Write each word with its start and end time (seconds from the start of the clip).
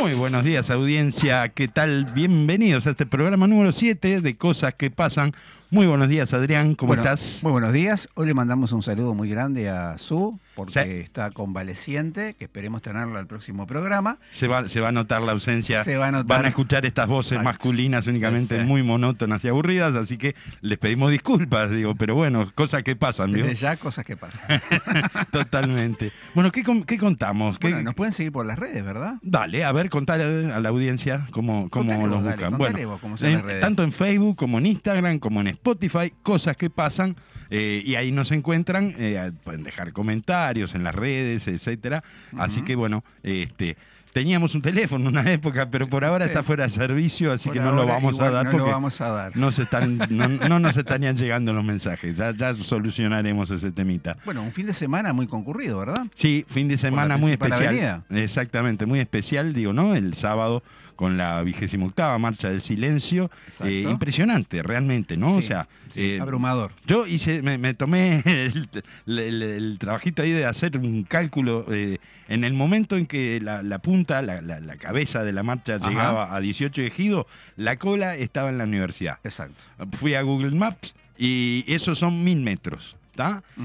Muy 0.00 0.12
buenos 0.12 0.44
días 0.44 0.68
audiencia, 0.68 1.48
¿qué 1.48 1.68
tal? 1.68 2.04
Bienvenidos 2.14 2.86
a 2.86 2.90
este 2.90 3.06
programa 3.06 3.46
número 3.46 3.72
7 3.72 4.20
de 4.20 4.34
Cosas 4.36 4.74
que 4.74 4.90
Pasan. 4.90 5.32
Muy 5.70 5.86
buenos 5.86 6.08
días 6.08 6.34
Adrián, 6.34 6.74
¿cómo 6.74 6.88
Bueno, 6.88 7.02
estás? 7.02 7.40
Muy 7.42 7.52
buenos 7.52 7.72
días. 7.72 8.08
Hoy 8.14 8.26
le 8.26 8.34
mandamos 8.34 8.72
un 8.72 8.82
saludo 8.82 9.14
muy 9.14 9.30
grande 9.30 9.70
a 9.70 9.96
Su, 9.96 10.38
porque 10.56 10.72
Sí. 10.72 10.80
está 11.04 11.30
convaleciente, 11.30 12.34
que 12.34 12.46
esperemos 12.46 12.82
tenerlo 12.82 13.16
al 13.18 13.28
próximo 13.28 13.66
programa. 13.68 14.18
Se 14.32 14.48
va, 14.48 14.66
se 14.68 14.80
va 14.80 14.88
a 14.88 14.92
notar 14.92 15.22
la 15.22 15.30
ausencia. 15.32 15.84
Se 15.84 15.96
va 15.96 16.08
a 16.08 16.10
notar. 16.12 16.38
Van 16.38 16.44
a 16.46 16.48
escuchar 16.48 16.84
estas 16.86 17.06
voces 17.06 17.32
Exacto. 17.32 17.44
masculinas 17.50 18.06
únicamente 18.08 18.58
Sí, 18.60 18.64
muy 18.66 18.82
monótonas 18.82 19.44
y 19.44 19.48
aburridas, 19.48 19.94
así 19.94 20.16
que 20.18 20.34
les 20.62 20.78
pedimos 20.78 21.12
disculpas, 21.12 21.70
digo, 21.70 21.94
pero 21.94 22.14
bueno, 22.16 22.50
cosas 22.54 22.82
que 22.82 22.96
pasan, 22.96 23.32
digo. 23.32 23.46
Desde 23.46 23.60
ya, 23.60 23.76
cosas 23.76 24.04
que 24.04 24.16
pasan. 24.16 24.40
Totalmente. 25.30 26.10
Bueno, 26.34 26.50
¿qué, 26.50 26.62
qué 26.86 26.98
contamos? 26.98 27.58
¿Qué- 27.58 27.68
bueno, 27.68 27.82
nos 27.84 27.94
pueden 27.94 28.12
seguir 28.12 28.32
por 28.32 28.46
las 28.46 28.58
redes, 28.58 28.84
¿verdad? 28.84 29.14
Dale, 29.22 29.64
a 29.64 29.72
ver, 29.72 29.90
contar 29.90 30.20
a 30.20 30.60
la 30.60 30.68
audiencia 30.68 31.26
cómo, 31.30 31.68
cómo 31.68 31.90
Contale 31.92 32.08
los 32.08 32.22
vos, 32.22 32.24
buscan. 32.32 32.50
contale 32.52 32.72
bueno, 32.72 32.88
vos 32.88 33.00
cómo 33.00 33.16
son 33.16 33.28
en- 33.28 33.34
las 33.34 33.42
redes. 33.44 33.60
tanto 33.60 33.82
en 33.82 33.92
Facebook 33.92 34.36
como 34.36 34.58
en 34.58 34.66
Instagram, 34.66 35.18
como 35.18 35.40
en 35.40 35.48
Spotify, 35.48 36.12
cosas 36.22 36.56
que 36.56 36.70
pasan, 36.70 37.16
eh, 37.50 37.82
y 37.84 37.94
ahí 37.94 38.10
nos 38.10 38.32
encuentran, 38.32 38.94
eh, 38.98 39.30
pueden 39.44 39.62
dejar 39.62 39.92
comentarios 39.92 40.45
en 40.54 40.84
las 40.84 40.94
redes, 40.94 41.48
etcétera. 41.48 42.02
Así 42.36 42.62
que 42.62 42.76
bueno, 42.76 43.04
este. 43.22 43.76
Teníamos 44.12 44.54
un 44.54 44.62
teléfono 44.62 45.10
en 45.10 45.18
una 45.18 45.30
época, 45.30 45.68
pero 45.70 45.88
por 45.88 46.02
ahora 46.02 46.24
está 46.24 46.42
fuera 46.42 46.64
de 46.64 46.70
servicio, 46.70 47.32
así 47.32 47.50
Por 47.50 47.58
que 47.58 47.62
no 47.62 47.72
lo 47.72 47.84
vamos 47.84 48.18
a 48.18 48.30
dar 48.30 48.46
no 48.46 48.50
porque 48.50 48.66
lo 48.66 48.72
vamos 48.72 48.98
a 49.02 49.10
dar. 49.10 49.36
no, 49.36 49.52
se 49.52 49.64
están, 49.64 49.98
no, 50.08 50.26
no 50.26 50.58
nos 50.58 50.74
estarían 50.78 51.18
llegando 51.18 51.52
los 51.52 51.62
mensajes. 51.62 52.16
Ya, 52.16 52.30
ya 52.30 52.54
solucionaremos 52.54 53.50
ese 53.50 53.72
temita. 53.72 54.16
Bueno, 54.24 54.42
un 54.42 54.52
fin 54.52 54.64
de 54.64 54.72
semana 54.72 55.12
muy 55.12 55.26
concurrido, 55.26 55.80
¿verdad? 55.80 56.06
Sí, 56.14 56.46
fin 56.48 56.66
de 56.66 56.78
semana 56.78 57.18
muy 57.18 57.32
especial. 57.32 58.04
Exactamente, 58.08 58.86
muy 58.86 59.00
especial, 59.00 59.52
digo, 59.52 59.74
¿no? 59.74 59.94
El 59.94 60.14
sábado 60.14 60.62
con 60.96 61.16
la 61.16 61.42
vigésima 61.42 61.86
octava 61.86 62.18
marcha 62.18 62.48
del 62.48 62.60
silencio. 62.62 63.30
Exacto. 63.46 63.66
Eh, 63.66 63.82
impresionante, 63.82 64.62
realmente, 64.62 65.16
¿no? 65.16 65.36
o 65.36 65.42
sea, 65.42 65.68
sí, 65.88 66.00
eh, 66.14 66.20
abrumador. 66.20 66.72
yo 66.86 67.06
hice, 67.06 67.42
me, 67.42 67.58
me 67.58 67.74
tomé 67.74 68.22
el, 68.26 68.68
el- 69.06 69.42
el 69.42 69.78
trabajito 69.78 70.22
ahí 70.22 70.32
de 70.32 70.46
hacer 70.46 70.76
un 70.78 71.04
cálculo 71.04 71.66
eh, 71.70 71.98
en 72.28 72.42
el 72.44 72.54
momento 72.54 72.96
en 72.96 73.06
que 73.06 73.38
la, 73.40 73.62
la 73.62 73.78
punta, 73.78 74.22
la, 74.22 74.40
la- 74.42 74.60
la 74.60 74.76
cabeza 74.76 75.22
de 75.22 75.32
la 75.32 75.42
marcha 75.42 75.76
Ajá. 75.76 75.88
llegaba 75.88 76.34
a 76.34 76.40
18 76.40 76.80
de 76.80 76.86
ejido, 76.88 77.26
la 77.56 77.76
cola 77.76 78.16
estaba 78.16 78.48
en 78.50 78.58
la 78.58 78.64
universidad. 78.64 79.18
Exacto. 79.22 79.62
Fui 79.98 80.14
a 80.14 80.22
Google 80.22 80.52
Maps 80.56 80.94
y 81.18 81.64
esos 81.68 81.98
son 81.98 82.24
mil 82.24 82.40
metros, 82.40 82.96
¿está? 83.10 83.42
Y 83.56 83.62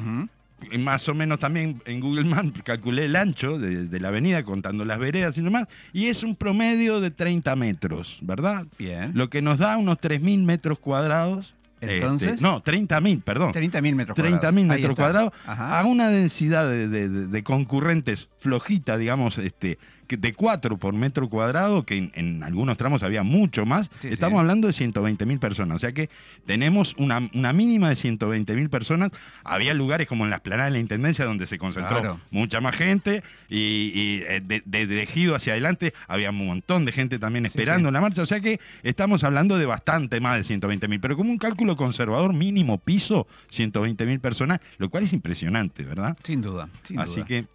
más 0.80 1.08
o 1.10 1.14
menos 1.14 1.40
también 1.40 1.82
en 1.86 2.00
Google 2.00 2.24
Maps 2.26 2.62
calculé 2.64 3.06
el 3.06 3.16
ancho 3.16 3.58
de, 3.58 3.86
de 3.88 4.00
la 4.00 4.10
avenida 4.10 4.44
contando 4.44 4.86
las 4.86 5.00
veredas 5.00 5.38
y 5.38 5.42
demás, 5.42 5.68
y 5.94 6.08
es 6.08 6.24
un 6.24 6.36
promedio 6.36 7.02
de 7.02 7.12
30 7.12 7.56
metros, 7.56 8.20
¿verdad? 8.22 8.66
Bien. 8.78 9.12
Lo 9.16 9.30
que 9.30 9.42
nos 9.42 9.60
da 9.60 9.78
unos 9.78 9.98
3.000 10.00 10.44
metros 10.44 10.80
cuadrados. 10.80 11.54
Entonces. 11.84 12.34
Este, 12.34 12.44
no, 12.44 12.62
30.000, 12.64 13.24
perdón. 13.24 13.52
30.000 13.54 13.96
metros 13.96 14.16
cuadrados. 14.16 14.42
30.000 14.44 14.58
Ahí 14.60 14.66
metros 14.82 14.96
cuadrados 14.96 15.34
Ajá. 15.48 15.80
a 15.80 15.86
una 15.86 16.10
densidad 16.10 16.70
de, 16.70 16.88
de- 16.88 17.44
concurrentes 17.44 18.30
flojita, 18.38 18.98
digamos, 18.98 19.40
este, 19.40 19.80
de 20.18 20.34
4 20.34 20.78
por 20.78 20.94
metro 20.94 21.28
cuadrado, 21.30 21.84
que 21.84 21.98
en, 21.98 22.12
en 22.16 22.44
algunos 22.44 22.78
tramos 22.78 23.04
había 23.04 23.24
mucho 23.24 23.66
más. 23.66 23.90
Sí, 24.00 24.08
Estamos 24.10 24.38
sí. 24.38 24.40
hablando 24.42 24.68
de 24.68 24.74
120.000 24.74 25.40
personas. 25.40 25.76
O 25.76 25.80
sea 25.80 25.92
que 25.92 26.10
tenemos 26.46 26.96
una, 26.98 27.30
una 27.34 27.54
mínima 27.54 27.90
de 27.90 27.96
120.000 27.96 28.70
personas. 28.70 29.12
Había 29.44 29.74
lugares 29.74 30.08
como 30.08 30.24
en 30.24 30.30
la 30.30 30.38
esplanada 30.38 30.66
de 30.66 30.72
la 30.72 30.80
Intendencia 30.80 31.26
donde 31.26 31.46
se 31.48 31.58
concentró 31.58 32.00
Claro. 32.00 32.20
mucha 32.32 32.62
más 32.62 32.76
gente 32.76 33.24
y, 33.50 33.58
y, 33.58 34.24
eh, 34.28 34.42
de, 34.44 34.62
de, 34.66 34.88
de 34.88 35.04
Ejido 35.04 35.36
hacia 35.36 35.54
adelante 35.54 35.94
había 36.08 36.30
un 36.30 36.46
montón 36.46 36.86
de 36.86 36.92
gente 36.92 37.20
también 37.20 37.46
esperando 37.46 37.90
sí. 37.90 37.94
la 37.94 38.02
marcha. 38.02 38.22
O 38.22 38.26
sea 38.26 38.40
que 38.40 38.60
estamos 38.84 39.24
hablando 39.24 39.58
de 39.58 39.66
bastante 39.66 40.20
más 40.20 40.38
de 40.48 40.56
120.000. 40.60 41.00
Pero 41.02 41.16
como 41.18 41.32
un 41.32 41.38
cálculo 41.38 41.76
conservador 41.76 42.34
mínimo 42.34 42.78
piso, 42.78 43.28
120.000 43.52 44.20
personas, 44.20 44.60
lo 44.78 44.90
cual 44.90 45.04
es 45.04 45.14
impresionante, 45.14 45.84
¿verdad? 45.84 46.18
Sin 46.24 46.42
duda. 46.42 46.70
sin 46.84 47.00
Así 47.00 47.16
duda. 47.18 47.26
que 47.26 47.46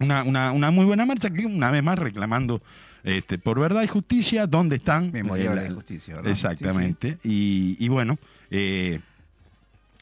una, 0.00 0.22
una, 0.22 0.52
una 0.52 0.70
muy 0.70 0.84
buena 0.84 1.06
marcha 1.06 1.30
que 1.30 1.46
una 1.46 1.70
vez 1.70 1.82
más 1.82 1.98
reclamando 1.98 2.62
este, 3.04 3.38
por 3.38 3.60
verdad 3.60 3.82
y 3.82 3.86
justicia, 3.86 4.46
¿dónde 4.46 4.76
están? 4.76 5.12
Memoria 5.12 5.52
Eh, 5.52 5.60
de 5.60 5.70
justicia, 5.70 6.16
¿verdad? 6.16 6.32
Exactamente. 6.32 7.18
Y, 7.22 7.76
y 7.78 7.88
bueno, 7.88 8.18
eh, 8.50 9.00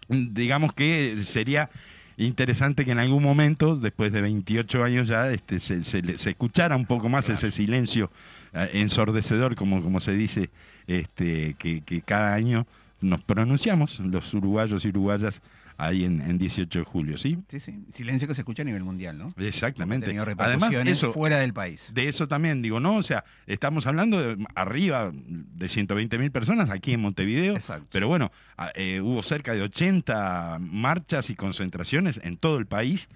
digamos 0.08 0.72
que 0.72 1.16
sería 1.24 1.68
interesante 2.16 2.84
que 2.84 2.92
en 2.92 2.98
algún 2.98 3.22
momento, 3.22 3.76
después 3.76 4.12
de 4.12 4.22
28 4.22 4.84
años 4.84 5.08
ya, 5.08 5.30
este, 5.30 5.60
se, 5.60 5.84
se 5.84 6.16
se 6.16 6.30
escuchara 6.30 6.76
un 6.76 6.86
poco 6.86 7.08
más 7.08 7.28
ese 7.28 7.50
silencio 7.50 8.10
eh, 8.54 8.70
ensordecedor, 8.74 9.54
como, 9.54 9.82
como 9.82 10.00
se 10.00 10.12
dice, 10.12 10.48
este, 10.86 11.54
que, 11.58 11.82
que 11.82 12.00
cada 12.02 12.32
año 12.34 12.66
nos 13.00 13.22
pronunciamos, 13.22 14.00
los 14.00 14.32
uruguayos 14.32 14.84
y 14.84 14.88
uruguayas, 14.88 15.42
ahí 15.76 16.04
en, 16.04 16.20
en 16.20 16.38
18 16.38 16.78
de 16.78 16.84
julio, 16.84 17.18
¿sí? 17.18 17.38
Sí, 17.48 17.60
sí. 17.60 17.84
Silencio 17.92 18.28
que 18.28 18.34
se 18.34 18.40
escucha 18.42 18.62
a 18.62 18.64
nivel 18.64 18.84
mundial, 18.84 19.18
¿no? 19.18 19.34
Exactamente. 19.38 20.06
Además, 20.38 20.74
eso, 20.86 21.12
fuera 21.12 21.38
del 21.38 21.52
país. 21.52 21.92
de 21.94 22.08
eso 22.08 22.28
también 22.28 22.62
digo, 22.62 22.80
¿no? 22.80 22.96
O 22.96 23.02
sea, 23.02 23.24
estamos 23.46 23.86
hablando 23.86 24.20
de 24.20 24.44
arriba 24.54 25.10
de 25.12 25.68
120 25.68 26.18
mil 26.18 26.30
personas 26.30 26.70
aquí 26.70 26.92
en 26.92 27.00
Montevideo. 27.00 27.54
Exacto. 27.54 27.86
Pero 27.90 28.08
bueno, 28.08 28.30
a- 28.56 28.72
eh, 28.74 29.00
hubo 29.00 29.22
cerca 29.22 29.52
de 29.54 29.62
80 29.62 30.58
marchas 30.60 31.30
y 31.30 31.34
concentraciones 31.34 32.20
en 32.22 32.36
todo 32.36 32.58
el 32.58 32.66
país, 32.66 33.08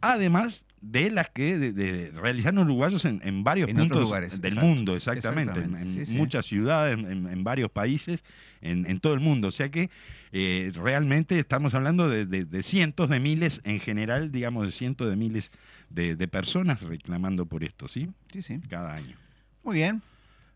además 0.00 0.66
de 0.80 1.10
las 1.10 1.28
que 1.28 1.58
de- 1.58 1.72
de- 1.72 2.10
realizaron 2.12 2.60
uruguayos 2.60 3.04
en, 3.04 3.20
en 3.22 3.44
varios 3.44 3.68
En 3.68 3.76
puntos 3.76 4.00
lugares, 4.00 4.40
del 4.40 4.52
exacto. 4.54 4.66
mundo, 4.68 4.96
exactamente, 4.96 5.60
en, 5.60 5.64
Exactamente, 5.66 6.00
en 6.00 6.06
sí, 6.06 6.12
sí. 6.12 6.16
muchas 6.16 6.46
ciudades, 6.46 6.98
en, 6.98 7.10
en- 7.10 7.26
en 7.28 7.44
varios 7.44 7.70
países, 7.70 8.24
en, 8.62 8.86
en 8.88 8.98
todo 9.00 9.12
el 9.14 9.20
mundo. 9.20 9.48
O 9.48 9.50
sea 9.52 9.70
que 9.70 9.90
eh, 10.32 10.70
realmente 10.74 11.38
estamos 11.38 11.74
hablando 11.74 12.08
de, 12.08 12.24
de- 12.26 12.44
de 12.44 12.62
cientos 12.62 13.08
de 13.10 13.18
miles 13.20 13.60
en 13.64 13.80
general, 13.80 14.30
digamos, 14.32 14.64
de 14.66 14.72
cientos 14.72 15.08
de 15.08 15.16
miles 15.16 15.50
de, 15.88 16.14
de 16.16 16.28
personas 16.28 16.82
reclamando 16.82 17.46
por 17.46 17.64
esto, 17.64 17.88
¿sí? 17.88 18.08
Sí, 18.32 18.42
sí. 18.42 18.60
Cada 18.68 18.94
año. 18.94 19.16
Muy 19.64 19.76
bien. 19.76 20.02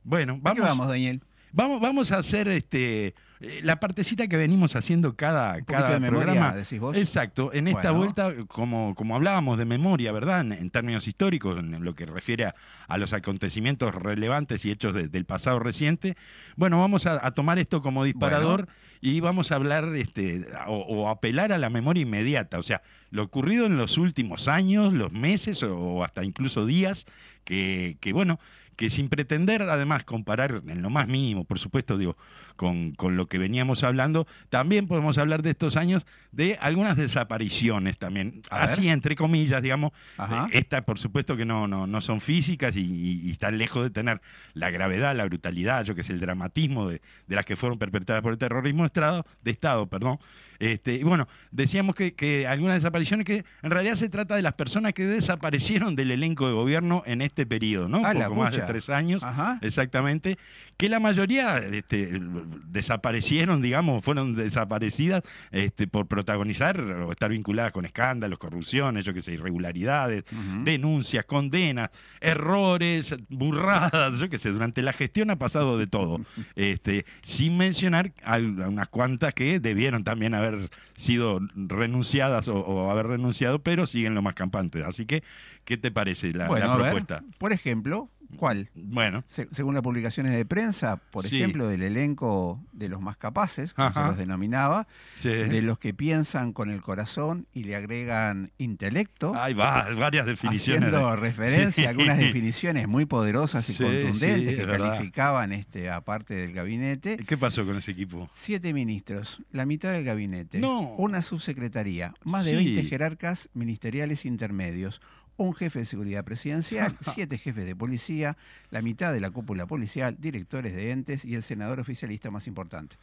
Bueno, 0.04 0.34
¿A 0.44 0.52
qué 0.54 0.60
vamos, 0.60 0.78
vamos, 0.78 0.88
Daniel? 0.88 1.20
vamos, 1.52 1.80
vamos 1.80 2.12
a 2.12 2.18
hacer 2.18 2.48
este 2.48 3.14
eh, 3.40 3.60
la 3.62 3.80
partecita 3.80 4.28
que 4.28 4.36
venimos 4.36 4.76
haciendo 4.76 5.16
cada, 5.16 5.54
poquito 5.54 5.72
cada 5.72 5.90
de 5.94 6.00
memoria, 6.00 6.24
programa. 6.26 6.54
decís 6.56 6.78
vos. 6.78 6.96
Exacto, 6.96 7.52
en 7.52 7.68
esta 7.68 7.90
Bueno. 7.90 7.98
vuelta, 7.98 8.32
como, 8.46 8.94
como 8.94 9.16
hablábamos 9.16 9.58
de 9.58 9.64
memoria, 9.64 10.12
¿verdad? 10.12 10.40
En, 10.42 10.52
en 10.52 10.70
términos 10.70 11.08
históricos, 11.08 11.58
en 11.58 11.82
lo 11.84 11.94
que 11.94 12.06
refiere 12.06 12.46
a, 12.46 12.54
a 12.86 12.96
los 12.98 13.12
acontecimientos 13.12 13.94
relevantes 13.94 14.64
y 14.64 14.70
hechos 14.70 14.94
de- 14.94 15.08
del 15.08 15.24
pasado 15.24 15.58
reciente, 15.58 16.16
bueno, 16.56 16.78
vamos 16.80 17.06
a, 17.06 17.24
a 17.26 17.32
tomar 17.32 17.58
esto 17.58 17.80
como 17.82 18.04
disparador 18.04 18.68
y 19.04 19.20
vamos 19.20 19.52
a 19.52 19.56
hablar 19.56 19.94
este, 19.96 20.46
o, 20.66 21.10
apelar 21.10 21.52
a 21.52 21.58
la 21.58 21.68
memoria 21.68 22.00
inmediata, 22.00 22.58
o 22.58 22.62
sea, 22.62 22.80
lo 23.10 23.22
ocurrido 23.22 23.66
en 23.66 23.76
los 23.76 23.98
últimos 23.98 24.48
años, 24.48 24.94
los 24.94 25.12
meses 25.12 25.62
o, 25.62 25.76
o 25.76 26.04
hasta 26.04 26.24
incluso 26.24 26.64
días, 26.64 27.04
que, 27.44 27.98
que 28.00 28.14
bueno, 28.14 28.40
que 28.76 28.90
sin 28.90 29.08
pretender 29.08 29.62
además 29.62 30.04
comparar 30.04 30.60
en 30.66 30.82
lo 30.82 30.90
más 30.90 31.06
mínimo, 31.08 31.44
por 31.44 31.58
supuesto, 31.58 31.96
digo, 31.98 32.16
con, 32.56 32.92
con 32.92 33.16
lo 33.16 33.26
que 33.26 33.38
veníamos 33.38 33.82
hablando, 33.84 34.26
también 34.48 34.86
podemos 34.86 35.18
hablar 35.18 35.42
de 35.42 35.50
estos 35.50 35.76
años 35.76 36.06
de 36.32 36.56
algunas 36.60 36.96
desapariciones 36.96 37.98
también, 37.98 38.42
A 38.50 38.60
ver. 38.60 38.70
así 38.70 38.88
entre 38.88 39.16
comillas, 39.16 39.62
digamos. 39.62 39.92
Eh, 40.18 40.24
Estas, 40.52 40.82
por 40.84 40.98
supuesto, 40.98 41.36
que 41.36 41.44
no, 41.44 41.66
no, 41.68 41.86
no 41.86 42.00
son 42.00 42.20
físicas 42.20 42.76
y, 42.76 42.80
y- 42.80 43.20
y 43.28 43.30
están 43.32 43.58
lejos 43.58 43.82
de 43.82 43.90
tener 43.90 44.20
la 44.54 44.70
gravedad, 44.70 45.14
la 45.16 45.24
brutalidad, 45.24 45.84
yo 45.84 45.94
que 45.94 46.02
sé, 46.02 46.12
el 46.12 46.20
dramatismo 46.20 46.88
de, 46.88 47.00
de 47.26 47.36
las 47.36 47.44
que 47.46 47.56
fueron 47.56 47.78
perpetradas 47.78 48.22
por 48.22 48.32
el 48.32 48.38
terrorismo 48.38 48.82
de 48.82 48.86
Estado, 48.86 49.26
de 49.42 49.50
Estado 49.50 49.86
perdón. 49.86 50.18
Este, 50.64 50.94
y 50.94 51.02
bueno, 51.02 51.28
decíamos 51.50 51.94
que, 51.94 52.14
que 52.14 52.46
algunas 52.46 52.76
desapariciones 52.76 53.26
que 53.26 53.44
en 53.62 53.70
realidad 53.70 53.96
se 53.96 54.08
trata 54.08 54.34
de 54.34 54.40
las 54.40 54.54
personas 54.54 54.94
que 54.94 55.04
desaparecieron 55.04 55.94
del 55.94 56.10
elenco 56.10 56.46
de 56.46 56.54
gobierno 56.54 57.02
en 57.04 57.20
este 57.20 57.44
periodo, 57.44 57.86
¿no? 57.86 58.00
Ah, 58.02 58.14
Poco 58.14 58.36
más 58.36 58.56
de 58.56 58.62
tres 58.62 58.88
años. 58.88 59.22
Ajá. 59.22 59.58
Exactamente, 59.60 60.38
que 60.78 60.88
la 60.88 61.00
mayoría 61.00 61.58
este, 61.58 62.18
desaparecieron, 62.66 63.60
digamos, 63.60 64.02
fueron 64.02 64.36
desaparecidas 64.36 65.22
este, 65.50 65.86
por 65.86 66.06
protagonizar 66.06 66.80
o 66.80 67.12
estar 67.12 67.30
vinculadas 67.30 67.70
con 67.70 67.84
escándalos, 67.84 68.38
corrupciones, 68.38 69.04
yo 69.04 69.12
qué 69.12 69.20
sé, 69.20 69.34
irregularidades, 69.34 70.24
denuncias, 70.62 71.26
condenas, 71.26 71.90
errores, 72.22 73.14
burradas, 73.28 74.18
yo 74.18 74.30
qué 74.30 74.38
sé, 74.38 74.50
durante 74.50 74.80
la 74.80 74.94
gestión 74.94 75.30
ha 75.30 75.36
pasado 75.36 75.76
de 75.76 75.86
todo, 75.86 76.20
este, 76.56 77.04
sin 77.22 77.58
mencionar 77.58 78.12
a 78.24 78.38
unas 78.38 78.88
cuantas 78.88 79.34
que 79.34 79.60
debieron 79.60 80.04
también 80.04 80.34
haber 80.34 80.53
sido 80.96 81.40
renunciadas 81.54 82.48
o, 82.48 82.56
o 82.56 82.90
haber 82.90 83.06
renunciado, 83.06 83.58
pero 83.60 83.86
siguen 83.86 84.14
lo 84.14 84.22
más 84.22 84.34
campantes. 84.34 84.84
Así 84.84 85.06
que, 85.06 85.22
¿qué 85.64 85.76
te 85.76 85.90
parece 85.90 86.32
la, 86.32 86.46
bueno, 86.48 86.66
la 86.66 86.72
a 86.72 86.76
ver, 86.76 86.86
propuesta? 86.86 87.22
por 87.38 87.52
ejemplo, 87.52 88.08
¿cuál? 88.36 88.70
Bueno, 88.74 89.24
Se- 89.28 89.48
según 89.52 89.74
las 89.74 89.82
publicaciones 89.82 90.32
de 90.32 90.44
prensa, 90.44 90.96
por 90.96 91.26
Sí. 91.26 91.36
ejemplo, 91.36 91.68
del 91.68 91.82
elenco 91.82 92.60
de 92.72 92.88
los 92.88 93.00
más 93.00 93.16
capaces, 93.16 93.74
como 93.74 93.92
se 93.92 94.00
los 94.00 94.16
denominaba, 94.16 94.86
sí. 95.14 95.28
de 95.28 95.62
los 95.62 95.78
que 95.78 95.94
piensan 95.94 96.52
con 96.52 96.70
el 96.70 96.82
corazón 96.82 97.46
y 97.52 97.64
le 97.64 97.76
agregan 97.76 98.50
intelecto, 98.58 99.34
Ahí 99.36 99.54
va, 99.54 99.88
varias 99.96 100.26
definiciones. 100.26 100.82
haciendo 100.88 101.10
de- 101.10 101.16
referencia 101.16 101.70
Sí. 101.72 101.84
a 101.84 101.90
algunas 101.90 102.18
definiciones 102.18 102.88
muy 102.88 103.06
poderosas 103.06 103.68
y 103.70 103.74
contundentes 103.82 104.56
que 104.56 104.64
verdad. 104.66 104.88
calificaban 104.90 105.52
este, 105.52 105.90
a 105.90 106.00
parte 106.00 106.34
del 106.34 106.52
gabinete. 106.52 107.16
¿Qué 107.18 107.36
pasó 107.38 107.64
con 107.64 107.76
ese 107.76 107.92
equipo? 107.92 108.28
Siete 108.32 108.72
ministros, 108.72 109.42
la 109.52 109.66
mitad 109.66 109.92
del 109.92 110.04
gabinete, 110.04 110.58
No. 110.58 110.80
una 110.96 111.22
subsecretaría, 111.22 112.14
más 112.24 112.44
de 112.44 112.50
Sí. 112.50 112.56
20 112.56 112.84
jerarcas 112.84 113.48
ministeriales 113.54 114.24
intermedios, 114.24 115.00
un 115.36 115.52
jefe 115.54 115.80
de 115.80 115.84
seguridad 115.86 116.24
presidencial, 116.24 116.96
siete 117.14 117.38
jefes 117.38 117.66
de 117.66 117.74
policía, 117.76 118.36
la 118.70 118.82
mitad 118.82 119.12
de 119.12 119.20
la 119.20 119.30
cúpula 119.30 119.66
policial, 119.66 120.16
directores 120.18 120.74
de 120.74 120.90
entes 120.92 121.24
y 121.24 121.34
el 121.34 121.42
senador 121.42 121.80
oficialista 121.80 122.30
más 122.30 122.46
importante. 122.46 122.96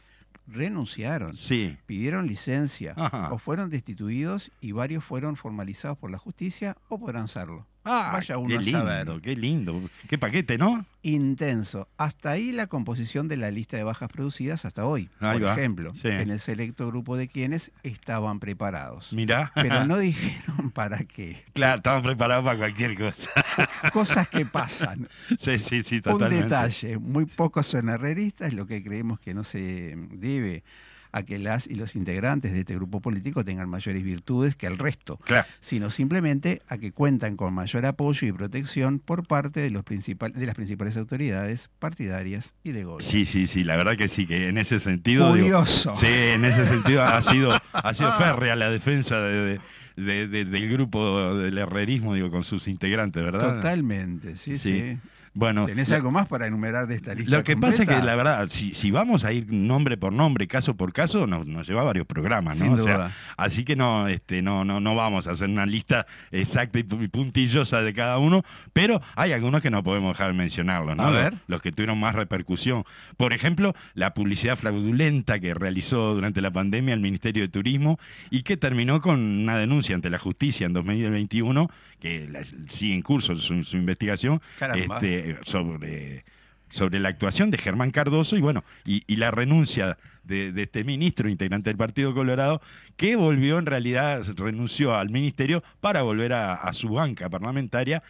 Renunciaron, 0.46 1.34
Sí. 1.36 1.76
pidieron 1.86 2.26
licencia 2.26 2.94
Ajá. 2.96 3.32
o 3.32 3.38
fueron 3.38 3.70
destituidos 3.70 4.50
y 4.60 4.72
varios 4.72 5.04
fueron 5.04 5.36
formalizados 5.36 5.96
por 5.98 6.10
la 6.10 6.18
justicia 6.18 6.76
o 6.88 6.98
podrán 6.98 7.28
serlo. 7.28 7.66
Ah, 7.84 8.10
Vaya 8.12 8.38
uno 8.38 8.48
qué 8.48 8.56
a 8.56 8.60
lindo, 8.60 8.78
saber. 8.80 9.20
qué 9.22 9.36
lindo. 9.36 9.90
Qué 10.08 10.18
paquete, 10.18 10.56
¿no? 10.58 10.86
Intenso. 11.02 11.88
Hasta 11.98 12.30
ahí 12.30 12.52
la 12.52 12.68
composición 12.68 13.26
de 13.26 13.36
la 13.36 13.50
lista 13.50 13.76
de 13.76 13.82
bajas 13.82 14.08
producidas 14.08 14.64
hasta 14.64 14.84
hoy. 14.86 15.08
Ahí 15.20 15.38
por 15.38 15.48
va. 15.48 15.52
ejemplo, 15.52 15.92
Sí. 15.96 16.08
en 16.08 16.30
el 16.30 16.38
selecto 16.38 16.86
grupo 16.86 17.16
de 17.16 17.26
quienes 17.28 17.72
estaban 17.82 18.38
preparados. 18.40 19.12
Mirá. 19.12 19.50
Pero 19.54 19.84
no 19.84 19.98
dijeron 19.98 20.70
para 20.70 20.98
qué. 20.98 21.42
Claro, 21.54 21.76
estaban 21.78 22.02
preparados 22.02 22.44
para 22.44 22.58
cualquier 22.58 22.96
cosa. 22.96 23.30
Cosas 23.92 24.28
que 24.28 24.46
pasan. 24.46 25.08
sí, 25.36 25.58
sí, 25.58 25.82
sí, 25.82 25.96
Un 25.96 26.02
totalmente. 26.02 26.44
detalle, 26.44 26.98
muy 26.98 27.26
pocos 27.26 27.66
son 27.66 27.88
herreristas, 27.88 28.52
lo 28.52 28.66
que 28.66 28.82
creemos 28.84 29.18
que 29.18 29.34
no 29.34 29.42
se 29.44 29.96
debe 30.12 30.62
a 31.12 31.22
que 31.24 31.38
las 31.38 31.66
y 31.66 31.74
los 31.74 31.94
integrantes 31.94 32.52
de 32.52 32.60
este 32.60 32.74
grupo 32.74 33.00
político 33.00 33.44
tengan 33.44 33.68
mayores 33.68 34.02
virtudes 34.02 34.56
que 34.56 34.66
el 34.66 34.78
resto, 34.78 35.18
Claro. 35.18 35.46
sino 35.60 35.90
simplemente 35.90 36.62
a 36.68 36.78
que 36.78 36.92
cuentan 36.92 37.36
con 37.36 37.52
mayor 37.54 37.84
apoyo 37.86 38.26
y 38.26 38.32
protección 38.32 38.98
por 38.98 39.26
parte 39.26 39.60
de, 39.60 39.70
los 39.70 39.84
principal- 39.84 40.32
de 40.32 40.46
las 40.46 40.54
principales 40.54 40.96
autoridades 40.96 41.68
partidarias 41.78 42.54
y 42.64 42.72
de 42.72 42.84
gobierno. 42.84 43.08
Sí, 43.10 43.26
sí, 43.26 43.46
sí, 43.46 43.62
la 43.62 43.76
verdad 43.76 43.96
que 43.96 44.08
sí, 44.08 44.26
que 44.26 44.48
en 44.48 44.56
ese 44.58 44.78
sentido. 44.78 45.34
digo, 45.34 45.66
sí, 45.66 46.06
en 46.06 46.44
ese 46.44 46.64
sentido 46.64 47.02
ha 47.02 47.20
sido, 47.20 47.50
ha 47.72 47.94
sido 47.94 48.10
férrea 48.18 48.56
la 48.56 48.70
defensa 48.70 49.20
de, 49.20 49.36
de- 49.42 49.60
de- 49.96 50.26
de- 50.28 50.44
del 50.46 50.70
grupo 50.70 51.34
del 51.34 51.58
herrerismo, 51.58 52.14
digo, 52.14 52.30
con 52.30 52.44
sus 52.44 52.66
integrantes, 52.68 53.22
¿verdad? 53.22 53.56
Totalmente, 53.56 54.36
sí, 54.36 54.56
Sí. 54.58 54.80
sí. 54.80 54.98
Bueno, 55.34 55.64
¿Tenés 55.64 55.90
algo 55.92 56.10
más 56.10 56.28
para 56.28 56.46
enumerar 56.46 56.86
de 56.86 56.94
esta 56.94 57.14
lista? 57.14 57.34
Lo 57.34 57.42
que 57.42 57.56
pasa 57.56 57.84
es 57.84 57.88
que 57.88 58.02
la 58.02 58.14
verdad, 58.14 58.46
si, 58.48 58.74
si 58.74 58.90
vamos 58.90 59.24
a 59.24 59.32
ir 59.32 59.50
nombre 59.50 59.96
por 59.96 60.12
nombre, 60.12 60.46
caso 60.46 60.76
por 60.76 60.92
caso, 60.92 61.26
nos, 61.26 61.46
nos 61.46 61.66
lleva 61.66 61.82
varios 61.84 62.06
programas, 62.06 62.58
¿no? 62.58 62.64
Sin 62.66 62.74
O 62.74 62.78
sea, 62.82 62.94
duda. 62.94 63.12
así 63.38 63.64
que 63.64 63.74
no, 63.74 64.08
este, 64.08 64.42
no, 64.42 64.62
no, 64.64 64.78
no 64.80 64.94
vamos 64.94 65.26
a 65.26 65.30
hacer 65.30 65.48
una 65.48 65.64
lista 65.64 66.06
exacta 66.32 66.78
y 66.78 66.82
pu- 66.82 67.08
puntillosa 67.10 67.80
de 67.80 67.94
cada 67.94 68.18
uno, 68.18 68.42
pero 68.74 69.00
hay 69.16 69.32
algunos 69.32 69.62
que 69.62 69.70
no 69.70 69.82
podemos 69.82 70.16
dejar 70.18 70.32
de 70.32 70.38
mencionarlos, 70.38 70.96
¿no? 70.96 71.04
A 71.06 71.10
Los- 71.10 71.22
ver. 71.22 71.34
Los, 71.46 71.62
que 71.62 71.72
tuvieron 71.72 71.98
más 71.98 72.14
repercusión. 72.14 72.84
Por 73.16 73.32
ejemplo, 73.32 73.74
la 73.94 74.12
publicidad 74.12 74.56
fraudulenta 74.56 75.40
que 75.40 75.54
realizó 75.54 76.12
durante 76.14 76.42
la 76.42 76.50
pandemia 76.50 76.92
el 76.92 77.00
Ministerio 77.00 77.42
de 77.42 77.48
Turismo 77.48 77.98
y 78.30 78.42
que 78.42 78.58
terminó 78.58 79.00
con 79.00 79.18
una 79.20 79.56
denuncia 79.56 79.94
ante 79.94 80.10
la 80.10 80.18
justicia 80.18 80.66
en 80.66 80.74
2021, 80.74 81.70
que 82.00 82.28
la- 82.28 82.42
sigue 82.68 82.94
en 82.94 83.00
curso 83.02 83.34
su, 83.36 83.62
su 83.62 83.76
investigación, 83.78 84.42
Caramba. 84.58 84.96
este, 84.96 85.21
sobre 85.44 86.24
sobre 86.72 86.98
la 87.00 87.10
actuación 87.10 87.50
de 87.50 87.58
Germán 87.58 87.90
Cardoso 87.90 88.34
y 88.34 88.40
bueno, 88.40 88.64
y, 88.86 89.16
la 89.16 89.30
renuncia 89.30 89.98
de, 90.24 90.52
de 90.52 90.62
este 90.62 90.84
ministro, 90.84 91.28
integrante 91.28 91.68
del 91.68 91.76
Partido 91.76 92.14
Colorado, 92.14 92.62
que 92.96 93.14
volvió 93.14 93.58
en 93.58 93.66
realidad, 93.66 94.22
renunció 94.36 94.94
al 94.94 95.10
ministerio 95.10 95.62
para 95.82 96.00
volver 96.00 96.32
a 96.32 96.72
su 96.72 96.88
banca 96.88 97.28
parlamentaria, 97.28 98.02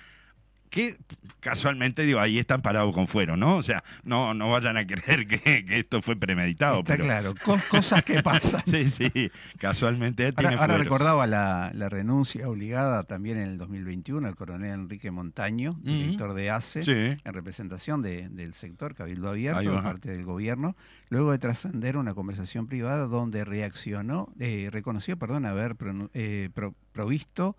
que 0.72 0.96
casualmente, 1.40 2.02
digo, 2.04 2.18
ahí 2.18 2.38
están 2.38 2.62
parados 2.62 2.94
con 2.94 3.06
fuero, 3.08 3.36
¿no? 3.36 3.56
O 3.56 3.62
sea, 3.62 3.82
no, 4.04 4.32
no 4.32 4.48
vayan 4.50 4.76
a 4.78 4.86
creer 4.86 5.26
que, 5.26 5.38
que 5.66 5.80
esto 5.80 6.00
fue 6.00 6.16
premeditado. 6.16 6.78
Está 6.78 6.94
pero, 6.94 7.04
claro, 7.04 7.34
co- 7.44 7.58
cosas 7.68 8.02
que 8.04 8.22
pasan. 8.22 8.62
Sí, 8.66 8.88
sí, 8.88 9.30
casualmente 9.58 10.24
él 10.26 10.34
Ahora, 10.36 10.48
tiene 10.48 10.60
ahora 10.62 10.74
fueros. 10.74 10.84
recordaba 10.86 11.26
la, 11.26 11.70
la 11.74 11.88
renuncia 11.90 12.48
obligada 12.48 13.02
también 13.04 13.36
en 13.38 13.48
el 13.48 13.58
2021 13.58 14.26
al 14.26 14.34
coronel 14.36 14.70
Enrique 14.72 15.10
Montaño, 15.10 15.76
director 15.82 16.32
de 16.32 16.50
ACE, 16.50 16.82
Sí. 16.84 16.90
en 17.22 17.34
representación 17.34 18.00
de- 18.00 18.28
del 18.30 18.54
sector 18.54 18.94
Cabildo 18.94 19.28
Abierto, 19.28 19.74
va. 19.74 19.82
parte 19.82 20.10
del 20.12 20.24
gobierno, 20.24 20.74
luego 21.10 21.32
de 21.32 21.38
trascender 21.38 21.96
una 21.98 22.14
conversación 22.14 22.66
privada 22.66 23.06
donde 23.08 23.44
reaccionó, 23.44 24.28
eh, 24.38 24.68
reconoció, 24.72 25.18
perdón, 25.18 25.44
haber 25.44 25.76
eh, 26.14 26.48
pro- 26.54 26.74
provisto 26.92 27.56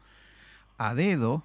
a 0.79 0.95
dedo 0.95 1.43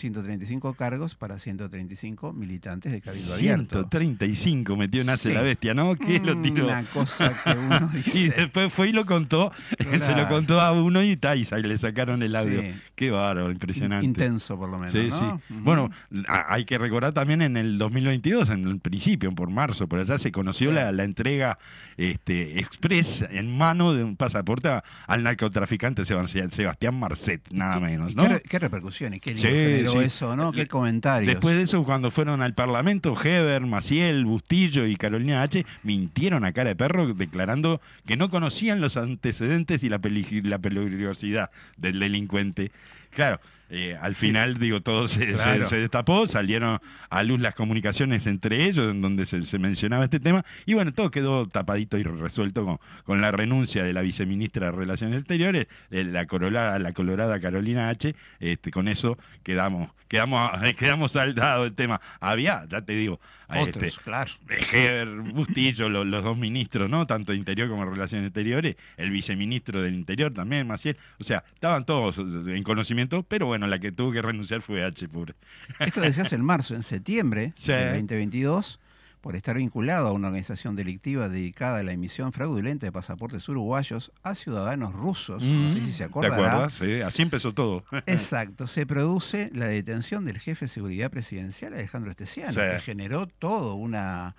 135 0.00 0.74
cargos 0.74 1.14
para 1.14 1.38
135 1.38 2.32
militantes 2.32 2.90
de 2.92 3.00
Cabildo 3.00 3.34
Abierto. 3.34 3.80
135 3.80 4.76
metió 4.76 5.02
en 5.02 5.10
Hace 5.10 5.28
Sí. 5.28 5.34
la 5.34 5.42
Bestia, 5.42 5.74
¿no? 5.74 5.94
Que 5.96 6.18
lo 6.20 6.36
Mm, 6.36 6.42
tiró. 6.42 6.64
Una 6.66 6.82
cosa 6.84 7.34
que 7.44 7.50
uno 7.52 7.90
Y 7.94 7.96
dice. 7.98 8.34
después 8.36 8.72
fue 8.72 8.88
y 8.88 8.92
lo 8.92 9.04
contó, 9.06 9.52
se 9.98 10.14
lo 10.16 10.26
contó 10.26 10.60
a 10.60 10.72
uno 10.72 11.02
y 11.02 11.16
Taisa 11.16 11.58
y 11.58 11.62
le 11.62 11.76
sacaron 11.78 12.22
el 12.22 12.34
audio. 12.34 12.62
Sí. 12.62 12.72
Qué 12.94 13.10
bárbaro, 13.10 13.50
impresionante. 13.50 14.04
Intenso, 14.06 14.56
por 14.58 14.68
lo 14.70 14.78
menos. 14.78 14.92
Sí, 14.92 15.08
¿no? 15.08 15.40
sí. 15.46 15.54
Bueno, 15.60 15.90
hay 16.26 16.64
que 16.64 16.78
recordar 16.78 17.12
también 17.12 17.42
en 17.42 17.56
el 17.56 17.78
2022, 17.78 18.48
en 18.50 18.66
el 18.66 18.80
principio, 18.80 19.32
por 19.34 19.50
marzo, 19.50 19.86
por 19.88 19.98
allá, 20.00 20.18
se 20.18 20.32
conoció 20.32 20.72
la, 20.72 20.90
la 20.92 21.04
entrega 21.04 21.58
este, 21.96 22.58
express 22.60 23.24
en 23.30 23.56
mano 23.56 23.92
de 23.94 24.04
un 24.04 24.16
pasaporte 24.16 24.70
al 25.06 25.22
narcotraficante 25.22 26.04
Sebastián, 26.04 26.94
Marcet, 26.98 27.42
nada 27.50 27.78
menos, 27.80 28.14
¿no? 28.14 28.26
¿Qué, 28.28 28.42
qué 28.48 28.58
repercusiones? 28.58 29.20
¿Qué 29.20 29.36
Sí, 29.36 29.46
sí. 29.92 29.98
eso, 29.98 30.36
no? 30.36 30.52
¿Qué 30.52 30.58
Le- 30.60 30.66
comentarios? 30.68 31.26
Después 31.32 31.56
de 31.56 31.62
eso, 31.62 31.82
cuando 31.84 32.10
fueron 32.10 32.42
al 32.42 32.54
Parlamento, 32.54 33.14
Heber, 33.22 33.62
Maciel, 33.66 34.24
Bustillo 34.24 34.86
y 34.86 34.96
Carolina 34.96 35.42
H. 35.42 35.64
mintieron 35.82 36.44
a 36.44 36.52
cara 36.52 36.70
de 36.70 36.76
perro 36.76 37.12
declarando 37.14 37.80
que 38.06 38.16
no 38.16 38.28
conocían 38.30 38.80
los 38.80 38.96
antecedentes 38.96 39.82
y 39.82 39.88
la, 39.88 40.00
la 40.02 40.58
peligrosidad 40.58 41.50
del 41.76 41.98
delincuente. 42.00 42.70
Claro, 43.10 43.40
eh, 43.70 43.96
al 44.00 44.14
final, 44.16 44.58
digo, 44.58 44.80
todo 44.80 45.06
se, 45.08 45.26
se- 45.28 45.32
Claro. 45.34 45.66
se 45.66 45.76
destapó, 45.76 46.26
salieron 46.26 46.80
a 47.08 47.22
luz 47.22 47.40
las 47.40 47.54
comunicaciones 47.54 48.26
entre 48.26 48.64
ellos, 48.64 48.90
en 48.90 49.00
donde 49.00 49.26
se, 49.26 49.44
se 49.44 49.58
mencionaba 49.58 50.04
este 50.04 50.20
tema, 50.20 50.44
y 50.66 50.74
bueno, 50.74 50.92
todo 50.92 51.10
quedó 51.10 51.46
tapadito 51.46 51.96
y 51.96 52.02
resuelto 52.02 52.64
con, 52.64 52.78
con 53.04 53.20
la 53.20 53.30
renuncia 53.30 53.84
de 53.84 53.92
la 53.92 54.02
viceministra 54.02 54.66
de 54.66 54.72
Relaciones 54.72 55.18
Exteriores, 55.20 55.66
eh, 55.90 56.04
la, 56.04 56.26
colorada, 56.26 56.78
la 56.78 56.92
colorada 56.92 57.38
Carolina 57.40 57.88
H. 57.88 58.14
Este, 58.40 58.70
con 58.70 58.88
eso 58.88 59.16
quedamos, 59.42 59.90
quedamos, 60.08 60.50
quedamos 60.78 61.12
saldados 61.12 61.66
el 61.68 61.74
tema. 61.74 62.00
Había, 62.20 62.64
ya 62.68 62.82
te 62.82 62.92
digo, 62.94 63.20
Otros, 63.58 63.84
este, 63.84 64.02
claro. 64.02 64.30
Heber, 64.72 65.08
Bustillo, 65.08 65.88
lo- 65.88 66.04
los, 66.04 66.24
dos 66.24 66.36
ministros, 66.36 66.90
¿no? 66.90 67.06
Tanto 67.06 67.32
de 67.32 67.38
Interior 67.38 67.68
como 67.68 67.84
de 67.84 67.90
Relaciones 67.90 68.26
Exteriores, 68.28 68.76
el 68.96 69.10
viceministro 69.10 69.82
del 69.82 69.94
Interior 69.94 70.32
también, 70.34 70.66
Maciel. 70.66 70.96
O 71.18 71.24
sea, 71.24 71.44
estaban 71.54 71.84
todos 71.84 72.18
en 72.18 72.62
conocimiento, 72.62 73.22
pero 73.22 73.46
bueno, 73.46 73.66
la 73.66 73.78
que 73.78 73.92
tuvo 73.92 74.10
que 74.12 74.22
renunciar 74.22 74.62
fue 74.62 74.82
H, 74.84 75.08
pobre. 75.08 75.34
Esto 75.78 76.00
decías 76.00 76.32
en 76.32 76.44
marzo, 76.44 76.74
en 76.74 76.82
septiembre 76.82 77.52
Sí. 77.56 77.72
del 77.72 77.92
2022, 78.00 78.79
por 79.20 79.36
estar 79.36 79.56
vinculado 79.56 80.08
a 80.08 80.12
una 80.12 80.28
organización 80.28 80.76
delictiva 80.76 81.28
dedicada 81.28 81.78
a 81.78 81.82
la 81.82 81.92
emisión 81.92 82.32
fraudulenta 82.32 82.86
de 82.86 82.92
pasaportes 82.92 83.48
uruguayos 83.48 84.12
a 84.22 84.34
ciudadanos 84.34 84.94
rusos. 84.94 85.42
no 85.42 85.72
sé 85.72 85.80
si 85.82 85.92
se 85.92 85.98
¿Te 85.98 86.04
acordará. 86.04 86.34
acuerdas? 86.36 86.72
Sí, 86.74 87.00
así 87.02 87.22
empezó 87.22 87.52
todo. 87.52 87.84
Exacto, 88.06 88.66
se 88.66 88.86
produce 88.86 89.50
la 89.54 89.66
detención 89.66 90.24
del 90.24 90.38
jefe 90.38 90.64
de 90.64 90.68
seguridad 90.68 91.10
presidencial, 91.10 91.74
Alejandro 91.74 92.10
Esteciano, 92.10 92.52
Sí. 92.52 92.60
que 92.60 92.80
generó 92.80 93.26
todo 93.26 93.74
una 93.74 94.34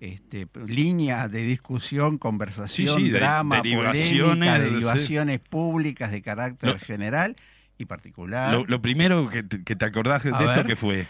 este, 0.00 0.46
línea 0.66 1.28
de 1.28 1.42
discusión, 1.42 2.18
conversación, 2.18 2.98
Sí, 2.98 3.04
sí, 3.06 3.10
de- 3.10 3.18
drama, 3.18 3.56
derivaciones, 3.62 4.20
polémica, 4.36 4.58
derivaciones 4.58 5.40
públicas 5.40 6.10
de 6.10 6.20
carácter 6.20 6.72
Lo- 6.74 6.78
general 6.78 7.36
y 7.78 7.86
particular. 7.86 8.52
Lo, 8.52 8.66
lo 8.66 8.82
primero 8.82 9.28
que 9.30 9.42
te, 9.42 9.64
que 9.64 9.74
te 9.76 9.84
acordás 9.86 10.22
de 10.24 10.30
esto 10.30 10.64
que 10.64 10.76
fue 10.76 11.08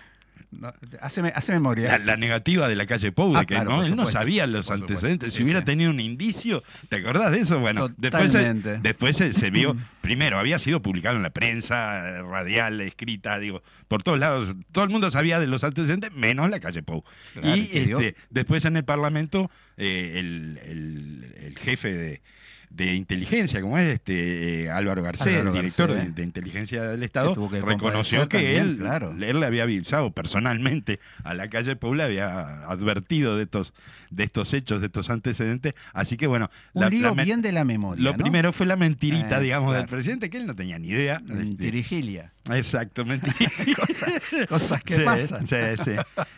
No, 0.53 0.73
hace, 1.01 1.21
hace 1.35 1.53
memoria. 1.53 1.99
la, 1.99 2.05
la 2.05 2.17
negativa 2.17 2.69
de 2.69 2.77
la 2.77 2.87
calle 2.87 3.13
Pou, 3.13 3.33
de 3.33 3.39
Ah, 3.41 3.45
que 3.45 3.55
claro, 3.55 3.71
no, 3.71 3.85
él 3.85 3.97
no 3.97 4.07
sabía 4.07 4.47
los 4.47 4.71
antecedentes. 4.71 5.33
Sí, 5.33 5.39
si 5.39 5.43
hubiera 5.43 5.61
sí. 5.61 5.67
tenido 5.67 5.91
un 5.91 6.01
indicio, 6.01 6.63
¿te 6.89 6.97
acordás 6.97 7.33
de 7.33 7.41
eso? 7.41 7.59
Bueno, 7.59 7.89
después, 7.97 8.33
Totalmente. 8.33 8.79
después 8.79 9.17
se, 9.17 9.33
se 9.33 9.51
vio, 9.51 9.77
primero, 10.01 10.39
había 10.39 10.59
sido 10.59 10.81
publicado 10.81 11.17
en 11.17 11.23
la 11.23 11.31
prensa, 11.31 12.09
eh, 12.09 12.23
radial, 12.23 12.81
escrita, 12.81 13.39
digo, 13.39 13.63
por 13.89 14.03
todos 14.03 14.19
lados. 14.19 14.55
Todo 14.73 14.85
el 14.85 14.91
mundo 14.91 15.11
sabía 15.11 15.39
de 15.41 15.47
los 15.47 15.65
antecedentes, 15.65 16.13
menos 16.13 16.49
la 16.49 16.61
calle 16.61 16.83
Pou. 16.83 17.05
Claro, 17.35 17.57
y 17.57 17.69
este, 17.73 18.15
después 18.31 18.65
en 18.65 18.77
el 18.77 18.85
Parlamento, 18.85 19.51
eh, 19.77 20.15
el, 20.19 20.61
el- 20.65 21.35
el 21.47 21.59
jefe 21.59 21.93
de, 21.93 22.23
de 22.71 22.95
inteligencia, 22.95 23.61
como 23.63 23.79
es 23.79 23.95
este 23.95 24.65
eh, 24.65 24.71
Álvaro 24.71 25.03
Garcés, 25.03 25.29
Álvaro 25.29 25.49
el 25.49 25.55
director 25.55 25.89
Garcés. 25.91 26.09
de, 26.09 26.13
de 26.21 26.23
inteligencia 26.23 26.83
del 26.85 27.03
Estado, 27.03 27.35
Que 27.51 27.61
reconoció 27.61 28.29
que 28.29 28.39
también, 28.39 28.63
él, 28.63 28.77
claro. 28.79 29.13
él 29.19 29.41
le 29.41 29.47
había 29.47 29.63
avisado 29.63 30.11
personalmente 30.13 31.01
a 31.25 31.35
la 31.35 31.49
calle 31.49 31.77
Puebla, 31.77 32.05
había 32.05 32.65
advertido 32.69 33.37
de 33.37 33.45
estos, 33.45 33.73
de 34.11 34.25
estos 34.25 34.53
hechos, 34.55 34.81
de 34.81 34.87
estos 34.89 35.09
antecedentes. 35.11 35.75
Así 35.93 36.17
que 36.17 36.27
bueno, 36.27 36.51
un 36.75 36.83
la- 36.83 36.91
lío 36.91 37.15
la 37.15 37.25
bien 37.25 37.41
de 37.43 37.53
la 37.53 37.65
memoria. 37.65 38.03
lo 38.05 38.13
¿no? 38.13 38.19
primero 38.19 38.53
fue 38.53 38.67
la 38.67 38.77
mentirita, 38.77 39.39
Eh, 39.39 39.43
digamos, 39.45 39.75
del 39.75 39.87
presidente, 39.87 40.29
que 40.31 40.37
él 40.39 40.47
no 40.47 40.55
tenía 40.55 40.79
ni 40.79 40.89
idea. 40.89 41.17
Este, 41.17 41.33
Mentirigilia. 41.35 42.33
Exacto, 42.55 43.05
mentira. 43.05 43.35
Cosas 44.49 44.83
que 44.83 44.97
Sí, 44.97 45.03
pasan. 45.05 45.47
sí, 45.47 45.57
sí. 45.83 45.93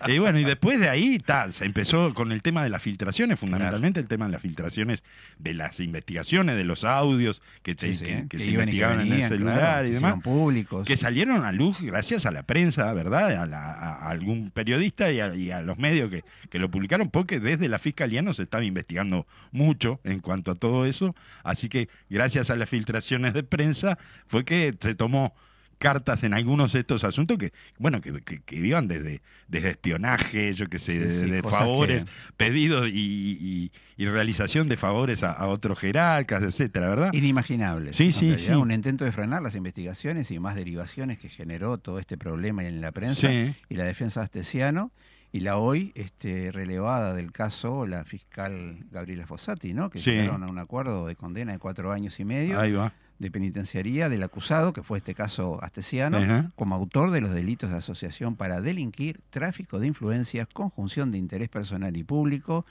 Y 0.06 0.18
bueno, 0.18 0.38
y 0.38 0.44
después 0.44 0.78
de 0.80 0.88
ahí 0.88 1.18
ta, 1.18 1.50
se 1.50 1.64
empezó 1.64 2.12
con 2.14 2.32
el 2.32 2.42
tema 2.42 2.62
de 2.62 2.70
las 2.70 2.82
filtraciones, 2.82 3.38
fundamentalmente 3.38 4.00
el 4.00 4.06
tema 4.08 4.26
de 4.26 4.32
las 4.32 4.42
filtraciones 4.42 5.02
de 5.38 5.54
las 5.54 5.80
investigaciones, 5.80 6.56
de 6.56 6.64
los 6.64 6.84
audios 6.84 7.42
que, 7.62 7.74
te- 7.74 7.88
Sí, 7.94 7.98
sí, 7.98 8.04
que- 8.06 8.26
que 8.28 8.38
se 8.38 8.50
iban 8.50 8.68
y 8.68 8.72
que 8.72 8.76
investigaban 8.78 9.00
en 9.00 9.12
el 9.12 9.28
celular 9.28 9.58
claro, 9.58 9.88
y 9.88 9.90
demás. 9.90 10.22
públicos. 10.22 10.86
Que 10.86 10.96
salieron 10.96 11.44
a 11.44 11.52
luz 11.52 11.80
gracias 11.80 12.26
a 12.26 12.30
la 12.30 12.42
prensa, 12.42 12.92
¿verdad? 12.92 13.42
A, 13.42 13.46
la- 13.46 13.72
a- 13.72 14.08
algún 14.10 14.50
periodista 14.50 15.10
y 15.12 15.20
a, 15.20 15.34
y 15.34 15.50
a 15.50 15.60
los 15.62 15.78
medios 15.78 16.10
que, 16.10 16.24
que 16.50 16.58
lo 16.58 16.70
publicaron, 16.70 17.10
porque 17.10 17.40
desde 17.40 17.68
la 17.68 17.78
fiscalía 17.78 18.22
no 18.22 18.32
se 18.32 18.42
estaba 18.44 18.64
investigando 18.64 19.26
mucho 19.52 20.00
en 20.04 20.20
cuanto 20.20 20.50
a 20.52 20.54
todo 20.54 20.86
eso. 20.86 21.14
Así 21.44 21.68
que 21.68 21.88
gracias 22.08 22.50
a 22.50 22.56
las 22.56 22.68
filtraciones 22.68 23.34
de 23.34 23.42
prensa 23.42 23.98
fue 24.26 24.44
que 24.44 24.74
se 24.80 24.94
tomó 24.94 25.34
cartas 25.78 26.22
en 26.24 26.34
algunos 26.34 26.72
de 26.72 26.80
estos 26.80 27.04
asuntos 27.04 27.38
que, 27.38 27.52
bueno, 27.78 28.00
que, 28.00 28.20
que, 28.22 28.40
que 28.40 28.56
iban 28.56 28.88
desde, 28.88 29.22
desde 29.46 29.70
espionaje, 29.70 30.52
yo 30.52 30.66
qué 30.68 30.78
sé, 30.78 30.92
Sí, 30.94 30.98
de, 30.98 31.10
sí, 31.10 31.30
de 31.30 31.42
cosas 31.42 31.58
favores, 31.60 32.04
que- 32.04 32.10
pedidos 32.36 32.88
y, 32.88 32.92
y- 33.40 33.72
y 33.96 34.06
realización 34.06 34.66
de 34.68 34.76
favores 34.76 35.22
a, 35.22 35.32
a 35.32 35.46
otros 35.46 35.78
jerarcas, 35.78 36.42
etcétera, 36.42 36.88
¿verdad? 36.88 37.12
Inimaginable. 37.12 37.92
Sí, 37.94 38.12
sí, 38.12 38.28
realidad, 38.30 38.54
sí. 38.54 38.60
Un 38.60 38.70
intento 38.70 39.04
de 39.04 39.12
frenar 39.12 39.42
las 39.42 39.54
investigaciones 39.54 40.30
y 40.30 40.38
más 40.38 40.54
derivaciones 40.54 41.18
que 41.18 41.28
generó 41.28 41.78
todo 41.78 41.98
este 41.98 42.16
problema 42.18 42.64
en 42.66 42.80
la 42.80 42.92
prensa 42.92 43.28
Sí. 43.28 43.54
y 43.68 43.74
la 43.74 43.84
defensa 43.84 44.20
de 44.20 44.24
Astesiano 44.24 44.92
y 45.30 45.40
la 45.40 45.58
hoy 45.58 45.92
este, 45.94 46.50
relevada 46.52 47.12
del 47.14 47.32
caso 47.32 47.86
la 47.86 48.04
fiscal 48.04 48.78
Gabriela 48.90 49.26
Fossati, 49.26 49.74
¿no? 49.74 49.90
que 49.90 49.98
Sí. 49.98 50.10
llegaron 50.12 50.42
a 50.42 50.46
un 50.46 50.58
acuerdo 50.58 51.06
de 51.06 51.16
condena 51.16 51.52
de 51.52 51.58
cuatro 51.58 51.92
años 51.92 52.18
y 52.18 52.24
medio 52.24 52.58
Ahí 52.60 52.72
va. 52.72 52.92
De 53.18 53.30
penitenciaría 53.30 54.08
del 54.08 54.22
acusado, 54.22 54.72
que 54.72 54.82
fue 54.82 54.98
este 54.98 55.14
caso 55.14 55.58
Astesiano, 55.62 56.50
como 56.54 56.74
autor 56.76 57.10
de 57.10 57.20
los 57.20 57.34
delitos 57.34 57.70
de 57.70 57.76
asociación 57.76 58.36
para 58.36 58.60
delinquir, 58.60 59.20
tráfico 59.30 59.78
de 59.78 59.88
influencias, 59.88 60.46
conjunción 60.52 61.10
de 61.10 61.18
interés 61.18 61.48
personal 61.48 61.96
y 61.96 62.04
público 62.04 62.64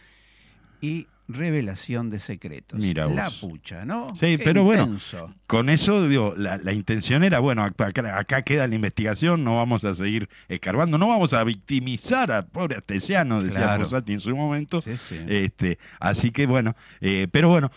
y 0.80 1.08
revelación 1.28 2.10
de 2.10 2.20
secretos. 2.20 2.80
Mira 2.80 3.06
La 3.08 3.30
pucha, 3.30 3.84
¿no? 3.84 4.12
Sí, 4.16 4.38
Qué 4.38 4.40
pero 4.46 4.64
bueno. 4.64 4.98
Con 5.46 5.68
eso, 5.70 6.08
digo, 6.08 6.34
la, 6.38 6.56
la 6.58 6.72
intención 6.72 7.24
era, 7.26 7.40
bueno, 7.40 7.64
acá, 7.64 7.92
acá 8.18 8.44
queda 8.44 8.66
la 8.68 8.76
investigación, 8.76 9.44
no 9.44 9.58
vamos 9.58 9.84
a 9.84 9.94
seguir 9.94 10.30
escarbando, 10.48 10.98
no 10.98 11.10
vamos 11.10 11.34
a 11.34 11.44
victimizar 11.44 12.32
a 12.32 12.46
pobre 12.46 12.78
Astesiano, 12.78 13.42
decía 13.42 13.64
Claro. 13.64 13.84
Fossati 13.84 14.14
en 14.14 14.20
su 14.22 14.34
momento. 14.36 14.82
Sí, 14.82 14.96
sí. 14.96 15.20
Este, 15.28 15.78
así 16.00 16.32
que 16.32 16.46
bueno, 16.46 16.76
eh, 17.02 17.28
pero 17.30 17.50
bueno, 17.50 17.72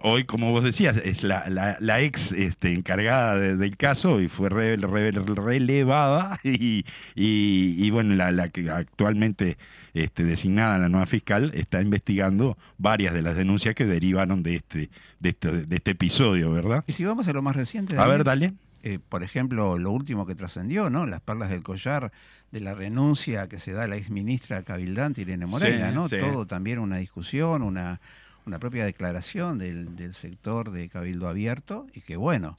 hoy, 0.00 0.24
como 0.24 0.50
vos 0.52 0.62
decías, 0.64 0.96
es 1.04 1.22
la, 1.22 1.48
la, 1.48 1.76
la 1.80 2.00
ex 2.00 2.32
este, 2.32 2.72
encargada 2.72 3.36
de- 3.38 3.56
del 3.56 3.76
caso 3.76 4.20
y 4.20 4.28
fue 4.28 4.48
re- 4.48 4.76
re- 4.76 5.10
relevada 5.12 6.38
y, 6.44 6.84
y, 7.14 7.74
y, 7.76 7.90
bueno, 7.90 8.14
la, 8.14 8.30
la 8.30 8.48
que 8.48 8.70
actualmente 8.70 9.58
este, 9.94 10.24
designada 10.24 10.78
la 10.78 10.88
nueva 10.88 11.06
fiscal 11.06 11.50
está 11.54 11.80
investigando 11.82 12.56
varias 12.76 13.14
de 13.14 13.22
las 13.22 13.36
denuncias 13.36 13.74
que 13.74 13.84
derivaron 13.86 14.42
de 14.42 14.56
este, 14.56 14.90
de 15.20 15.28
este, 15.30 15.66
de 15.66 15.76
este 15.76 15.90
episodio, 15.92 16.50
¿verdad? 16.52 16.84
Y 16.86 16.92
si 16.92 17.04
vamos 17.04 17.26
a 17.28 17.32
lo 17.32 17.42
más 17.42 17.56
reciente, 17.56 17.96
A 17.98 18.06
ver, 18.06 18.22
dale. 18.24 18.52
eh, 18.82 18.98
por 19.08 19.22
ejemplo, 19.22 19.78
lo 19.78 19.90
último 19.90 20.26
que 20.26 20.34
trascendió, 20.34 20.90
¿no? 20.90 21.06
Las 21.06 21.20
perlas 21.20 21.50
del 21.50 21.62
collar 21.62 22.12
de 22.52 22.60
la 22.60 22.72
renuncia 22.74 23.48
que 23.48 23.58
se 23.58 23.72
da 23.72 23.84
a 23.84 23.88
la 23.88 23.96
exministra 23.96 24.62
cabildante 24.62 25.22
Irene 25.22 25.46
Moreira, 25.46 25.88
Sí, 25.90 25.94
¿no? 25.94 26.08
sí. 26.08 26.16
Todo 26.18 26.46
también 26.46 26.78
una 26.78 26.96
discusión, 26.96 27.62
una, 27.62 28.00
una 28.48 28.58
propia 28.58 28.86
declaración 28.86 29.58
del, 29.58 29.94
del 29.94 30.14
sector 30.14 30.72
de 30.72 30.88
Cabildo 30.88 31.28
Abierto 31.28 31.86
y 31.92 32.00
que 32.00 32.16
bueno, 32.16 32.58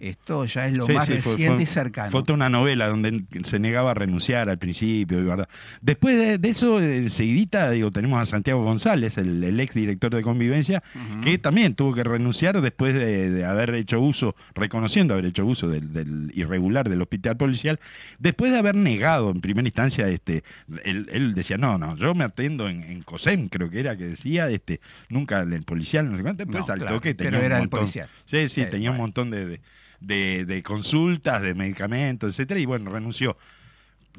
esto 0.00 0.44
ya 0.44 0.66
es 0.66 0.72
lo 0.74 0.86
Sí, 0.86 0.92
más 0.92 1.06
sí, 1.06 1.14
reciente 1.14 1.54
fue- 1.54 1.62
y 1.62 1.66
cercano. 1.66 2.10
Fue 2.10 2.22
una 2.34 2.48
novela 2.48 2.86
donde 2.88 3.24
se 3.44 3.58
negaba 3.58 3.90
a 3.90 3.94
renunciar 3.94 4.48
al 4.48 4.58
principio, 4.58 5.24
¿verdad? 5.24 5.48
Después 5.80 6.16
de, 6.16 6.38
de 6.38 6.48
eso, 6.48 6.80
eh, 6.80 7.10
seguidita, 7.10 7.70
digo, 7.70 7.90
tenemos 7.90 8.20
a 8.20 8.26
Santiago 8.26 8.62
González, 8.64 9.18
el, 9.18 9.42
el 9.42 9.58
ex 9.60 9.74
director 9.74 10.14
de 10.14 10.22
convivencia, 10.22 10.82
que 11.22 11.38
también 11.38 11.74
tuvo 11.74 11.94
que 11.94 12.04
renunciar 12.04 12.60
después 12.60 12.94
de, 12.94 13.30
de 13.30 13.44
haber 13.44 13.74
hecho 13.74 14.00
uso, 14.00 14.36
reconociendo 14.54 15.14
haber 15.14 15.26
hecho 15.26 15.44
uso 15.44 15.68
del, 15.68 15.92
del 15.92 16.30
irregular 16.34 16.88
del 16.88 17.02
hospital 17.02 17.36
policial, 17.36 17.80
después 18.18 18.52
de 18.52 18.58
haber 18.58 18.76
negado 18.76 19.30
en 19.30 19.40
primera 19.40 19.66
instancia, 19.66 20.06
este, 20.08 20.44
él, 20.84 21.08
él 21.12 21.34
decía, 21.34 21.56
no, 21.58 21.78
no, 21.78 21.96
yo 21.96 22.14
me 22.14 22.24
atendo 22.24 22.68
en, 22.68 22.82
en 22.84 23.02
COSEM, 23.02 23.48
creo 23.48 23.68
que 23.70 23.80
era 23.80 23.96
que 23.96 24.04
decía, 24.06 24.48
este, 24.50 24.80
nunca 25.08 25.40
el 25.40 25.62
policial, 25.64 26.10
no 26.10 26.16
sé 26.16 26.22
cuánto, 26.22 26.44
después 26.44 26.66
No, 26.68 26.72
al 26.72 26.78
claro, 26.78 26.94
toque 26.96 27.14
tenía 27.14 27.30
pero 27.30 27.40
un 27.40 27.46
era 27.46 27.56
el 27.56 27.62
montón- 27.62 27.80
policial. 27.80 28.08
Sí, 28.26 28.48
sí, 28.48 28.60
Eh, 28.62 28.66
tenía 28.66 28.90
un 28.90 28.96
bueno. 28.96 29.06
montón 29.08 29.30
de, 29.30 29.46
de, 29.46 29.60
de- 30.00 30.44
de 30.44 30.62
consultas, 30.62 31.42
de 31.42 31.54
medicamentos, 31.54 32.30
etcétera, 32.32 32.60
y 32.60 32.66
bueno, 32.66 32.90
renunció. 32.90 33.36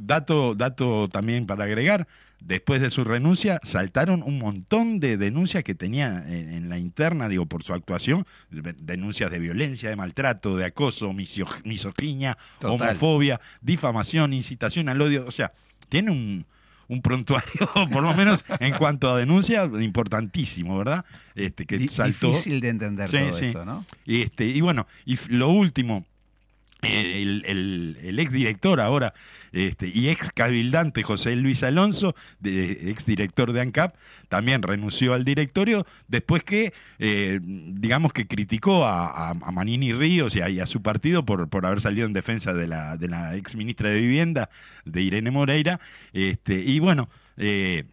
Dato, 0.01 0.55
dato 0.55 1.09
también 1.09 1.45
para 1.45 1.65
agregar, 1.65 2.07
después 2.39 2.79
de 2.79 2.89
su 2.89 3.03
renuncia 3.03 3.59
saltaron 3.63 4.23
un 4.23 4.37
montón 4.39 5.01
de 5.01 5.17
denuncias 5.17 5.63
que 5.65 5.75
tenía 5.75 6.23
en, 6.25 6.53
en 6.53 6.69
la 6.69 6.77
interna, 6.79 7.27
digo, 7.27 7.45
por 7.47 7.63
su 7.63 7.73
actuación, 7.73 8.25
de- 8.49 8.73
denuncias 8.79 9.29
de 9.29 9.39
violencia, 9.39 9.89
de 9.89 9.97
maltrato, 9.97 10.55
de 10.55 10.65
acoso, 10.65 11.11
misio- 11.11 11.47
misoginia, 11.65 12.37
Total. 12.59 12.89
homofobia, 12.89 13.41
difamación, 13.61 14.31
incitación 14.31 14.87
al 14.87 15.01
odio, 15.01 15.25
o 15.27 15.31
sea, 15.31 15.51
tiene 15.89 16.11
un, 16.11 16.45
un 16.89 17.01
prontuario, 17.01 17.69
por 17.91 18.03
lo 18.03 18.13
menos 18.13 18.43
en 18.59 18.73
cuanto 18.73 19.13
a 19.13 19.17
denuncia, 19.19 19.63
importantísimo, 19.63 20.77
¿verdad? 20.77 21.05
Este, 21.35 21.65
que 21.65 21.77
Di- 21.77 21.87
saltó. 21.87 22.27
Difícil 22.27 22.59
de 22.59 22.69
entender 22.69 23.09
Sí, 23.09 23.17
todo 23.17 23.31
sí. 23.33 23.45
esto, 23.45 23.63
¿no? 23.63 23.85
Y, 24.05 24.23
este, 24.23 24.45
y 24.45 24.59
bueno, 24.59 24.85
y 25.05 25.17
lo 25.29 25.49
último, 25.49 26.05
el, 26.81 27.43
el, 27.45 27.97
el 28.01 28.19
ex 28.19 28.31
director 28.31 28.79
ahora 28.79 29.13
este, 29.51 29.87
y 29.87 30.09
ex 30.09 30.31
cabildante 30.33 31.03
José 31.03 31.35
Luis 31.35 31.63
Alonso, 31.63 32.15
de, 32.39 32.91
ex 32.91 33.05
director 33.05 33.51
de 33.51 33.61
ANCAP, 33.61 33.95
también 34.27 34.61
renunció 34.61 35.13
al 35.13 35.25
directorio 35.25 35.85
después 36.07 36.43
que, 36.43 36.73
eh, 36.99 37.39
digamos 37.41 38.13
que 38.13 38.27
criticó 38.27 38.85
a, 38.85 39.33
Manini 39.51 39.93
Ríos 39.93 40.35
y 40.35 40.41
a, 40.41 40.67
su 40.67 40.81
partido 40.81 41.25
por, 41.25 41.49
por 41.49 41.65
haber 41.65 41.81
salido 41.81 42.05
en 42.05 42.13
defensa 42.13 42.53
de 42.53 42.67
la, 42.67 42.97
de 42.97 43.37
ex 43.37 43.55
ministra 43.55 43.89
de 43.89 43.99
Vivienda, 43.99 44.49
de 44.85 45.01
Irene 45.01 45.31
Moreira. 45.31 45.79
Este, 46.13 46.59
y 46.59 46.79
bueno, 46.79 47.09
eh, 47.37 47.85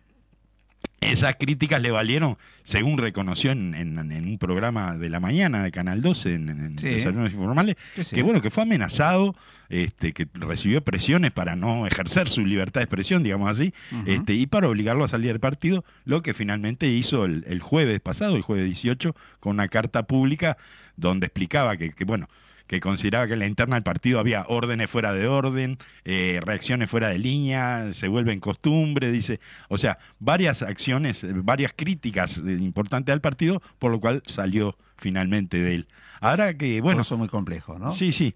esas 1.01 1.37
críticas 1.37 1.81
le 1.83 1.91
valieron, 1.91 2.37
según 2.65 2.99
reconoció 2.99 3.51
en, 3.53 3.75
en- 3.75 4.11
en 4.13 4.25
un 4.27 4.39
programa 4.39 4.97
de 4.97 5.11
la 5.11 5.21
mañana 5.21 5.63
de 5.63 5.71
Canal 5.71 6.01
12, 6.03 6.35
en, 6.35 6.49
en 6.49 6.79
Sí. 6.79 6.89
Desayunos 6.89 7.33
Informales, 7.33 7.77
Sí, 7.97 8.05
sí. 8.05 8.17
que 8.17 8.23
bueno, 8.23 8.41
que 8.41 8.51
fue 8.51 8.63
amenazado, 8.63 9.37
este, 9.69 10.13
que 10.13 10.27
recibió 10.35 10.81
presiones 10.83 11.33
para 11.33 11.55
no 11.57 11.87
ejercer 11.87 12.29
su 12.29 12.45
libertad 12.47 12.81
de 12.81 12.85
expresión, 12.85 13.23
digamos 13.23 13.51
así, 13.51 13.75
este, 14.07 14.35
y 14.35 14.47
para 14.47 14.69
obligarlo 14.69 15.05
a 15.05 15.09
salir 15.09 15.29
del 15.33 15.41
partido, 15.41 15.85
lo 16.05 16.23
que 16.23 16.35
finalmente 16.35 16.87
hizo 16.89 17.25
el, 17.25 17.45
el 17.49 17.61
jueves 17.61 18.01
pasado, 18.01 18.37
el 18.37 18.43
jueves 18.43 18.65
18, 18.67 19.15
con 19.41 19.55
una 19.55 19.69
carta 19.69 20.05
pública 20.05 20.57
donde 20.97 21.27
explicaba 21.27 21.77
que, 21.77 21.91
que, 21.93 22.05
bueno, 22.05 22.29
que 22.67 22.81
consideraba 22.81 23.27
que 23.27 23.35
en 23.35 23.39
la 23.41 23.47
interna 23.47 23.77
del 23.77 23.83
partido 23.83 24.19
había 24.19 24.45
órdenes 24.49 24.91
fuera 24.91 25.13
de 25.13 25.27
orden, 25.27 25.79
eh, 26.05 26.41
reacciones 26.45 26.91
fuera 26.91 27.09
de 27.09 27.19
línea, 27.19 27.93
se 27.93 28.09
vuelven 28.09 28.41
costumbre, 28.41 29.13
dice, 29.13 29.41
o 29.69 29.79
sea, 29.79 29.99
varias 30.19 30.63
acciones, 30.63 31.23
eh, 31.25 31.33
varias 31.33 31.73
críticas 31.75 32.39
eh, 32.39 32.57
importantes 32.61 33.13
al 33.13 33.21
partido, 33.21 33.63
por 33.79 33.93
lo 33.93 34.01
cual 34.01 34.23
salió 34.27 34.77
finalmente 34.97 35.59
de 35.59 35.75
él. 35.77 35.87
Ahora 36.21 36.55
que, 36.55 36.81
bueno, 36.81 37.03
eso 37.03 37.15
es 37.15 37.19
muy 37.19 37.29
complejo, 37.29 37.79
¿no? 37.79 37.93
sí, 37.93 38.13
sí. 38.13 38.35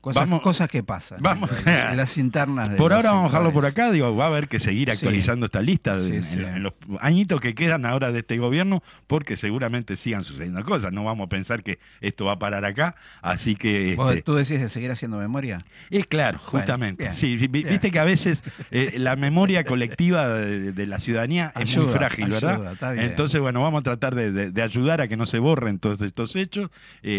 Cosas, 0.00 0.22
Vamos- 0.26 0.40
cosas 0.42 0.68
que 0.68 0.82
pasan. 0.82 1.18
Vamos. 1.20 1.50
las- 1.64 2.16
internas 2.18 2.70
de 2.70 2.76
Por 2.76 2.92
ahora 2.92 3.10
vamos 3.10 3.24
a 3.24 3.38
dejarlo 3.38 3.52
por 3.52 3.66
acá, 3.66 3.90
digo, 3.90 4.14
va 4.16 4.24
a 4.24 4.28
haber 4.28 4.48
que 4.48 4.58
seguir 4.58 4.88
Sí. 4.88 4.92
actualizando 4.92 5.46
esta 5.46 5.60
lista 5.60 5.98
Sí, 6.00 6.14
en, 6.16 6.22
sí. 6.22 6.40
en 6.40 6.62
los 6.62 6.72
añitos 7.00 7.40
que 7.40 7.54
quedan 7.54 7.84
ahora 7.84 8.12
de 8.12 8.20
este 8.20 8.38
gobierno, 8.38 8.82
porque 9.06 9.36
seguramente 9.36 9.96
sigan 9.96 10.24
sucediendo 10.24 10.62
cosas. 10.64 10.92
No 10.92 11.04
vamos 11.04 11.26
a 11.26 11.28
pensar 11.28 11.62
que 11.62 11.78
esto 12.00 12.24
va 12.24 12.32
a 12.32 12.38
parar 12.38 12.64
acá, 12.64 12.94
así 13.22 13.56
que 13.56 13.94
¿Vos- 13.96 14.10
este, 14.10 14.22
¿Tú 14.22 14.34
decís 14.34 14.60
de 14.60 14.68
seguir 14.68 14.90
haciendo 14.90 15.18
memoria? 15.18 15.64
es 15.90 16.06
claro, 16.06 16.38
Bueno, 16.38 16.50
justamente. 16.60 17.02
bien, 17.02 17.14
sí, 17.14 17.36
bien. 17.48 17.68
viste 17.68 17.90
que 17.90 17.98
a 17.98 18.04
veces 18.04 18.42
eh, 18.70 18.94
la 18.98 19.16
memoria 19.16 19.64
colectiva 19.64 20.28
de, 20.28 20.72
de 20.72 20.86
la 20.86 21.00
ciudadanía 21.00 21.52
es 21.60 21.76
muy 21.76 21.86
frágil, 21.88 22.24
ayuda, 22.26 22.56
¿verdad? 22.58 22.72
está 22.72 22.92
bien. 22.92 23.04
Entonces, 23.06 23.40
bueno, 23.40 23.60
vamos 23.62 23.80
a 23.80 23.82
tratar 23.82 24.14
de, 24.14 24.32
de- 24.32 24.50
de 24.50 24.62
ayudar 24.62 25.00
a 25.00 25.08
que 25.08 25.16
no 25.16 25.26
se 25.26 25.38
borren 25.38 25.78
todos 25.78 26.00
estos 26.00 26.34
hechos, 26.36 26.70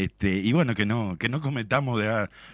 este, 0.04 0.38
y 0.38 0.52
bueno, 0.54 0.76
que 0.76 0.86
no, 0.86 1.18
que 1.18 1.30
no 1.30 1.42
cometamos 1.42 2.02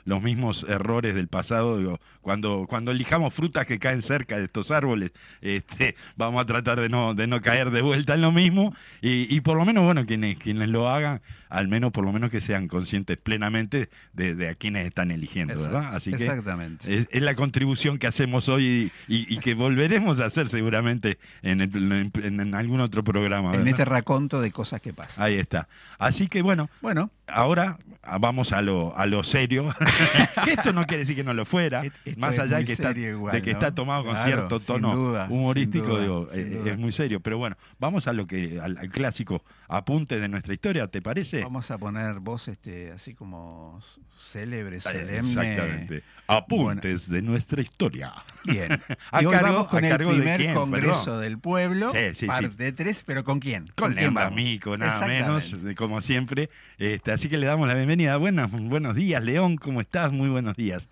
los 0.06 0.22
mismos 0.22 0.66
errores 0.68 1.16
del 1.16 1.28
pasado. 1.28 1.78
digo, 1.78 2.00
cuando, 2.22 2.66
cuando 2.68 2.92
elijamos 2.92 3.34
frutas 3.34 3.66
que 3.66 3.80
caen 3.80 4.02
cerca 4.02 4.38
de 4.38 4.46
estos 4.46 4.72
árboles, 4.72 5.12
este, 5.42 5.96
vamos 6.16 6.42
a 6.42 6.46
tratar 6.46 6.80
de 6.80 6.90
no, 6.90 7.14
de 7.14 7.28
no 7.28 7.42
caer 7.42 7.72
de 7.72 7.82
vuelta 7.82 8.14
en 8.14 8.22
lo 8.22 8.32
mismo, 8.32 8.76
y, 9.02 9.34
y 9.34 9.42
por 9.42 9.58
lo 9.58 9.66
menos, 9.66 9.84
bueno, 9.84 10.06
quienes, 10.06 10.38
quienes 10.38 10.70
lo 10.70 10.90
hagan, 10.90 11.22
al 11.54 11.68
menos 11.68 11.92
por 11.92 12.04
lo 12.04 12.12
menos 12.12 12.32
que 12.32 12.42
sean 12.42 12.68
conscientes 12.68 13.18
plenamente 13.18 13.90
de, 14.14 14.34
de 14.36 14.50
a 14.50 14.56
quienes 14.56 14.88
están 14.88 15.12
eligiendo, 15.12 15.54
¿verdad? 15.62 15.90
Así 15.96 16.10
que 16.12 16.24
Exactamente. 16.26 16.98
es, 16.98 17.08
es 17.12 17.22
la 17.22 17.36
contribución 17.36 18.00
que 18.00 18.08
hacemos 18.08 18.50
hoy 18.50 18.92
y, 19.08 19.16
y- 19.16 19.34
y 19.36 19.38
que 19.38 19.54
volveremos 19.54 20.20
a 20.20 20.26
hacer 20.26 20.48
seguramente 20.48 21.20
en, 21.44 21.62
el- 21.62 22.12
en- 22.24 22.40
en 22.40 22.56
algún 22.56 22.82
otro 22.82 23.04
programa. 23.04 23.54
en 23.56 23.68
este 23.68 23.86
raconto 23.86 24.42
de 24.42 24.52
cosas 24.52 24.82
que 24.82 24.94
pasan. 24.94 25.24
Ahí 25.24 25.36
está. 25.36 25.68
Así 26.00 26.28
que 26.28 26.42
bueno, 26.42 26.70
Bueno, 26.82 27.12
ahora 27.28 27.78
ah, 28.02 28.18
vamos 28.18 28.52
a 28.52 28.62
lo, 28.64 28.98
a 28.98 29.06
lo 29.06 29.24
serio. 29.24 29.74
que 30.46 30.54
esto 30.54 30.74
no 30.74 30.84
quiere 30.86 31.00
decir 31.00 31.16
que 31.16 31.24
no 31.24 31.34
lo 31.36 31.46
fuera, 31.46 31.84
esto 31.86 32.20
más 32.20 32.40
allá 32.40 32.58
de 32.58 32.66
que, 32.66 32.74
está, 32.74 32.92
igual, 32.98 33.34
de 33.36 33.42
que 33.44 33.52
¿no? 33.52 33.58
está 33.60 33.76
tomado 33.76 34.04
con 34.06 34.14
Claro, 34.16 34.28
cierto 34.28 34.60
tono 34.60 34.96
duda, 34.96 35.28
humorístico, 35.30 35.86
duda, 35.88 36.02
digo, 36.02 36.28
eh, 36.34 36.72
es 36.72 36.78
muy 36.80 36.92
serio. 36.92 37.20
Pero 37.20 37.38
bueno, 37.38 37.58
vamos 37.80 38.08
a 38.08 38.14
lo 38.14 38.26
que 38.26 38.60
al, 38.60 38.78
al 38.78 38.90
clásico 38.90 39.44
apunte 39.68 40.20
de 40.20 40.28
nuestra 40.28 40.54
historia, 40.54 40.88
¿te 40.88 41.02
parece? 41.02 41.43
Vamos 41.44 41.70
a 41.72 41.78
poner 41.78 42.20
voz 42.20 42.48
este, 42.48 42.92
así 42.92 43.14
como 43.14 43.80
célebre, 44.18 44.80
solemne. 44.80 45.18
Exactamente. 45.30 46.04
Apuntes 46.28 47.10
de 47.10 47.22
nuestra 47.22 47.62
historia. 47.62 48.14
Bien. 48.46 48.72
A 49.12 49.22
y 49.22 49.26
hoy 49.26 49.34
cargo- 49.34 49.52
vamos 49.54 49.68
con 49.68 49.84
el 49.86 49.98
primer 49.98 50.40
quién, 50.40 50.54
Congreso 50.54 51.04
perdón? 51.06 51.22
del 51.22 51.40
Pueblo, 51.40 51.92
Sí, 51.92 52.16
sí, 52.16 52.28
parte 52.28 52.72
3, 52.72 53.04
pero 53.06 53.24
¿con 53.24 53.40
quién? 53.40 53.68
Con 53.76 53.96
vamos? 53.96 54.14
D'Amico, 54.14 54.78
nada 54.78 55.06
menos, 55.08 55.56
como 55.76 56.02
siempre. 56.02 56.50
Este, 56.78 57.12
así 57.12 57.30
que 57.30 57.38
le 57.38 57.46
damos 57.46 57.68
la 57.68 57.74
bienvenida. 57.74 58.18
Buenos, 58.18 58.50
buenos 58.52 58.96
días, 58.96 59.24
León, 59.24 59.58
¿cómo 59.58 59.82
estás? 59.82 60.12
Muy 60.12 60.30
buenos 60.30 60.56
días. 60.56 60.88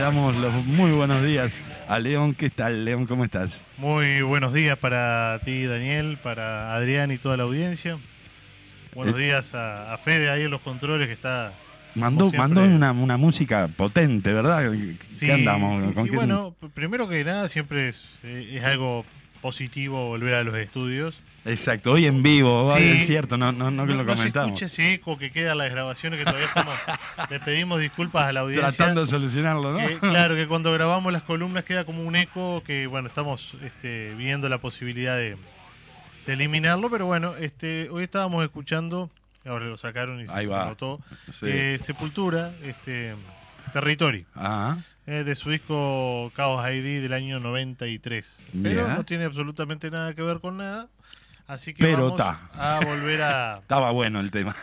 Damos 0.00 0.36
los 0.36 0.52
muy 0.66 0.92
buenos 0.92 1.22
días 1.24 1.52
a 1.88 1.98
León. 1.98 2.34
¿Qué 2.34 2.50
tal, 2.50 2.84
León? 2.84 3.06
¿Cómo 3.06 3.24
estás? 3.24 3.62
Muy 3.78 4.22
buenos 4.22 4.52
días 4.52 4.78
para 4.78 5.38
ti, 5.44 5.64
Daniel, 5.64 6.18
para 6.22 6.74
Adrián 6.74 7.10
y 7.10 7.18
toda 7.18 7.36
la 7.36 7.44
audiencia. 7.44 7.98
Buenos 8.94 9.18
Eh. 9.18 9.24
días 9.24 9.54
a, 9.54 9.92
a 9.94 9.98
Fede 9.98 10.30
ahí 10.30 10.42
en 10.42 10.50
los 10.50 10.60
controles 10.62 11.06
que 11.06 11.12
está. 11.14 11.52
Mandó, 11.94 12.30
mandó 12.32 12.62
una, 12.62 12.92
una 12.92 13.16
música 13.16 13.68
potente, 13.76 14.32
¿verdad? 14.32 14.70
¿Qué 14.70 14.96
Sí, 15.08 15.30
andamos? 15.30 15.80
sí, 15.88 15.92
¿Con 15.94 16.04
sí, 16.04 16.10
qué- 16.10 16.16
Bueno, 16.16 16.54
primero 16.72 17.08
que 17.08 17.24
nada, 17.24 17.48
siempre 17.48 17.88
es, 17.88 18.04
eh, 18.22 18.52
es 18.54 18.64
algo 18.64 19.04
positivo 19.42 20.06
volver 20.08 20.34
a 20.34 20.44
los 20.44 20.54
estudios. 20.56 21.18
Exacto, 21.44 21.92
hoy 21.92 22.06
en 22.06 22.22
vivo, 22.22 22.74
Sí. 22.76 22.82
es 22.84 23.06
cierto, 23.06 23.36
no, 23.38 23.50
no, 23.52 23.70
no 23.70 23.86
que 23.86 23.92
lo 23.92 24.04
no 24.04 24.10
se 24.12 24.16
comentamos. 24.16 24.48
escucha 24.50 24.66
ese 24.66 24.92
eco 24.94 25.16
que 25.16 25.30
queda 25.30 25.52
en 25.52 25.58
las 25.58 25.70
grabaciones 25.70 26.18
que 26.18 26.24
todavía 26.26 26.46
estamos. 26.48 26.74
le 27.30 27.40
pedimos 27.40 27.80
disculpas 27.80 28.24
a 28.26 28.32
la 28.32 28.40
audiencia. 28.40 28.68
Tratando 28.72 29.00
de 29.02 29.06
solucionarlo, 29.06 29.72
¿no? 29.72 29.80
Eh, 29.80 29.98
claro 30.00 30.34
que 30.34 30.46
cuando 30.46 30.70
grabamos 30.72 31.12
las 31.12 31.22
columnas 31.22 31.64
queda 31.64 31.84
como 31.84 32.02
un 32.02 32.14
eco 32.16 32.62
que 32.66 32.86
bueno 32.86 33.08
estamos 33.08 33.54
este, 33.62 34.14
viendo 34.16 34.48
la 34.50 34.58
posibilidad 34.58 35.16
de, 35.16 35.36
de 36.26 36.32
eliminarlo 36.34 36.90
pero 36.90 37.06
bueno 37.06 37.34
este 37.36 37.88
hoy 37.90 38.04
estábamos 38.04 38.44
escuchando 38.44 39.08
ahora 39.46 39.64
lo 39.64 39.78
sacaron 39.78 40.20
y 40.20 40.26
se, 40.26 40.32
se 40.34 40.44
notó 40.46 41.00
Sí. 41.38 41.46
eh, 41.46 41.78
Sepultura 41.80 42.52
este 42.62 43.14
Territory 43.72 44.26
Ah, 44.36 44.76
eh, 45.06 45.24
de 45.24 45.34
su 45.34 45.48
disco 45.50 46.30
Chaos 46.36 46.62
ID 46.70 47.00
del 47.00 47.14
año 47.14 47.40
93 47.40 48.40
pero 48.62 48.88
no 48.88 49.04
tiene 49.04 49.24
absolutamente 49.24 49.90
nada 49.90 50.12
que 50.14 50.20
ver 50.22 50.40
con 50.40 50.58
nada 50.58 50.88
así 51.52 51.74
que 51.74 51.82
Pero 51.82 52.04
vamos 52.14 52.16
ta. 52.16 52.48
a 52.54 52.80
volver 52.84 53.22
a 53.22 53.58
estaba 53.62 53.90
bueno 53.90 54.20
el 54.20 54.30
tema. 54.30 54.54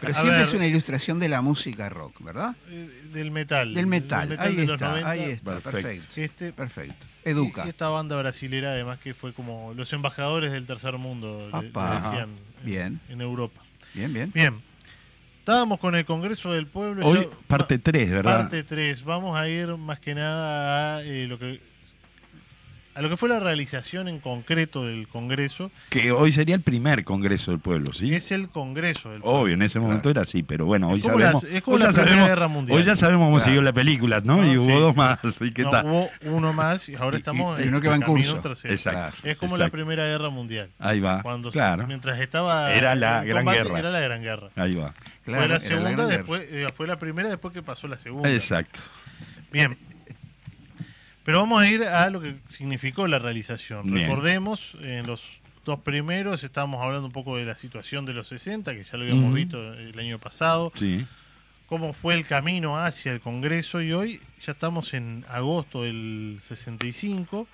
Pero 0.00 0.12
A 0.12 0.14
siempre 0.14 0.38
ver. 0.38 0.42
es 0.48 0.54
una 0.54 0.66
ilustración 0.66 1.18
de 1.18 1.28
la 1.28 1.40
música 1.40 1.88
rock, 1.88 2.22
¿verdad? 2.22 2.54
eh, 2.68 2.88
del 3.12 3.30
metal 3.30 3.74
Del 3.74 3.86
metal. 3.86 4.36
ahí 4.38 4.56
de 4.56 4.66
los 4.66 4.74
está, 4.74 4.88
90. 4.90 5.10
ahí 5.10 5.22
está. 5.24 5.58
Perfecto. 5.58 5.70
Perfecto. 5.80 6.20
este 6.20 6.52
Perfecto. 6.52 7.06
Educa. 7.24 7.64
Y 7.66 7.68
esta 7.70 7.88
banda 7.88 8.16
brasilera, 8.18 8.70
además, 8.70 8.98
que 9.00 9.14
fue 9.14 9.32
como 9.32 9.74
los 9.74 9.92
embajadores 9.92 10.50
del 10.52 10.66
tercer 10.66 10.96
mundo, 10.98 11.48
le- 11.52 11.62
le, 11.62 11.68
Apa. 11.68 11.94
decían 11.96 12.28
en- 12.30 12.64
Bien. 12.64 13.00
en 13.08 13.20
Europa. 13.20 13.60
Bien, 13.94 14.12
bien. 14.12 14.30
Bien, 14.34 14.60
estábamos 15.40 15.78
con 15.80 15.94
el 15.94 16.04
Congreso 16.04 16.52
del 16.52 16.66
Pueblo. 16.66 17.06
Hoy 17.06 17.22
yo- 17.22 17.30
parte 17.46 17.76
va- 17.76 17.82
3, 17.82 18.10
¿verdad? 18.10 18.38
Parte 18.40 18.62
3. 18.64 19.04
Vamos 19.04 19.36
a 19.36 19.48
ir 19.48 19.68
más 19.76 19.98
que 20.00 20.14
nada 20.14 20.96
a 20.98 21.02
eh, 21.02 21.26
lo 21.26 21.38
que 21.38 21.60
a 22.98 23.02
lo 23.02 23.08
que 23.08 23.16
fue 23.16 23.28
la 23.28 23.38
realización 23.38 24.08
en 24.08 24.18
concreto 24.18 24.84
del 24.84 25.06
Congreso. 25.06 25.70
Que 25.88 26.10
hoy 26.10 26.32
sería 26.32 26.56
el 26.56 26.62
primer 26.62 27.04
Congreso 27.04 27.52
del 27.52 27.60
Pueblo, 27.60 27.92
¿sí? 27.92 28.12
Es 28.12 28.32
el 28.32 28.48
Congreso 28.48 29.10
del 29.10 29.20
Pueblo. 29.20 29.40
Obvio, 29.40 29.54
en 29.54 29.62
ese 29.62 29.78
momento 29.78 30.10
era 30.10 30.22
así, 30.22 30.42
pero 30.42 30.66
bueno, 30.66 30.88
hoy 30.90 31.00
como 31.00 31.18
la- 31.18 31.26
sabemos. 31.32 31.44
es 31.44 31.62
como 31.62 31.76
hoy 31.76 31.82
la 31.82 31.86
ya 31.90 31.92
Primera 31.92 32.10
sabemos- 32.10 32.28
Guerra 32.28 32.48
Mundial. 32.48 32.78
Hoy 32.78 32.84
ya 32.84 32.96
sabemos 32.96 33.26
cómo 33.26 33.36
Claro. 33.36 33.44
siguió 33.44 33.62
la 33.62 33.72
película, 33.72 34.20
¿no? 34.24 34.38
No, 34.38 34.52
y 34.52 34.58
hubo 34.58 34.66
sí. 34.66 34.72
dos 34.80 34.96
más. 34.96 35.18
¿Y 35.40 35.50
qué 35.52 35.62
No, 35.62 35.70
tal? 35.70 35.86
hubo 35.86 36.10
uno 36.22 36.52
más 36.52 36.88
y 36.88 36.96
ahora 36.96 37.16
estamos 37.18 37.60
y- 37.60 37.64
y 37.64 37.68
uno 37.68 37.80
que 37.80 37.88
va 37.88 37.94
en 37.94 38.02
curso. 38.02 38.40
tercero. 38.40 38.74
Exacto. 38.74 39.16
Es 39.22 39.36
como 39.36 39.56
la 39.56 39.66
exacto. 39.66 39.76
Primera 39.76 40.04
Guerra 40.06 40.28
Mundial. 40.30 40.70
Ahí 40.80 40.98
va. 40.98 41.22
Cuando 41.22 41.52
claro. 41.52 41.86
mientras 41.86 42.18
estaba 42.20 42.72
Era 42.72 42.94
la 42.96 43.22
Gran 43.22 43.44
combate, 43.44 43.58
Guerra. 43.62 43.78
Era 43.78 43.90
la 43.90 44.00
Gran 44.00 44.22
Guerra. 44.22 44.48
Ahí 44.56 44.74
va. 44.74 44.92
Claro, 45.24 45.40
fue 45.42 45.48
la 45.48 45.60
segunda, 45.60 45.90
Guerra. 45.90 46.06
después, 46.08 46.42
eh, 46.50 46.66
fue 46.76 46.86
la 46.88 46.98
primera 46.98 47.28
después 47.28 47.54
que 47.54 47.62
pasó 47.62 47.86
la 47.86 47.96
segunda. 47.98 48.28
Exacto. 48.28 48.80
Bien. 49.52 49.78
Pero 51.28 51.40
vamos 51.40 51.60
a 51.62 51.68
ir 51.68 51.82
a 51.84 52.08
lo 52.08 52.22
que 52.22 52.36
significó 52.48 53.06
la 53.06 53.18
realización. 53.18 53.92
Bien. 53.92 54.08
Recordemos, 54.08 54.74
en 54.80 55.06
los 55.06 55.22
dos 55.62 55.78
primeros 55.80 56.42
estábamos 56.42 56.82
hablando 56.82 57.06
un 57.08 57.12
poco 57.12 57.36
de 57.36 57.44
la 57.44 57.54
situación 57.54 58.06
de 58.06 58.14
los 58.14 58.28
60, 58.28 58.72
que 58.74 58.82
ya 58.82 58.96
lo 58.96 59.02
habíamos 59.02 59.34
visto 59.34 59.74
el 59.74 59.98
año 59.98 60.18
pasado, 60.18 60.72
Sí. 60.76 61.04
cómo 61.66 61.92
fue 61.92 62.14
el 62.14 62.24
camino 62.24 62.78
hacia 62.82 63.12
el 63.12 63.20
Congreso 63.20 63.82
y 63.82 63.92
hoy 63.92 64.22
ya 64.40 64.52
estamos 64.52 64.94
en 64.94 65.26
agosto 65.28 65.82
del 65.82 66.38
65 66.40 67.46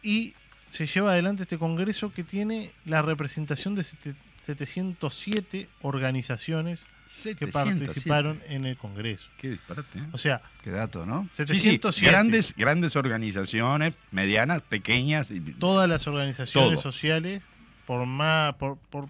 y 0.00 0.34
se 0.70 0.86
lleva 0.86 1.10
adelante 1.10 1.42
este 1.42 1.58
Congreso 1.58 2.12
que 2.12 2.22
tiene 2.22 2.70
la 2.84 3.02
representación 3.02 3.74
de 3.74 3.82
sete- 3.82 4.14
707 4.42 5.68
organizaciones 5.82 6.84
que 7.08 7.46
707. 7.46 7.52
participaron 7.86 8.40
en 8.48 8.66
el 8.66 8.76
Congreso. 8.76 9.28
Qué 9.38 9.50
disparate, 9.50 9.98
¿eh? 9.98 10.02
O 10.12 10.18
sea, 10.18 10.40
Qué 10.62 10.70
dato, 10.70 11.06
¿no? 11.06 11.28
Sí, 11.32 11.44
sí, 11.46 11.54
707. 11.60 12.10
grandes, 12.10 12.54
grandes 12.56 12.96
organizaciones, 12.96 13.94
medianas, 14.10 14.62
pequeñas. 14.62 15.30
y- 15.30 15.40
todas 15.40 15.88
las 15.88 16.06
organizaciones 16.06 16.74
Todo. 16.80 16.82
sociales, 16.82 17.42
por 17.86 18.04
más, 18.06 18.54
por, 18.56 18.76
por 18.90 19.08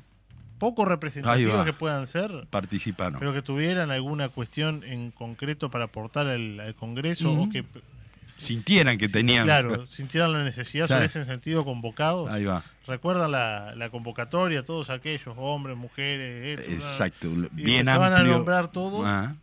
poco 0.58 0.84
representativas 0.84 1.58
va. 1.58 1.64
que 1.64 1.72
puedan 1.72 2.06
ser, 2.06 2.46
participaron. 2.50 3.18
pero 3.18 3.32
que 3.32 3.42
tuvieran 3.42 3.90
alguna 3.90 4.28
cuestión 4.28 4.82
en 4.84 5.11
concreto 5.12 5.70
para 5.70 5.84
aportar 5.84 6.26
al, 6.28 6.58
al 6.61 6.74
Congreso 6.74 7.32
o 7.32 7.48
que, 7.50 7.64
Sintieran 8.38 8.96
que 8.98 9.09
tenían. 9.09 9.44
claro, 9.44 9.85
sintieran 9.87 10.33
la 10.33 10.44
necesidad, 10.44 10.87
se 10.87 10.96
hubiesen 10.96 11.27
sentido 11.27 11.64
convocados. 11.64 12.31
Ahí 12.31 12.44
va. 12.44 12.62
Recuerdan 12.87 13.33
la, 13.33 13.74
la 13.77 13.90
convocatoria, 13.90 14.64
todos 14.64 14.88
aquellos, 14.90 15.35
hombres, 15.37 15.77
mujeres, 15.77 16.59
esto. 16.61 16.72
Exacto. 16.72 17.29
Y 17.29 17.62
Bien 17.62 17.88
amplio. 17.88 18.16
a 18.16 18.22
nombrar 18.22 18.70
todos, 18.72 19.03
Ah, 19.05 19.35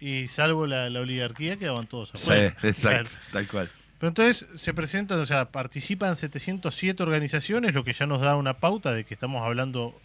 y 0.00 0.28
salvo 0.28 0.66
la, 0.66 0.90
la 0.90 1.00
oligarquía, 1.00 1.56
quedaban 1.56 1.86
todos 1.86 2.10
sí, 2.10 2.18
afuera. 2.18 2.56
exacto. 2.62 3.08
Claro. 3.08 3.08
Tal 3.32 3.48
cual. 3.48 3.70
Pero 3.98 4.08
entonces 4.08 4.44
se 4.56 4.74
presentan, 4.74 5.18
o 5.20 5.24
sea, 5.26 5.46
participan 5.50 6.16
707 6.16 7.02
organizaciones, 7.02 7.72
lo 7.74 7.82
que 7.84 7.94
ya 7.94 8.04
nos 8.06 8.20
da 8.20 8.36
una 8.36 8.54
pauta 8.54 8.92
de 8.92 9.04
que 9.04 9.14
estamos 9.14 9.40
hablando 9.42 9.98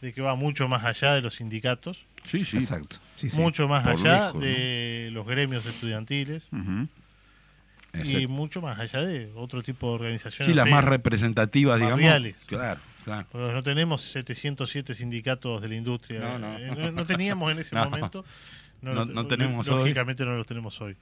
de 0.00 0.12
que 0.14 0.22
va 0.22 0.34
mucho 0.36 0.66
más 0.68 0.84
allá 0.84 1.14
de 1.14 1.20
los 1.22 1.34
sindicatos, 1.34 1.98
Sí, 2.24 2.44
sí. 2.44 2.58
Exacto. 2.58 2.96
Sí, 3.16 3.30
sí. 3.30 3.36
mucho 3.36 3.66
más 3.68 3.82
por 3.84 3.92
allá 4.00 4.26
lejos, 4.26 4.42
de 4.42 5.08
los 5.12 5.26
gremios 5.26 5.64
estudiantiles 5.66 6.44
y 6.52 6.88
Exacto. 8.02 8.28
mucho 8.32 8.60
más 8.62 8.78
allá 8.78 9.00
de 9.02 9.30
otro 9.34 9.62
tipo 9.62 9.88
de 9.88 9.94
organizaciones. 9.94 10.46
Sí, 10.46 10.54
las 10.54 10.68
más 10.68 10.84
representativas, 10.84 11.76
digamos. 11.78 11.98
barriales. 12.00 12.44
Claro, 12.46 12.80
claro. 13.04 13.26
porque 13.30 13.52
No 13.52 13.62
tenemos 13.62 14.02
707 14.02 14.94
sindicatos 14.94 15.60
de 15.62 15.68
la 15.68 15.74
industria. 15.76 16.20
No, 16.20 16.38
no. 16.38 16.58
Eh, 16.58 16.70
no, 16.76 16.92
no 16.92 17.06
teníamos 17.06 17.50
en 17.52 17.58
ese 17.58 17.74
No. 17.76 17.84
momento. 17.84 18.24
No- 18.80 19.04
no 19.04 19.26
tenemos 19.26 19.68
hoy. 19.68 19.78
Lógicamente 19.80 20.24
no 20.24 20.36
los 20.36 20.46
tenemos 20.46 20.80
hoy. 20.80 20.96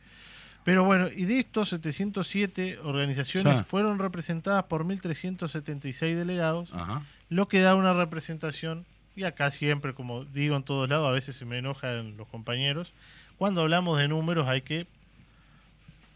Pero 0.65 0.83
bueno, 0.85 1.09
y 1.15 1.27
de 1.27 1.39
estos 1.39 1.69
707 1.69 2.79
organizaciones 2.83 3.59
Sí. 3.59 3.65
fueron 3.69 3.99
representadas 4.01 4.65
por 4.65 4.85
1.376 4.85 6.17
delegados, 6.17 6.71
Ajá. 6.73 7.03
lo 7.29 7.47
que 7.49 7.61
da 7.61 7.75
una 7.77 7.95
representación, 7.95 8.85
y 9.15 9.23
acá 9.25 9.51
siempre, 9.53 9.95
como 9.95 10.25
digo 10.25 10.57
en 10.57 10.63
todos 10.65 10.89
lados, 10.89 11.07
a 11.09 11.13
veces 11.13 11.37
se 11.37 11.45
me 11.45 11.59
enojan 11.59 12.17
los 12.17 12.27
compañeros, 12.29 12.93
cuando 13.39 13.63
hablamos 13.63 13.99
de 13.99 14.09
números 14.09 14.49
hay 14.49 14.63
que 14.63 14.87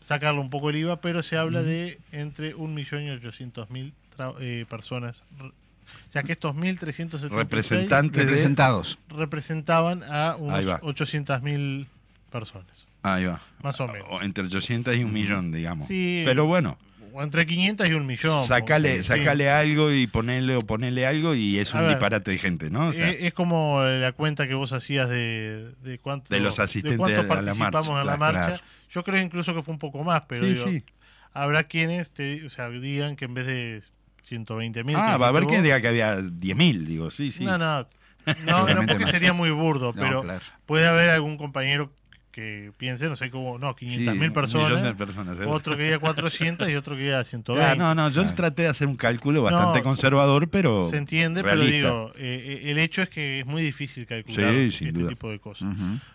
sacarle 0.01 0.41
un 0.41 0.51
poco 0.51 0.71
el 0.71 0.77
IVA, 0.77 1.01
pero 1.01 1.23
se 1.23 1.37
habla 1.37 1.63
de 1.63 1.99
entre 2.13 2.55
1.800.000 2.57 3.93
tra- 4.17 4.35
eh, 4.41 4.67
personas. 4.69 5.23
O 5.41 6.13
sea 6.13 6.23
que 6.23 6.33
estos 6.33 6.55
1.376 6.57 7.29
Representantes. 7.31 8.25
Representados. 8.25 8.99
representaban 9.09 10.03
a 10.05 10.37
unos 10.37 10.69
va. 10.69 10.81
800.000 10.81 11.87
personas, 12.31 12.87
Ahí 13.03 13.25
va. 13.25 13.43
más 13.63 13.81
o 13.81 13.89
menos. 13.89 14.09
O 14.11 14.23
entre 14.23 14.45
800 14.45 14.97
y 14.97 15.05
un 15.05 15.13
millón, 15.13 15.53
digamos. 15.53 15.87
Sí. 15.89 16.23
Pero 16.25 16.47
bueno, 16.47 16.79
entre 17.21 17.47
500 17.47 17.89
y 17.89 17.93
un 17.95 18.07
millón. 18.07 18.47
sacale, 18.47 18.91
porque- 18.91 19.03
sacale 19.03 19.51
algo 19.51 19.91
y 19.93 20.07
ponerle 20.07 20.57
o 20.57 20.61
ponerle 20.61 21.07
algo 21.07 21.35
y 21.35 21.59
es 21.59 21.75
A 21.75 21.79
un 21.79 21.85
ver. 21.85 21.91
disparate 21.97 22.31
de 22.31 22.39
gente, 22.39 22.71
¿no? 22.71 22.89
O 22.89 22.93
sea, 22.93 23.11
Eh, 23.11 23.27
es 23.27 23.33
como 23.35 23.83
la 23.83 24.13
cuenta 24.13 24.47
que 24.47 24.55
vos 24.55 24.73
hacías 24.73 25.09
de, 25.09 25.73
de 25.83 25.99
cuánto, 25.99 26.33
De 26.33 26.41
los 26.41 26.59
asistentes 26.59 26.99
cuánto 26.99 27.21
a 27.21 27.23
la 27.25 27.29
participamos 27.29 27.73
marcha, 27.89 28.01
en 28.01 28.07
la 28.07 28.17
claro. 28.17 28.39
marcha. 28.39 28.65
Yo 28.91 29.05
creo 29.05 29.21
incluso 29.23 29.55
que 29.55 29.63
fue 29.63 29.73
un 29.73 29.79
poco 29.79 30.03
más, 30.05 30.23
pero 30.29 30.45
sí, 30.45 30.55
digo, 30.55 30.67
sí. 30.69 30.85
habrá 31.33 31.65
quienes 31.65 32.11
te, 32.13 32.45
o 32.45 32.51
sea, 32.51 32.69
digan 32.71 33.17
que 33.17 33.25
en 33.27 33.35
vez 33.35 33.47
de 33.47 33.83
120 34.25 34.85
mil. 34.85 34.97
Ah, 34.97 35.17
va 35.17 35.27
a 35.27 35.29
haber 35.31 35.45
quien 35.47 35.63
diga 35.63 35.81
que 35.81 35.89
había 35.89 36.17
10.000, 36.21 36.85
digo, 36.87 37.11
sí, 37.11 37.33
sí. 37.33 37.45
No, 37.45 37.59
no, 37.59 37.87
no, 38.47 38.67
no, 38.75 38.87
porque 38.87 39.07
sería 39.07 39.33
muy 39.33 39.51
burdo, 39.51 39.93
No, 39.95 40.01
pero 40.01 40.23
claro. 40.23 40.41
puede 40.67 40.87
haber 40.87 41.11
algún 41.11 41.37
compañero 41.37 41.91
que 42.31 42.73
piense, 42.77 43.09
no 43.09 43.17
sé 43.17 43.31
cómo, 43.31 43.59
no, 43.59 43.71
Sí, 43.79 43.87
500 43.87 44.15
mil 44.17 44.33
personas, 44.33 45.37
seguro. 45.37 45.51
otro 45.57 45.77
que 45.77 45.85
diga 45.85 45.99
400 45.99 46.69
y 46.69 46.75
otro 46.77 46.95
que 46.97 47.03
diga 47.03 47.25
120. 47.25 47.75
Claro, 47.77 47.95
no, 47.95 47.95
no, 48.05 48.09
yo 48.11 48.23
Claro. 48.23 48.35
traté 48.37 48.63
de 48.63 48.69
hacer 48.69 48.87
un 48.87 48.97
cálculo 48.97 49.43
bastante 49.43 49.79
No, 49.79 49.85
conservador, 49.85 50.49
pero. 50.49 50.83
Se 50.83 50.97
entiende, 50.97 51.43
realista. 51.43 51.67
pero 51.67 51.77
digo, 51.77 52.13
eh, 52.17 52.61
eh, 52.65 52.71
el 52.71 52.79
hecho 52.79 53.03
es 53.03 53.09
que 53.09 53.41
es 53.41 53.47
muy 53.47 53.63
difícil 53.63 54.07
calcular 54.07 54.53
Sí, 54.53 54.69
este 54.69 54.93
duda. 54.93 55.09
tipo 55.09 55.31
de 55.31 55.39
cosas. 55.41 55.69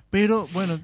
Pero 0.09 0.47
bueno, 0.53 0.79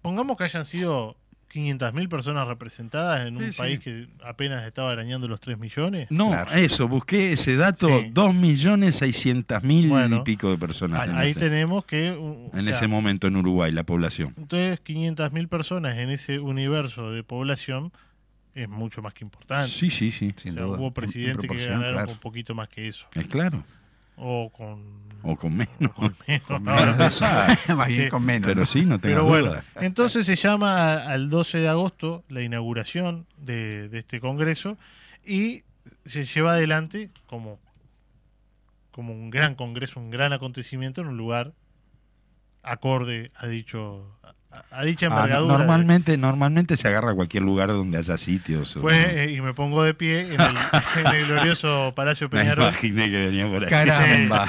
pongamos 0.00 0.36
que 0.36 0.44
hayan 0.44 0.64
sido 0.66 1.16
500.000 1.52 2.08
personas 2.08 2.48
representadas 2.48 3.26
en 3.26 3.36
un 3.36 3.44
Sí, 3.46 3.52
sí. 3.52 3.58
país 3.58 3.80
que 3.80 4.08
apenas 4.24 4.64
estaba 4.66 4.90
arañando 4.92 5.28
los 5.28 5.38
3 5.40 5.58
millones. 5.58 6.08
No, 6.10 6.28
Claro. 6.30 6.52
eso, 6.52 6.88
busqué 6.88 7.32
ese 7.32 7.56
dato, 7.56 7.88
Sí. 7.88 8.10
2.600.000 8.12 9.88
Bueno, 9.88 10.16
y 10.18 10.22
pico 10.24 10.50
de 10.50 10.58
personas. 10.58 11.08
Ahí 11.10 11.30
ese, 11.30 11.48
tenemos 11.50 11.84
que... 11.84 12.12
uh, 12.12 12.50
en 12.56 12.64
sea, 12.64 12.74
ese 12.74 12.86
momento 12.88 13.26
en 13.26 13.36
Uruguay, 13.36 13.72
la 13.72 13.84
población. 13.84 14.34
Entonces, 14.36 14.80
500.000 14.84 15.48
personas 15.48 15.96
en 15.98 16.10
ese 16.10 16.38
universo 16.38 17.10
de 17.10 17.22
población 17.22 17.92
es 18.54 18.68
mucho 18.68 19.00
más 19.02 19.14
que 19.14 19.24
importante. 19.24 19.70
Sí, 19.70 19.90
sí, 19.90 20.10
sí. 20.10 20.34
O 20.36 20.40
sea, 20.40 20.52
duda. 20.52 20.66
hubo 20.66 20.76
En- 20.76 20.82
en 20.88 20.92
presidentes 20.92 21.50
que 21.50 21.66
ganaron 21.66 21.92
claro. 21.92 22.06
con 22.06 22.14
un 22.14 22.20
poquito 22.20 22.54
más 22.54 22.68
que 22.68 22.88
eso. 22.88 23.06
Es 23.14 23.26
claro. 23.26 23.64
O 24.16 24.50
con... 24.50 24.82
O 25.22 25.36
con 25.36 25.56
menos. 25.56 25.92
con 25.94 26.14
menos. 26.26 26.42
Con 26.46 26.64
No, 26.64 26.74
menos. 26.74 27.20
Más 27.20 27.88
bien 27.88 28.04
Sí. 28.04 28.08
con 28.10 28.24
menos. 28.24 28.46
Pero 28.48 28.66
sí, 28.66 28.82
no 28.82 28.98
tengo 28.98 29.14
Pero 29.16 29.24
bueno, 29.24 29.48
duda. 29.50 29.64
entonces 29.76 30.26
se 30.26 30.36
llama 30.36 30.94
al 31.04 31.30
12 31.30 31.58
de 31.58 31.68
agosto 31.68 32.24
la 32.28 32.42
inauguración 32.42 33.26
de, 33.38 33.88
de 33.88 33.98
este 34.00 34.20
congreso 34.20 34.76
y 35.24 35.62
se 36.04 36.24
lleva 36.24 36.52
adelante 36.52 37.10
como, 37.26 37.58
como 38.90 39.12
un 39.12 39.30
gran 39.30 39.54
congreso, 39.54 40.00
un 40.00 40.10
gran 40.10 40.32
acontecimiento 40.32 41.00
en 41.00 41.08
un 41.08 41.16
lugar 41.16 41.52
acorde 42.62 43.32
a 43.36 43.46
dicho 43.46 44.06
a, 44.70 44.84
dicha 44.84 45.06
Ah, 45.06 45.10
no- 45.10 45.16
envergadura. 45.18 45.58
normalmente, 45.58 46.16
normalmente 46.16 46.76
se 46.76 46.88
agarra 46.88 47.12
a 47.12 47.14
cualquier 47.14 47.42
lugar 47.42 47.68
donde 47.68 47.98
haya 47.98 48.16
sitios. 48.18 48.76
o- 48.76 48.80
Fue, 48.80 49.24
eh, 49.24 49.32
y 49.32 49.40
me 49.40 49.54
pongo 49.54 49.82
de 49.82 49.94
pie 49.94 50.34
en 50.34 50.40
el, 50.40 50.56
en 50.96 51.06
el 51.14 51.26
glorioso 51.26 51.92
Palacio 51.94 52.28
Me 52.30 52.38
Peñarol. 52.40 52.64
imaginé 52.64 53.10
que 53.10 53.26
venía 53.26 53.46
por 53.48 53.62
ahí. 53.64 53.68
Caramba. 53.70 54.48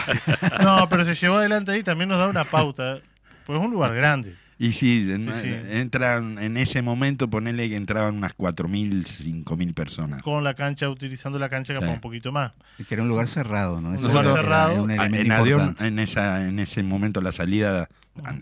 No, 0.61 0.87
pero 0.89 1.05
se 1.05 1.15
llevó 1.15 1.37
adelante 1.37 1.71
ahí, 1.71 1.83
también 1.83 2.09
nos 2.09 2.17
da 2.19 2.27
una 2.27 2.43
pauta, 2.43 2.99
pues 3.45 3.59
es 3.59 3.65
un 3.65 3.71
lugar 3.71 3.93
grande. 3.95 4.35
Y 4.65 4.71
sí, 4.71 5.07
en- 5.11 5.33
Sí, 5.33 5.41
sí. 5.41 5.49
entran 5.71 6.39
en 6.39 6.55
ese 6.57 6.81
momento, 6.81 7.29
ponele 7.29 7.69
que 7.69 7.75
entraban 7.75 8.15
unas 8.15 8.33
4.000, 8.35 9.03
5.000 9.05 9.73
personas. 9.73 10.23
Con 10.23 10.43
la 10.43 10.53
cancha, 10.53 10.89
utilizando 10.89 11.37
la 11.37 11.49
cancha 11.49 11.73
capaz 11.73 11.87
Sí. 11.87 11.93
un 11.93 11.99
poquito 11.99 12.31
más. 12.31 12.53
Es 12.79 12.87
que 12.87 12.93
era 12.93 13.03
un 13.03 13.09
lugar 13.09 13.27
cerrado, 13.27 13.81
¿no? 13.81 13.89
Un 13.89 14.01
lugar 14.01 14.25
era- 14.25 14.35
cerrado. 14.35 14.87
Ah, 14.89 14.93
elemento 15.05 15.17
en 15.19 15.31
avión, 15.33 15.75
en, 15.81 15.99
esa, 15.99 16.47
en 16.47 16.59
ese 16.59 16.81
momento, 16.81 17.19
la 17.21 17.31
salida, 17.33 17.89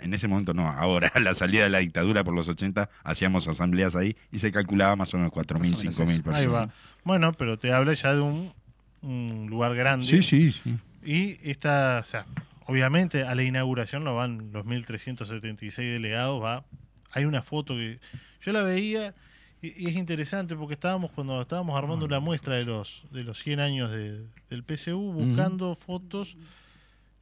en 0.04 0.14
ese 0.14 0.28
momento 0.28 0.54
no, 0.54 0.68
ahora, 0.70 1.12
la 1.20 1.34
salida 1.34 1.64
de 1.64 1.70
la 1.70 1.80
dictadura 1.80 2.24
por 2.24 2.36
los 2.36 2.48
80, 2.48 2.90
hacíamos 3.04 3.48
asambleas 3.48 3.96
ahí 3.96 4.16
y 4.32 4.38
se 4.40 4.52
calculaba 4.52 4.96
más 4.96 5.14
o 5.14 5.18
menos 5.18 5.32
4.000, 5.32 5.72
Más 5.72 5.80
o 5.80 5.84
menos 5.84 5.96
5.000 5.96 6.14
eso. 6.14 6.24
personas. 6.24 6.40
Ahí 6.40 6.68
va. 6.68 6.70
Bueno, 7.04 7.34
pero 7.34 7.58
te 7.58 7.74
habla 7.74 7.94
ya 7.96 8.14
de 8.14 8.22
un, 8.22 8.54
un 9.02 9.48
lugar 9.50 9.74
grande. 9.76 10.06
Sí, 10.06 10.22
sí, 10.22 10.52
sí. 10.52 10.78
Y 11.04 11.40
esta, 11.50 12.00
o 12.04 12.06
sea, 12.06 12.26
obviamente 12.72 13.24
a 13.24 13.36
la 13.36 13.44
inauguración 13.44 14.04
no 14.04 14.16
van 14.16 14.52
los 14.54 14.66
1.376 14.66 15.76
delegados, 15.76 16.42
va. 16.44 16.64
Hay 17.12 17.26
una 17.26 17.42
foto 17.42 17.76
que 17.76 18.00
yo 18.42 18.52
la 18.52 18.64
veía 18.64 19.14
y, 19.62 19.68
y 19.86 19.90
es 19.90 19.96
interesante 19.96 20.56
porque 20.56 20.74
estábamos 20.74 21.12
cuando 21.12 21.42
estábamos 21.42 21.78
armando 21.78 22.06
una 22.06 22.20
muestra 22.20 22.56
de 22.56 22.64
los 22.66 23.04
de 23.12 23.24
los 23.24 23.38
100 23.44 23.60
años 23.60 23.92
de- 23.92 24.26
del 24.50 24.64
PSU 24.64 25.12
buscando 25.14 25.76
fotos. 25.76 26.36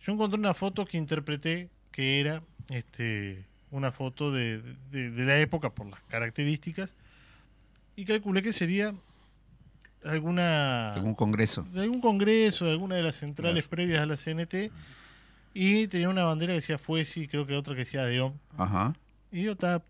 Yo 0.06 0.14
encontré 0.14 0.40
una 0.40 0.54
foto 0.54 0.86
que 0.86 0.98
interpreté 0.98 1.70
que 1.92 2.20
era 2.20 2.42
este 2.70 3.46
una 3.72 3.92
foto 3.92 4.32
de, 4.32 4.62
de- 4.92 5.12
de 5.12 5.26
la 5.26 5.40
época 5.40 5.70
por 5.72 5.88
las 5.88 6.00
características 6.04 6.94
y 7.96 8.06
calculé 8.06 8.42
que 8.42 8.54
sería 8.54 8.94
alguna 10.06 10.94
Algún 10.94 11.14
congreso. 11.14 11.64
de 11.74 11.82
algún 11.82 12.00
congreso, 12.02 12.66
de 12.66 12.72
alguna 12.72 12.96
de 12.96 13.04
las 13.04 13.16
centrales 13.18 13.68
previas 13.68 14.02
a 14.02 14.06
la 14.06 14.16
CNT, 14.16 14.72
y 15.54 15.88
tenía 15.88 16.10
una 16.10 16.24
bandera 16.24 16.52
que 16.54 16.60
decía 16.62 16.78
Fuesi, 16.78 17.28
creo 17.28 17.46
que 17.48 17.56
otra 17.56 17.74
que 17.74 17.80
decía 17.82 18.04
Deón. 18.06 18.34
Ajá. 18.58 18.94
Y 19.32 19.44
yo 19.44 19.54
estaba. 19.54 19.82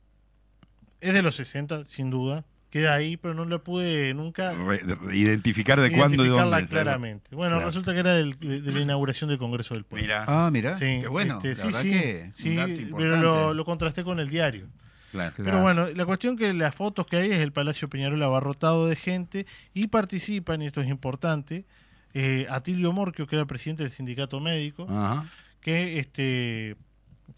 Es 1.02 1.14
de 1.14 1.22
los 1.22 1.36
60, 1.36 1.86
sin 1.86 2.10
duda. 2.10 2.44
Queda 2.70 2.94
ahí, 2.94 3.18
pero 3.18 3.34
no 3.34 3.46
la 3.46 3.58
pude 3.58 4.14
nunca 4.14 4.54
Re- 4.54 4.82
identificar 5.14 5.80
de 5.80 5.92
cuándo 5.92 6.18
y 6.24 6.28
identificarla 6.28 6.58
dónde. 6.58 6.70
claramente. 6.70 7.36
Bueno, 7.36 7.56
Claro. 7.56 7.66
resulta 7.68 7.94
que 7.94 8.00
era 8.00 8.14
del- 8.14 8.38
de, 8.40 8.62
de 8.62 8.72
la 8.72 8.80
inauguración 8.82 9.28
del 9.30 9.40
Congreso 9.40 9.74
del 9.74 9.86
Pueblo. 9.86 10.04
Mira, 10.04 10.26
Ah, 10.28 10.50
mira. 10.52 10.76
Sí, 10.76 11.00
Qué 11.02 11.08
bueno. 11.08 11.40
este, 11.42 11.50
la 11.50 11.56
sí, 11.56 11.64
verdad 11.66 11.82
sí, 11.82 11.90
que 11.90 12.32
sí, 12.36 12.50
un 12.50 12.56
dato 12.58 12.72
pero 12.98 13.18
lo, 13.18 13.54
lo 13.56 13.66
contrasté 13.66 14.04
con 14.04 14.20
el 14.20 14.30
diario. 14.30 14.68
claro. 15.12 15.34
Claro. 15.36 15.50
Pero 15.52 15.62
bueno, 15.64 15.88
la 15.96 16.06
cuestión 16.06 16.38
que 16.38 16.54
las 16.54 16.76
fotos 16.76 17.08
que 17.08 17.18
hay 17.18 17.32
es 17.32 17.40
el 17.40 17.52
Palacio 17.52 17.90
Peñarol 17.90 18.22
abarrotado 18.22 18.86
de 18.88 18.96
gente 18.96 19.48
y 19.74 19.88
participan, 19.88 20.62
y 20.62 20.68
esto 20.68 20.82
es 20.82 20.90
importante, 20.90 21.66
eh, 22.14 22.46
Atilio 22.52 22.92
Morquio, 22.92 23.26
que 23.26 23.36
era 23.36 23.42
el 23.42 23.48
presidente 23.48 23.82
del 23.82 23.92
sindicato 23.92 24.40
médico, 24.40 24.86
Ajá. 24.88 25.26
Que 25.70 26.00
este 26.00 26.76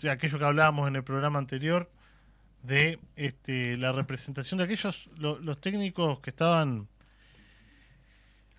aquello 0.10 0.40
que 0.40 0.46
hablábamos 0.46 0.88
en 0.88 0.96
el 0.96 1.04
programa 1.04 1.38
anterior 1.38 1.92
de 2.64 2.98
este 3.18 3.76
la 3.78 3.92
representación 3.92 4.58
de 4.60 4.64
aquellos 4.64 5.10
lo- 5.18 5.40
los 5.40 5.60
técnicos 5.60 6.20
que 6.22 6.30
estaban 6.30 6.88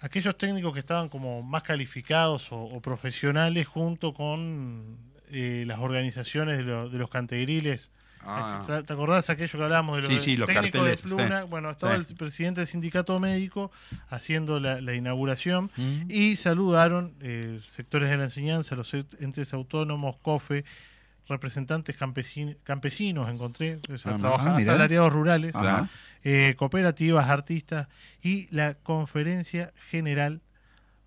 aquellos 0.01 0.37
técnicos 0.37 0.75
que 0.75 0.81
estaban 0.81 1.09
como 1.09 1.43
más 1.43 1.63
calificados 1.63 2.49
o, 2.51 2.81
profesionales 2.81 3.67
junto 3.67 4.13
con 4.13 4.99
eh, 5.31 5.65
las 5.67 5.79
organizaciones 5.79 6.59
de, 6.59 6.65
de 6.91 6.99
los 6.99 7.09
cantegriles. 7.09 7.89
Ah. 8.25 8.63
¿Te 8.67 8.83
te 8.85 8.93
acordás 8.93 9.29
aquello 9.31 9.59
que 9.59 9.65
hablábamos 9.65 9.97
de 9.97 10.03
los, 10.03 10.11
Sí, 10.11 10.21
sí, 10.21 10.37
los 10.37 10.47
técnicos 10.49 10.81
carteles, 10.81 11.03
de 11.03 11.09
Pluna? 11.09 11.45
Bueno, 11.45 11.71
estaba 11.71 11.95
el 11.95 12.05
presidente 12.05 12.61
del 12.61 12.69
sindicato 12.69 13.19
médico 13.19 13.71
haciendo 14.11 14.61
la, 14.61 14.81
la 14.81 14.95
inauguración 14.95 15.71
Mm. 15.77 16.03
y 16.11 16.37
saludaron 16.37 17.15
eh, 17.21 17.61
sectores 17.67 18.09
de 18.11 18.17
la 18.17 18.25
enseñanza, 18.25 18.77
los 18.77 18.93
entes 18.95 19.53
autónomos, 19.55 20.17
COFE, 20.23 20.65
representantes 21.29 21.97
campesinos, 21.97 22.57
campesinos 22.65 23.29
encontré, 23.31 23.79
o 23.93 23.97
sea, 23.97 24.15
Ah, 24.15 24.19
trabaja- 24.19 24.55
ah, 24.55 24.59
asalariados 24.59 25.13
rurales, 25.13 25.55
eh, 26.25 26.55
cooperativas, 26.57 27.29
artistas 27.29 27.89
y 28.23 28.49
la 28.55 28.75
Conferencia 28.75 29.73
General 29.91 30.41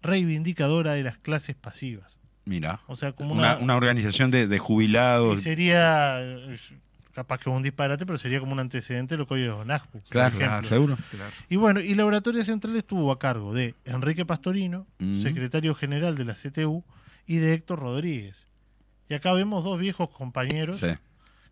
Reivindicadora 0.01 0.93
de 0.93 1.03
las 1.03 1.17
Clases 1.17 1.55
Pasivas. 1.55 2.19
Mira. 2.45 2.79
O 2.87 2.95
sea, 2.95 3.11
como 3.13 3.33
Una, 3.33 3.55
una, 3.55 3.63
una 3.63 3.75
organización 3.75 4.29
de, 4.29 4.47
de 4.47 4.55
y 4.55 4.59
jubilados. 4.59 5.41
sería, 5.41 6.21
eh, 6.21 6.59
capaz 7.15 7.39
que 7.39 7.49
es 7.49 7.55
un 7.55 7.63
disparate, 7.63 8.05
pero 8.05 8.17
sería 8.19 8.39
como 8.41 8.51
un 8.51 8.59
antecedente 8.59 9.15
de 9.15 9.17
lo 9.19 9.25
que 9.27 9.35
hoy 9.35 9.43
es 9.43 9.49
ONASPU. 9.49 10.01
por 10.01 10.09
Claro, 10.09 10.67
seguro. 10.67 10.97
Claro. 11.09 11.31
Y 11.49 11.55
bueno, 11.55 11.79
y 11.79 11.95
la 11.95 12.05
oratoria 12.05 12.43
central 12.43 12.75
estuvo 12.75 13.11
a 13.11 13.17
cargo 13.17 13.53
de 13.53 13.73
Enrique 13.85 14.25
Pastorino, 14.25 14.85
Mm. 14.99 15.21
secretario 15.21 15.73
general 15.75 16.15
de 16.15 16.25
la 16.25 16.35
CTU, 16.35 16.83
y 17.25 17.37
de 17.37 17.53
Héctor 17.53 17.79
Rodríguez. 17.79 18.47
Y 19.09 19.13
acá 19.15 19.33
vemos 19.33 19.63
dos 19.63 19.79
viejos 19.79 20.09
compañeros 20.09 20.79
Sí. 20.79 20.87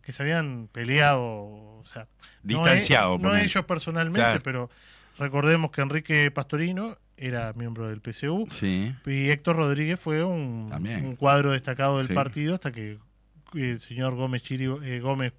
que 0.03 0.11
se 0.11 0.21
habían 0.21 0.67
peleado, 0.71 1.21
o 1.23 1.83
sea, 1.85 2.07
no 2.43 2.59
Distanciado. 2.65 3.15
e- 3.15 3.19
no, 3.19 3.35
ellos 3.35 3.63
personalmente, 3.65 4.19
Claro. 4.19 4.41
pero 4.43 4.69
recordemos 5.17 5.71
que 5.71 5.81
Enrique 5.81 6.29
Pastorino 6.29 6.97
era 7.15 7.53
miembro 7.53 7.87
del 7.87 8.01
PCU 8.01 8.47
Sí. 8.51 8.93
y 9.05 9.29
Héctor 9.29 9.55
Rodríguez 9.55 9.99
fue 9.99 10.23
un, 10.23 11.15
cuadro 11.17 11.51
destacado 11.51 11.99
del 11.99 12.07
Sí. 12.09 12.13
partido 12.13 12.55
hasta 12.55 12.71
que 12.71 12.97
el 13.53 13.79
señor 13.79 14.15
Gómez 14.15 14.41
Chiri, 14.43 14.65
eh, 14.83 14.99
Gómez 14.99 15.31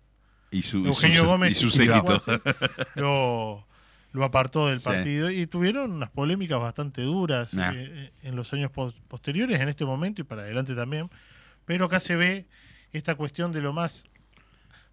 Y 0.54 0.62
su, 0.62 0.84
Eugenio 0.86 1.22
su- 1.22 1.26
Gómez 1.26 1.50
y 1.52 1.54
su 1.54 1.66
y 1.66 1.70
séquito. 1.72 2.02
Guases 2.02 2.40
lo, 2.94 3.66
lo 4.12 4.24
apartó 4.24 4.68
del 4.68 4.78
Sí. 4.78 4.84
partido 4.84 5.30
y 5.30 5.46
tuvieron 5.46 5.92
unas 5.92 6.10
polémicas 6.10 6.60
bastante 6.60 7.02
duras 7.02 7.52
Nah. 7.54 7.72
eh, 7.74 8.12
en 8.22 8.36
los 8.36 8.52
años 8.52 8.70
pos- 8.70 8.94
posteriores, 9.08 9.60
en 9.60 9.68
este 9.68 9.84
momento 9.84 10.22
y 10.22 10.24
para 10.24 10.42
adelante 10.42 10.74
también. 10.74 11.10
Pero 11.64 11.86
acá 11.86 11.98
se 12.00 12.16
ve 12.16 12.46
esta 12.92 13.14
cuestión 13.14 13.52
de 13.52 13.60
lo 13.62 13.72
más... 13.72 14.04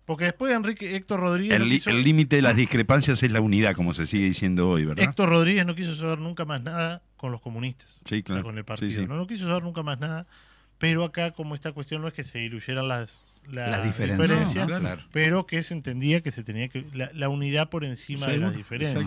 Porque 0.06 0.24
después 0.26 0.54
Enrique 0.54 0.96
Héctor 0.96 1.20
Rodríguez... 1.20 1.60
El 1.62 1.96
no 1.96 2.02
límite 2.02 2.38
de 2.38 2.42
las 2.42 2.56
discrepancias 2.56 3.22
es 3.22 3.32
la 3.32 3.40
unidad, 3.40 3.76
como 3.76 3.94
se 3.94 4.06
sigue 4.08 4.26
diciendo 4.26 4.68
hoy, 4.70 4.84
¿verdad? 4.86 5.04
Héctor 5.04 5.30
Rodríguez 5.30 5.66
no 5.66 5.76
quiso 5.76 5.96
saber 5.96 6.18
nunca 6.18 6.44
más 6.44 6.62
nada 6.64 7.04
con 7.18 7.32
los 7.32 7.40
comunistas, 7.40 8.00
Sí, 8.06 8.16
o 8.16 8.18
sea, 8.18 8.24
claro. 8.24 8.44
con 8.44 8.58
el 8.58 8.64
Sí, 8.64 8.68
partido. 8.68 9.02
sí. 9.04 9.08
No, 9.08 9.16
no 9.16 9.28
quiso 9.28 9.46
saber 9.48 9.62
nunca 9.64 9.84
más 9.84 10.00
nada, 10.00 10.26
pero 10.80 11.04
acá 11.04 11.32
como 11.32 11.54
esta 11.54 11.72
cuestión 11.72 12.02
no 12.02 12.08
es 12.08 12.16
que 12.16 12.24
se 12.24 12.40
diluyeran 12.40 12.88
las, 12.88 13.22
diferencias. 13.48 13.84
diferencias, 13.84 14.68
¿no? 14.68 14.80
Claro. 14.80 15.02
pero 15.12 15.46
que 15.46 15.62
se 15.64 15.74
entendía 15.74 16.22
que 16.22 16.32
se 16.32 16.44
tenía 16.44 16.68
que 16.70 16.86
la, 16.94 17.10
la 17.14 17.28
unidad 17.30 17.70
por 17.70 17.84
encima 17.84 18.28
de 18.28 18.38
las 18.38 18.56
diferencias. 18.56 19.06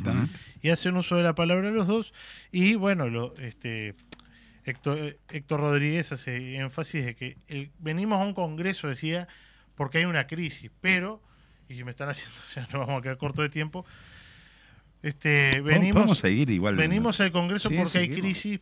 Y 0.63 0.71
hacen 0.71 0.97
uso 0.97 1.17
de 1.17 1.23
la 1.23 1.35
palabra 1.35 1.71
los 1.71 1.87
dos 1.87 2.13
y 2.53 2.75
bueno, 2.75 3.09
lo, 3.09 3.35
este 3.39 3.95
Héctor, 4.65 5.19
Héctor 5.31 5.61
Rodríguez 5.61 6.11
hace 6.13 6.57
énfasis 6.57 7.05
de 7.05 7.15
que 7.15 7.37
el- 7.49 7.71
venimos 7.79 8.21
a 8.21 8.25
un 8.25 8.33
congreso, 8.35 8.89
decía, 8.89 9.29
porque 9.75 9.99
hay 9.99 10.05
una 10.07 10.27
crisis, 10.27 10.71
pero, 10.81 11.23
y 11.69 11.85
me 11.85 11.91
están 11.91 12.09
haciendo, 12.09 12.35
ya 12.55 12.63
nos 12.73 12.87
vamos 12.87 12.99
a 12.99 13.03
quedar 13.03 13.19
corto 13.19 13.43
de 13.43 13.51
tiempo, 13.51 13.85
este, 15.03 15.61
venimos, 15.61 16.17
seguir 16.19 16.51
igual. 16.51 16.77
venimos 16.77 17.21
al 17.21 17.31
congreso 17.31 17.69
Sí, 17.69 17.77
porque 17.77 17.99
hay 17.99 18.09
crisis, 18.09 18.61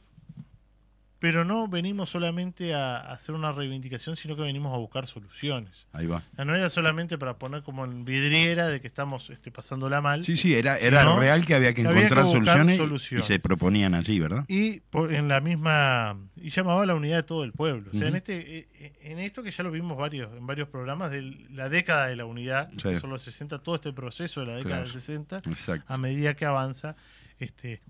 pero 1.22 1.44
no 1.44 1.68
venimos 1.68 2.10
solamente 2.10 2.74
a, 2.74 2.96
a 2.96 3.12
hacer 3.12 3.34
una 3.34 3.52
reivindicación, 3.52 4.16
sino 4.16 4.34
que 4.34 4.42
venimos 4.42 4.74
a 4.74 4.76
buscar 4.76 5.06
soluciones. 5.06 5.86
Ahí 5.92 6.06
va. 6.06 6.16
O 6.32 6.34
sea, 6.36 6.44
no 6.44 6.54
era 6.54 6.68
solamente 6.68 7.16
para 7.16 7.38
poner 7.38 7.62
como 7.62 7.84
en 7.84 8.04
vidriera 8.04 8.66
de 8.66 8.80
que 8.80 8.88
estamos 8.88 9.30
este, 9.30 9.52
pasándola 9.52 10.00
mal. 10.00 10.24
Sí, 10.24 10.36
sí, 10.36 10.52
era, 10.54 10.76
era 10.76 11.16
real 11.16 11.46
que 11.46 11.54
había 11.54 11.72
que 11.74 11.82
Que 11.82 11.88
había 11.88 12.00
que 12.00 12.06
encontrar 12.08 12.26
soluciones, 12.26 12.74
y- 12.74 12.78
soluciones. 12.78 13.24
y 13.24 13.28
se 13.32 13.38
proponían 13.38 13.94
allí, 13.94 14.18
¿verdad? 14.18 14.44
y 14.48 14.80
por, 14.80 15.14
en 15.14 15.28
la 15.28 15.40
misma 15.40 16.16
y 16.36 16.50
llamaba 16.50 16.82
a 16.82 16.86
la 16.86 16.96
unidad 16.96 17.18
de 17.18 17.22
todo 17.22 17.44
el 17.44 17.52
pueblo 17.52 17.88
o 17.94 17.96
sea 17.96 18.08
en 18.08 18.16
este 18.16 18.66
eh, 18.74 18.92
en 19.02 19.20
esto 19.20 19.44
que 19.44 19.52
ya 19.52 19.62
lo 19.62 19.70
vimos 19.70 19.96
varios 19.96 20.36
en 20.36 20.44
varios 20.46 20.68
programas 20.68 21.12
de 21.12 21.22
la 21.50 21.68
década 21.68 22.08
de 22.08 22.16
la 22.16 22.24
unidad 22.24 22.68
Sí. 22.72 22.88
que 22.88 22.96
son 22.96 23.10
los 23.10 23.22
60 23.22 23.60
todo 23.60 23.76
este 23.76 23.92
proceso 23.92 24.40
de 24.40 24.46
la 24.46 24.52
década 24.56 24.76
Claro. 24.78 24.82
del 24.92 24.92
60 25.00 25.38
Exacto. 25.46 25.84
a 25.86 25.96
medida 25.98 26.34
que 26.34 26.44
avanza 26.44 26.96
este 27.38 27.80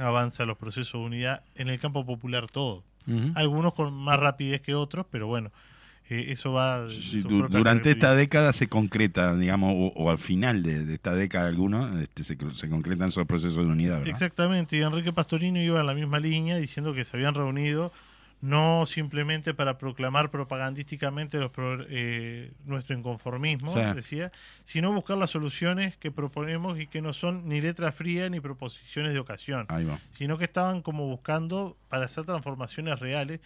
avanza 0.00 0.44
los 0.46 0.56
procesos 0.58 0.92
de 1.00 1.06
unidad 1.06 1.42
en 1.54 1.68
el 1.68 1.78
campo 1.80 2.04
popular 2.06 2.48
todo. 2.50 2.82
Algunos 3.34 3.74
con 3.74 3.92
más 3.92 4.18
rapidez 4.20 4.60
que 4.60 4.74
otros 4.74 5.06
pero 5.10 5.26
bueno 5.26 5.50
eh, 6.08 6.26
eso 6.28 6.52
va 6.52 6.88
Sí, 6.88 7.20
du- 7.22 7.46
durante 7.48 7.90
esta 7.92 8.14
década 8.14 8.52
se 8.52 8.68
concreta, 8.68 9.36
digamos, 9.36 9.72
o, 9.76 9.92
o 9.96 10.10
al 10.10 10.18
final 10.18 10.62
de, 10.62 10.84
de 10.84 10.94
esta 10.94 11.14
década 11.14 11.48
algunos, 11.48 11.96
este, 12.00 12.24
se, 12.24 12.36
se 12.54 12.68
concretan 12.68 13.08
esos 13.08 13.26
procesos 13.26 13.64
de 13.64 13.70
unidad, 13.72 13.98
¿verdad? 14.00 14.10
Exactamente, 14.12 14.76
y 14.76 14.82
Enrique 14.82 15.12
Pastorino 15.12 15.60
iba 15.60 15.80
en 15.80 15.86
la 15.86 15.94
misma 15.94 16.18
línea 16.18 16.56
diciendo 16.56 16.94
que 16.94 17.04
se 17.04 17.16
habían 17.16 17.34
reunido 17.34 17.92
no 18.40 18.86
simplemente 18.86 19.52
para 19.52 19.76
proclamar 19.76 20.30
propagandísticamente 20.30 21.38
los 21.38 21.50
pro- 21.50 21.84
eh, 21.90 22.52
nuestro 22.64 22.96
inconformismo, 22.96 23.72
Sí. 23.74 23.80
decía, 23.94 24.32
sino 24.64 24.92
buscar 24.92 25.18
las 25.18 25.28
soluciones 25.30 25.96
que 25.98 26.10
proponemos 26.10 26.78
y 26.80 26.86
que 26.86 27.02
no 27.02 27.12
son 27.12 27.48
ni 27.48 27.60
letra 27.60 27.92
fría 27.92 28.30
ni 28.30 28.40
proposiciones 28.40 29.12
de 29.12 29.18
ocasión, 29.18 29.66
Ahí 29.68 29.84
va. 29.84 29.98
sino 30.12 30.38
que 30.38 30.44
estaban 30.44 30.80
como 30.80 31.06
buscando 31.06 31.76
para 31.90 32.06
hacer 32.06 32.24
transformaciones 32.24 32.98
reales, 32.98 33.40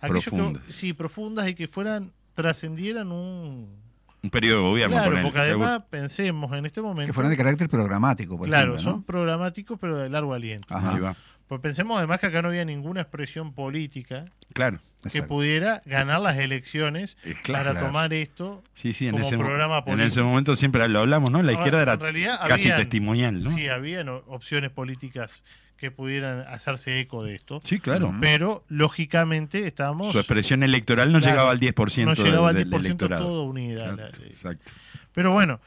aquello 0.00 0.20
que- 0.20 0.30
Profundas. 0.30 0.62
sí, 0.68 0.92
profundas 0.94 1.48
y 1.48 1.54
que 1.54 1.68
fueran 1.68 2.12
trascendieran 2.34 3.10
un 3.12 3.76
Un 4.22 4.30
periodo 4.30 4.62
de 4.62 4.68
gobierno. 4.70 4.96
claro, 4.96 5.22
porque 5.24 5.38
además 5.40 5.82
pensemos 5.90 6.52
en 6.56 6.64
este 6.66 6.80
momento 6.80 7.06
Que 7.08 7.12
fueron 7.12 7.30
de 7.30 7.36
carácter 7.36 7.68
programático, 7.68 8.38
por 8.38 8.46
claro, 8.48 8.74
ejemplo, 8.74 8.90
son 8.92 9.00
¿no? 9.00 9.06
programáticos 9.06 9.78
pero 9.78 9.96
de 9.98 10.08
largo 10.08 10.32
aliento. 10.34 10.74
Ajá. 10.74 10.94
Ahí 10.94 11.00
va. 11.00 11.16
Pues 11.48 11.60
pensemos 11.62 11.96
además 11.98 12.20
que 12.20 12.26
acá 12.26 12.42
no 12.42 12.48
había 12.48 12.64
ninguna 12.64 13.00
expresión 13.00 13.52
política 13.54 14.26
Claro. 14.52 14.78
que 15.02 15.08
Exacto. 15.08 15.28
pudiera 15.28 15.82
ganar 15.86 16.20
las 16.20 16.36
elecciones 16.38 17.16
Eh, 17.24 17.34
claro. 17.42 17.70
para 17.72 17.80
tomar 17.86 18.12
esto. 18.12 18.62
Sí, 18.74 18.92
sí, 18.92 19.06
en 19.06 19.12
como 19.12 19.24
ese, 19.26 19.38
programa 19.38 19.78
en 19.78 19.84
político. 19.84 20.06
ese 20.06 20.22
momento 20.22 20.56
siempre 20.56 20.86
lo 20.88 21.00
hablamos, 21.00 21.30
¿no? 21.30 21.42
La 21.42 21.52
izquierda 21.52 21.78
Ahora, 21.80 21.92
era 21.92 21.94
en 21.94 22.00
realidad 22.00 22.40
casi 22.46 22.64
habían- 22.70 22.78
testimonial, 22.78 23.42
¿no? 23.42 23.50
Sí, 23.52 23.66
habían 23.68 24.08
opciones 24.08 24.70
políticas 24.70 25.42
que 25.78 25.90
pudieran 25.92 26.40
hacerse 26.40 26.98
eco 27.00 27.22
de 27.24 27.36
esto. 27.36 27.60
Sí, 27.64 27.78
claro. 27.78 28.12
Pero 28.20 28.64
lógicamente 28.68 29.66
estamos 29.66 30.12
Su 30.12 30.18
expresión 30.18 30.62
electoral 30.64 31.12
no 31.12 31.20
Claro, 31.20 31.32
llegaba 31.34 31.50
al 31.52 31.60
10% 31.60 32.04
no 32.18 32.24
llegaba 32.24 32.48
al 32.50 32.56
del, 32.56 32.64
10% 32.68 32.70
del 32.82 32.86
electorado. 32.86 33.24
todo 33.24 33.42
unida. 33.44 33.92
La- 33.94 34.08
Exacto. 34.08 34.72
Pero 35.14 35.30
bueno, 35.32 35.60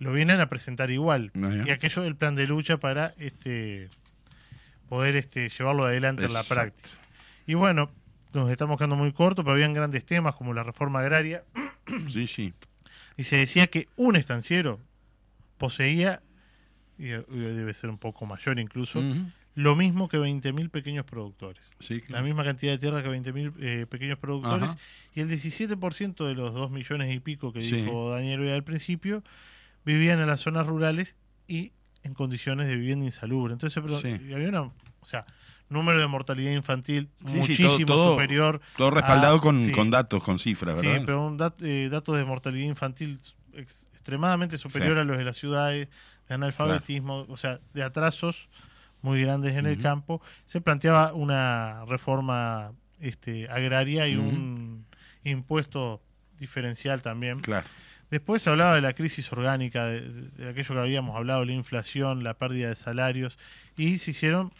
lo 0.00 0.12
vienen 0.12 0.40
a 0.40 0.48
presentar 0.48 0.90
igual. 0.90 1.30
Y 1.64 1.70
aquello 1.70 2.02
del 2.02 2.16
plan 2.16 2.34
de 2.34 2.46
lucha 2.48 2.78
para 2.78 3.14
este 3.18 3.88
poder 4.90 5.16
este 5.16 5.48
llevarlo 5.48 5.84
adelante 5.86 6.26
en 6.26 6.34
la 6.34 6.42
práctica. 6.42 6.90
Y 7.46 7.54
bueno, 7.54 7.90
nos 8.34 8.50
estamos 8.50 8.76
quedando 8.76 8.96
muy 8.96 9.12
cortos, 9.12 9.42
pero 9.44 9.54
habían 9.54 9.72
grandes 9.72 10.04
temas 10.04 10.34
como 10.34 10.52
la 10.52 10.62
reforma 10.64 10.98
agraria. 11.00 11.44
Sí, 12.08 12.26
sí. 12.26 12.52
Y 13.16 13.24
se 13.24 13.36
decía 13.36 13.66
que 13.66 13.86
un 13.96 14.16
estanciero 14.16 14.80
poseía, 15.58 16.22
y 16.98 17.08
y 17.08 17.18
debe 17.18 17.74
ser 17.74 17.90
un 17.90 17.98
poco 17.98 18.24
mayor 18.24 18.58
incluso, 18.58 19.02
lo 19.54 19.76
mismo 19.76 20.08
que 20.08 20.16
20.000 20.18 20.70
pequeños 20.70 21.04
productores. 21.04 21.70
Sí, 21.80 22.00
La 22.00 22.06
claro. 22.06 22.24
misma 22.24 22.44
cantidad 22.44 22.72
de 22.72 22.78
tierra 22.78 23.02
que 23.02 23.10
20.000 23.10 23.52
eh, 23.60 23.86
pequeños 23.90 24.18
productores. 24.18 24.70
Ajá. 24.70 24.78
Y 25.14 25.20
el 25.20 25.28
17% 25.28 26.26
de 26.26 26.34
los 26.34 26.54
2 26.54 26.70
millones 26.70 27.14
y 27.14 27.20
pico 27.20 27.52
que 27.52 27.60
Sí. 27.60 27.76
dijo 27.82 28.10
Daniel 28.10 28.40
hoy 28.40 28.50
al 28.50 28.64
principio 28.64 29.22
vivían 29.84 30.18
en 30.20 30.26
las 30.26 30.40
zonas 30.40 30.66
rurales 30.66 31.14
y 31.46 31.72
en 32.02 32.14
condiciones 32.14 32.66
de 32.68 32.76
vivienda 32.76 33.04
insalubre. 33.04 33.52
Entonces, 33.52 33.82
pero, 33.82 34.00
Sí. 34.00 34.32
había 34.34 34.48
una, 34.48 34.62
o 34.62 34.72
sea, 35.04 35.26
número 35.68 36.00
de 36.00 36.06
mortalidad 36.06 36.52
infantil 36.52 37.08
Sí, 37.26 37.30
sí, 37.32 37.36
muchísimo 37.38 37.68
todo- 37.78 37.86
todo- 37.86 38.12
superior. 38.12 38.60
Todo 38.76 38.90
respaldado 38.90 39.36
a- 39.36 39.40
con, 39.40 39.56
sí. 39.58 39.70
con 39.72 39.90
datos, 39.90 40.22
con 40.24 40.38
cifras, 40.38 40.80
Sí, 40.80 40.86
¿verdad? 40.86 41.02
pero 41.06 41.26
un 41.26 41.38
dat- 41.38 41.62
eh, 41.62 41.88
datos 41.90 42.16
de 42.16 42.24
mortalidad 42.24 42.66
infantil 42.66 43.18
ex- 43.54 43.86
extremadamente 43.94 44.58
superior 44.58 44.94
Sí. 44.96 45.00
a 45.00 45.04
los 45.04 45.18
de 45.18 45.24
las 45.24 45.36
ciudades, 45.36 45.88
de 46.28 46.34
analfabetismo, 46.34 47.26
o 47.28 47.36
sea, 47.36 47.60
de 47.74 47.82
atrasos 47.82 48.48
muy 49.02 49.20
grandes 49.22 49.56
en 49.56 49.66
el 49.66 49.80
campo. 49.80 50.20
Se 50.46 50.60
planteaba 50.60 51.12
una 51.12 51.84
reforma 51.86 52.72
este, 53.00 53.48
agraria 53.48 54.06
y 54.08 54.16
un 54.16 54.84
impuesto 55.24 56.00
diferencial 56.38 57.00
también. 57.02 57.40
Claro. 57.40 57.66
Después 58.10 58.42
se 58.42 58.50
hablaba 58.50 58.74
de 58.74 58.80
la 58.80 58.92
crisis 58.92 59.30
orgánica, 59.32 59.86
de, 59.86 60.00
de 60.36 60.48
aquello 60.50 60.74
que 60.74 60.80
habíamos 60.80 61.16
hablado, 61.16 61.44
la 61.44 61.52
inflación, 61.52 62.24
la 62.24 62.34
pérdida 62.34 62.68
de 62.68 62.76
salarios, 62.76 63.38
y 63.76 63.98
se 63.98 64.10
hicieron 64.10 64.52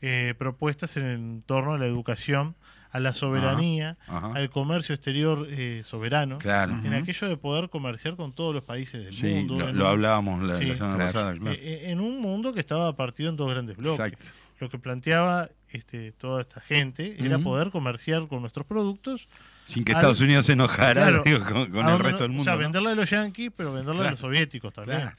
eh, 0.00 0.34
propuestas 0.38 0.96
en 0.96 1.42
torno 1.46 1.74
a 1.74 1.78
la 1.78 1.86
educación, 1.86 2.54
a 2.90 3.00
la 3.00 3.12
soberanía, 3.14 3.96
Ajá. 4.06 4.32
al 4.34 4.50
comercio 4.50 4.94
exterior 4.94 5.46
eh, 5.50 5.80
soberano, 5.82 6.38
Claro. 6.38 6.74
en 6.84 6.92
aquello 6.92 7.26
de 7.28 7.36
poder 7.38 7.70
comerciar 7.70 8.16
con 8.16 8.32
todos 8.34 8.54
los 8.54 8.64
países 8.64 9.02
del 9.04 9.14
Sí, 9.14 9.26
mundo. 9.26 9.58
lo, 9.58 9.68
en 9.70 9.78
lo 9.78 9.84
un- 9.84 9.90
hablábamos 9.90 10.42
la, 10.42 10.58
Sí, 10.58 10.66
la 10.66 10.74
semana 10.74 10.94
claro. 10.96 11.12
pasada, 11.12 11.34
claro. 11.38 11.56
eh, 11.58 11.90
en 11.90 12.00
un 12.00 12.20
mundo 12.20 12.52
que 12.52 12.60
estaba 12.60 12.94
partido 12.94 13.30
en 13.30 13.36
dos 13.36 13.48
grandes 13.50 13.76
bloques. 13.78 13.98
Exacto. 13.98 14.26
Lo 14.60 14.68
que 14.68 14.78
planteaba 14.78 15.48
este, 15.70 16.12
toda 16.12 16.42
esta 16.42 16.60
gente 16.60 17.16
era 17.18 17.38
poder 17.38 17.70
comerciar 17.70 18.28
con 18.28 18.42
nuestros 18.42 18.66
productos 18.66 19.26
Sin 19.64 19.84
que 19.84 19.92
Al- 19.92 19.98
Estados 19.98 20.20
Unidos 20.20 20.46
se 20.46 20.52
enojara 20.52 20.92
Claro, 21.08 21.22
digo, 21.26 21.38
con, 21.44 21.70
con 21.70 21.86
a 21.86 21.92
el 21.94 21.98
resto 21.98 22.22
del 22.22 22.28
mundo. 22.30 22.42
O 22.42 22.44
sea, 22.44 22.54
¿no? 22.54 22.58
venderla 22.60 22.90
a 22.90 22.94
los 22.94 23.08
yanquis, 23.10 23.50
pero 23.56 23.72
venderla 23.72 23.92
a 23.92 23.96
Claro. 24.04 24.10
los 24.10 24.20
soviéticos 24.20 24.72
también. 24.72 25.00
Claro. 25.00 25.16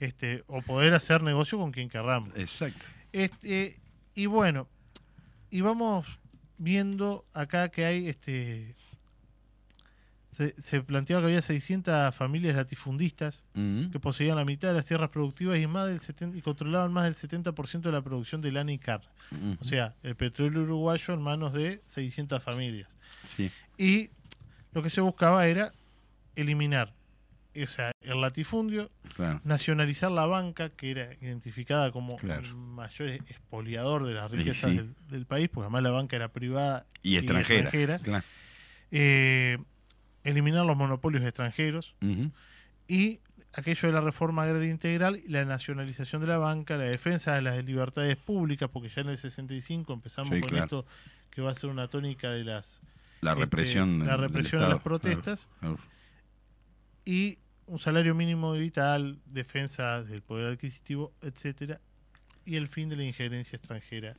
Este, 0.00 0.42
o 0.48 0.62
poder 0.62 0.94
hacer 0.94 1.22
negocio 1.22 1.58
con 1.58 1.70
quien 1.72 1.88
querramos. 1.88 2.30
Exacto. 2.36 2.84
Este, 3.12 3.78
y 4.14 4.26
bueno, 4.26 4.68
y 5.50 5.60
vamos 5.60 6.06
viendo 6.58 7.24
acá 7.34 7.68
que 7.68 7.84
hay, 7.84 8.08
este, 8.08 8.74
se, 10.32 10.54
se 10.62 10.80
planteaba 10.80 11.20
que 11.22 11.26
había 11.26 11.42
600 11.42 12.14
familias 12.14 12.56
latifundistas 12.56 13.42
Mm. 13.54 13.90
que 13.90 14.00
poseían 14.00 14.36
la 14.36 14.44
mitad 14.44 14.68
de 14.68 14.74
las 14.74 14.86
tierras 14.86 15.10
productivas 15.10 15.58
y 15.58 15.66
más 15.66 15.88
del 15.88 16.00
70 16.00 16.38
y 16.38 16.40
controlaban 16.42 16.92
más 16.92 17.04
del 17.04 17.14
70% 17.14 17.82
de 17.82 17.92
la 17.92 18.00
producción 18.02 18.40
de 18.40 18.50
lana 18.52 18.72
y 18.72 18.78
carne. 18.78 19.06
O 19.60 19.64
sea, 19.64 19.94
el 20.02 20.14
petróleo 20.16 20.62
uruguayo 20.62 21.14
en 21.14 21.22
manos 21.22 21.52
de 21.52 21.80
600 21.86 22.42
familias. 22.42 22.88
Sí. 23.36 23.50
Y 23.82 24.10
lo 24.72 24.82
que 24.82 24.90
se 24.90 25.00
buscaba 25.00 25.46
era 25.46 25.72
eliminar, 26.36 26.92
o 27.60 27.66
sea, 27.66 27.90
el 28.00 28.20
latifundio, 28.20 28.90
Claro. 29.16 29.40
nacionalizar 29.44 30.10
la 30.10 30.24
banca, 30.24 30.70
que 30.70 30.90
era 30.92 31.12
identificada 31.20 31.90
como 31.92 32.16
Claro. 32.16 32.40
el 32.42 32.54
mayor 32.54 33.08
expoliador 33.10 34.06
de 34.06 34.14
las 34.14 34.30
riquezas 34.30 34.70
sí. 34.70 34.76
del, 34.76 34.94
del 35.10 35.26
país, 35.26 35.48
porque 35.52 35.64
además 35.66 35.82
la 35.82 35.90
banca 35.90 36.16
era 36.16 36.28
privada 36.28 36.86
Y 37.02 37.16
extranjera. 37.16 37.60
extranjera. 37.64 37.98
Claro. 37.98 38.24
Eh, 38.90 39.58
eliminar 40.24 40.64
los 40.64 40.76
monopolios 40.78 41.24
extranjeros 41.24 41.94
y 42.88 43.18
aquello 43.54 43.88
de 43.88 43.92
la 43.92 44.00
reforma 44.00 44.44
agraria 44.44 44.70
integral, 44.70 45.20
y 45.24 45.28
la 45.28 45.44
nacionalización 45.44 46.20
de 46.22 46.28
la 46.28 46.38
banca, 46.38 46.76
la 46.76 46.84
defensa 46.84 47.34
de 47.34 47.42
las 47.42 47.62
libertades 47.64 48.16
públicas, 48.16 48.70
porque 48.72 48.88
ya 48.88 49.02
en 49.02 49.08
el 49.10 49.18
65 49.18 49.92
empezamos 49.92 50.34
Sí, 50.34 50.40
con 50.40 50.56
esto 50.56 50.86
que 51.30 51.42
va 51.42 51.50
a 51.50 51.54
ser 51.54 51.68
una 51.70 51.88
tónica 51.88 52.30
de 52.30 52.44
las 52.44 52.80
La 53.22 53.30
este, 53.32 53.44
represión. 53.44 53.98
la 54.00 54.04
del- 54.04 54.06
del 54.08 54.20
represión 54.20 54.60
de 54.60 54.66
Estado. 54.66 54.72
las 54.74 54.82
protestas 54.82 55.48
Claro. 55.60 55.78
y 57.04 57.38
un 57.66 57.78
salario 57.78 58.14
mínimo 58.14 58.52
vital, 58.52 59.18
defensa 59.24 60.02
del 60.02 60.20
poder 60.22 60.52
adquisitivo, 60.52 61.12
etcétera, 61.22 61.80
y 62.44 62.56
el 62.56 62.68
fin 62.68 62.88
de 62.88 62.96
la 62.96 63.04
injerencia 63.04 63.56
extranjera 63.56 64.16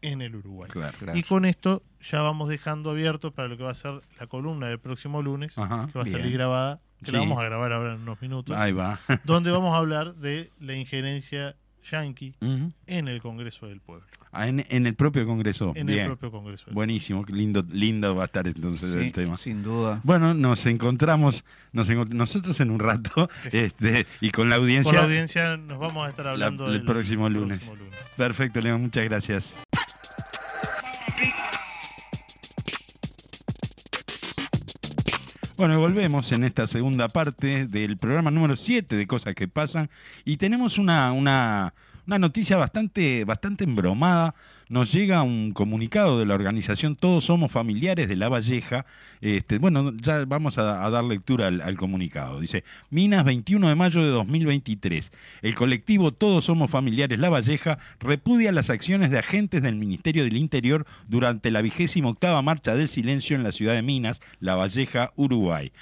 en 0.00 0.20
el 0.22 0.34
Uruguay. 0.34 0.68
Claro. 0.70 0.98
Claro. 0.98 1.16
Y 1.18 1.22
con 1.22 1.44
esto 1.44 1.82
ya 2.00 2.22
vamos 2.22 2.48
dejando 2.48 2.90
abierto 2.90 3.30
para 3.32 3.46
lo 3.48 3.56
que 3.56 3.62
va 3.62 3.70
a 3.70 3.74
ser 3.74 4.00
la 4.18 4.26
columna 4.26 4.66
del 4.68 4.80
próximo 4.80 5.22
lunes, 5.22 5.56
Ajá. 5.56 5.86
que 5.92 5.98
va 5.98 6.00
a 6.00 6.04
bien. 6.04 6.16
salir 6.16 6.32
grabada, 6.32 6.80
que 7.04 7.12
la 7.12 7.20
vamos 7.20 7.38
a 7.38 7.44
grabar 7.44 7.72
ahora 7.72 7.94
en 7.94 8.00
unos 8.00 8.20
minutos, 8.20 8.56
Ahí 8.56 8.72
va. 8.72 8.98
donde 9.24 9.50
vamos 9.50 9.74
a 9.74 9.76
hablar 9.76 10.14
de 10.16 10.50
la 10.58 10.74
injerencia 10.74 11.54
yanqui 11.90 12.34
en 12.86 13.08
el 13.08 13.20
Congreso 13.20 13.66
del 13.66 13.80
Pueblo, 13.80 14.04
Ah, 14.34 14.48
en, 14.48 14.64
en 14.70 14.86
el 14.86 14.94
propio 14.94 15.26
Congreso. 15.26 15.72
en 15.74 15.86
Bien. 15.86 16.00
el 16.00 16.06
propio 16.06 16.30
Congreso. 16.30 16.66
del 16.66 16.74
Buenísimo. 16.74 17.24
qué 17.24 17.32
Lindo, 17.32 17.64
lindo 17.70 18.14
va 18.16 18.22
a 18.22 18.24
estar 18.26 18.46
entonces 18.46 18.92
Sí, 18.92 18.98
el 18.98 19.12
tema. 19.12 19.36
sin 19.36 19.62
duda. 19.62 20.00
Bueno, 20.04 20.32
nos 20.34 20.64
encontramos 20.66 21.44
nos 21.72 21.90
encont- 21.90 22.10
nosotros 22.10 22.58
en 22.60 22.70
un 22.70 22.78
rato 22.78 23.28
Sí. 23.50 23.50
este, 23.52 24.06
y 24.20 24.30
con 24.30 24.48
la 24.48 24.56
audiencia. 24.56 24.90
Con 24.92 25.00
la 25.00 25.04
audiencia 25.06 25.56
nos 25.56 25.78
vamos 25.78 26.06
a 26.06 26.10
estar 26.10 26.28
hablando 26.28 26.66
el 26.72 26.82
próximo 26.82 27.28
lunes. 27.28 27.58
próximo 27.64 27.76
lunes. 27.84 28.00
Perfecto, 28.16 28.60
León, 28.60 28.82
muchas 28.82 29.04
gracias. 29.04 29.54
Bueno, 35.62 35.78
volvemos 35.78 36.32
en 36.32 36.42
esta 36.42 36.66
segunda 36.66 37.06
parte 37.06 37.66
del 37.68 37.96
programa 37.96 38.32
número 38.32 38.56
7 38.56 38.96
de 38.96 39.06
Cosas 39.06 39.36
que 39.36 39.46
Pasan 39.46 39.90
y 40.24 40.36
tenemos 40.36 40.76
una, 40.76 41.12
una, 41.12 41.72
una 42.04 42.18
noticia 42.18 42.56
bastante, 42.56 43.24
bastante 43.24 43.62
embromada. 43.62 44.34
Nos 44.68 44.92
llega 44.92 45.22
un 45.22 45.52
comunicado 45.52 46.18
de 46.18 46.26
la 46.26 46.34
organización 46.34 46.96
Todos 46.96 47.24
Somos 47.24 47.52
Familiares 47.52 48.08
de 48.08 48.16
La 48.16 48.28
Valleja. 48.28 48.86
Este, 49.20 49.58
bueno, 49.58 49.92
ya 49.96 50.24
vamos 50.24 50.58
a, 50.58 50.88
dar 50.90 51.04
lectura 51.04 51.48
al, 51.48 51.60
al 51.60 51.76
comunicado. 51.76 52.40
Dice, 52.40 52.64
Minas, 52.90 53.24
21 53.24 53.68
de 53.68 53.74
mayo 53.74 54.02
de 54.02 54.08
2023. 54.10 55.12
El 55.42 55.54
colectivo 55.54 56.12
Todos 56.12 56.46
Somos 56.46 56.70
Familiares 56.70 57.18
La 57.18 57.30
Valleja 57.30 57.78
repudia 58.00 58.52
las 58.52 58.70
acciones 58.70 59.10
de 59.10 59.18
agentes 59.18 59.62
del 59.62 59.76
Ministerio 59.76 60.24
del 60.24 60.36
Interior 60.36 60.86
durante 61.08 61.50
la 61.50 61.62
vigésima 61.62 62.08
octava 62.08 62.42
marcha 62.42 62.74
del 62.74 62.88
silencio 62.88 63.36
en 63.36 63.42
la 63.42 63.52
ciudad 63.52 63.74
de 63.74 63.82
Minas, 63.82 64.20
La 64.40 64.54
Valleja, 64.54 65.12
Uruguay. 65.16 65.72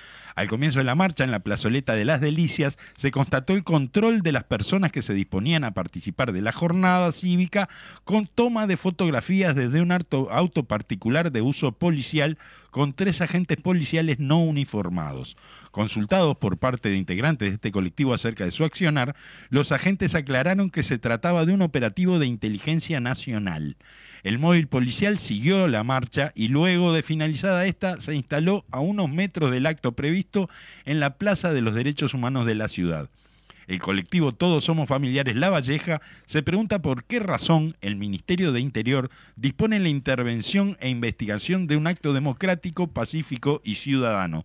Al 0.40 0.48
comienzo 0.48 0.78
de 0.78 0.84
la 0.84 0.94
marcha, 0.94 1.24
en 1.24 1.30
la 1.30 1.40
plazoleta 1.40 1.94
de 1.94 2.04
las 2.04 2.20
Delicias, 2.20 2.78
se 2.96 3.10
constató 3.10 3.52
el 3.52 3.64
control 3.64 4.22
de 4.22 4.32
las 4.32 4.44
personas 4.44 4.92
que 4.92 5.02
se 5.02 5.12
disponían 5.12 5.64
a 5.64 5.72
participar 5.72 6.32
de 6.32 6.40
la 6.40 6.52
jornada 6.52 7.12
cívica 7.12 7.68
con 8.04 8.26
toma 8.26 8.66
de 8.66 8.76
fotografías 8.80 9.54
desde 9.54 9.82
un 9.82 9.92
auto, 9.92 10.30
auto 10.30 10.64
particular 10.64 11.30
de 11.30 11.42
uso 11.42 11.72
policial 11.72 12.38
con 12.70 12.92
tres 12.92 13.20
agentes 13.20 13.58
policiales 13.58 14.18
no 14.18 14.40
uniformados. 14.40 15.36
Consultados 15.70 16.36
por 16.36 16.58
parte 16.58 16.88
de 16.88 16.96
integrantes 16.96 17.48
de 17.48 17.54
este 17.54 17.70
colectivo 17.70 18.14
acerca 18.14 18.44
de 18.44 18.50
su 18.50 18.64
accionar, 18.64 19.14
los 19.48 19.72
agentes 19.72 20.14
aclararon 20.14 20.70
que 20.70 20.82
se 20.82 20.98
trataba 20.98 21.44
de 21.44 21.52
un 21.52 21.62
operativo 21.62 22.18
de 22.18 22.26
inteligencia 22.26 23.00
nacional. 23.00 23.76
El 24.22 24.38
móvil 24.38 24.66
policial 24.66 25.18
siguió 25.18 25.66
la 25.68 25.82
marcha 25.82 26.32
y 26.34 26.48
luego 26.48 26.92
de 26.92 27.02
finalizada 27.02 27.66
esta 27.66 28.00
se 28.00 28.14
instaló 28.14 28.64
a 28.70 28.80
unos 28.80 29.08
metros 29.08 29.50
del 29.50 29.66
acto 29.66 29.92
previsto 29.92 30.50
en 30.84 31.00
la 31.00 31.16
Plaza 31.16 31.52
de 31.52 31.62
los 31.62 31.74
Derechos 31.74 32.12
Humanos 32.14 32.46
de 32.46 32.54
la 32.54 32.68
ciudad. 32.68 33.08
El 33.70 33.78
colectivo 33.78 34.32
Todos 34.32 34.64
Somos 34.64 34.88
Familiares 34.88 35.36
La 35.36 35.48
Valleja 35.48 36.02
se 36.26 36.42
pregunta 36.42 36.82
por 36.82 37.04
qué 37.04 37.20
razón 37.20 37.76
el 37.80 37.94
Ministerio 37.94 38.50
de 38.50 38.58
Interior 38.58 39.10
dispone 39.36 39.78
la 39.78 39.88
intervención 39.88 40.76
e 40.80 40.88
investigación 40.88 41.68
de 41.68 41.76
un 41.76 41.86
acto 41.86 42.12
democrático, 42.12 42.88
pacífico 42.88 43.60
y 43.62 43.76
ciudadano. 43.76 44.44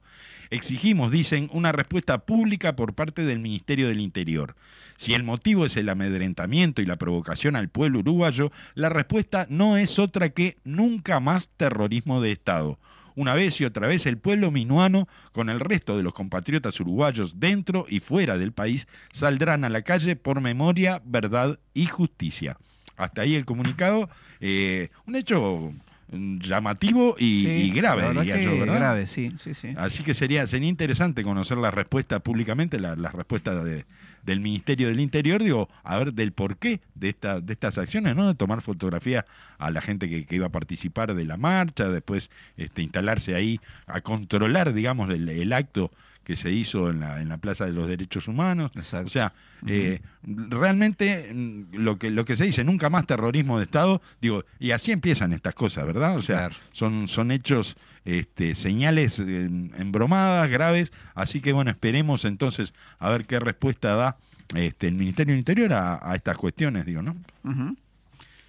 Exigimos, 0.51 1.11
dicen, 1.11 1.49
una 1.53 1.71
respuesta 1.71 2.19
pública 2.19 2.75
por 2.75 2.93
parte 2.93 3.25
del 3.25 3.39
Ministerio 3.39 3.87
del 3.87 3.99
Interior. 3.99 4.55
Si 4.95 5.15
el 5.15 5.23
motivo 5.23 5.65
es 5.65 5.75
el 5.75 5.89
amedrentamiento 5.89 6.83
y 6.83 6.85
la 6.85 6.97
provocación 6.97 7.55
al 7.55 7.69
pueblo 7.69 8.01
uruguayo, 8.01 8.51
la 8.75 8.89
respuesta 8.89 9.47
no 9.49 9.77
es 9.77 9.97
otra 9.97 10.29
que 10.29 10.57
nunca 10.63 11.19
más 11.19 11.49
terrorismo 11.57 12.21
de 12.21 12.31
Estado. 12.31 12.77
Una 13.15 13.33
vez 13.33 13.59
y 13.61 13.65
otra 13.65 13.87
vez 13.87 14.05
el 14.05 14.17
pueblo 14.17 14.51
minuano, 14.51 15.07
con 15.31 15.49
el 15.49 15.59
resto 15.59 15.95
de 15.95 16.03
los 16.03 16.13
compatriotas 16.13 16.79
uruguayos 16.79 17.39
dentro 17.39 17.85
y 17.87 17.99
fuera 17.99 18.37
del 18.37 18.51
país, 18.51 18.87
saldrán 19.13 19.63
a 19.63 19.69
la 19.69 19.81
calle 19.83 20.15
por 20.15 20.41
memoria, 20.41 21.01
verdad 21.05 21.57
y 21.73 21.85
justicia. 21.85 22.57
Hasta 22.97 23.21
ahí 23.23 23.35
el 23.35 23.45
comunicado. 23.45 24.09
eh, 24.41 24.89
un 25.05 25.15
hecho 25.15 25.71
mm, 26.11 26.39
llamativo 26.39 27.15
y, 27.17 27.41
Sí, 27.43 27.49
y 27.49 27.71
grave, 27.71 28.09
diría 28.13 28.35
que 28.37 28.43
yo, 28.45 28.59
¿verdad? 28.59 28.75
grave, 28.75 29.07
sí, 29.07 29.31
sí, 29.39 29.53
sí. 29.53 29.73
Así 29.77 30.03
que 30.03 30.13
sería, 30.13 30.45
sería 30.47 30.67
interesante 30.69 31.23
conocer 31.23 31.57
la 31.57 31.71
respuesta 31.71 32.19
públicamente, 32.19 32.79
la, 32.79 32.95
la 32.95 33.09
respuesta 33.11 33.63
de- 33.63 33.85
del 34.25 34.39
Ministerio 34.39 34.87
del 34.87 34.99
Interior, 34.99 35.43
digo, 35.43 35.69
a 35.83 35.97
ver 35.97 36.13
del 36.13 36.31
porqué 36.31 36.81
de, 36.95 37.09
esta, 37.09 37.39
de 37.41 37.53
estas 37.53 37.77
acciones, 37.77 38.15
¿no? 38.15 38.27
De 38.27 38.35
tomar 38.35 38.61
fotografía 38.61 39.25
a 39.57 39.69
la 39.71 39.81
gente 39.81 40.09
que, 40.09 40.25
que 40.25 40.35
iba 40.35 40.47
a 40.47 40.51
participar 40.51 41.13
de 41.13 41.25
la 41.25 41.37
marcha, 41.37 41.89
después 41.89 42.29
este, 42.57 42.81
instalarse 42.81 43.35
ahí 43.35 43.59
a 43.87 44.01
controlar, 44.01 44.73
digamos, 44.73 45.09
el, 45.09 45.29
el 45.29 45.53
acto 45.53 45.91
que 46.23 46.35
se 46.35 46.49
hizo 46.51 46.89
en 46.89 47.01
la, 47.01 47.21
en 47.21 47.29
la 47.29 47.37
Plaza 47.37 47.65
de 47.65 47.71
los 47.73 47.87
Derechos 47.87 48.27
Humanos. 48.27 48.71
Exacto. 48.75 49.05
O 49.05 49.09
sea, 49.11 49.33
eh, 49.67 50.01
realmente 50.49 51.29
mm, 51.33 51.75
lo 51.75 51.97
que, 51.97 52.09
lo 52.11 52.25
que 52.25 52.35
se 52.35 52.45
dice, 52.45 52.63
nunca 52.63 52.89
más 52.89 53.05
terrorismo 53.05 53.57
de 53.57 53.63
Estado, 53.63 54.01
digo, 54.21 54.43
y 54.59 54.71
así 54.71 54.91
empiezan 54.91 55.33
estas 55.33 55.53
cosas, 55.53 55.85
¿verdad? 55.85 56.17
O 56.17 56.21
sea, 56.21 56.37
Claro. 56.49 56.55
son, 56.71 57.07
son 57.07 57.31
hechos, 57.31 57.75
este, 58.05 58.55
señales 58.55 59.19
embromadas, 59.19 60.49
graves, 60.49 60.91
así 61.15 61.41
que 61.41 61.51
bueno, 61.51 61.71
esperemos 61.71 62.23
entonces 62.23 62.73
a 62.99 63.09
ver 63.09 63.25
qué 63.25 63.39
respuesta 63.39 63.95
da 63.95 64.17
este, 64.55 64.87
el 64.87 64.93
Ministerio 64.93 65.33
del 65.33 65.39
Interior 65.39 65.73
a, 65.73 65.99
a 66.11 66.15
estas 66.15 66.37
cuestiones, 66.37 66.85
digo, 66.85 67.01
¿no? 67.01 67.15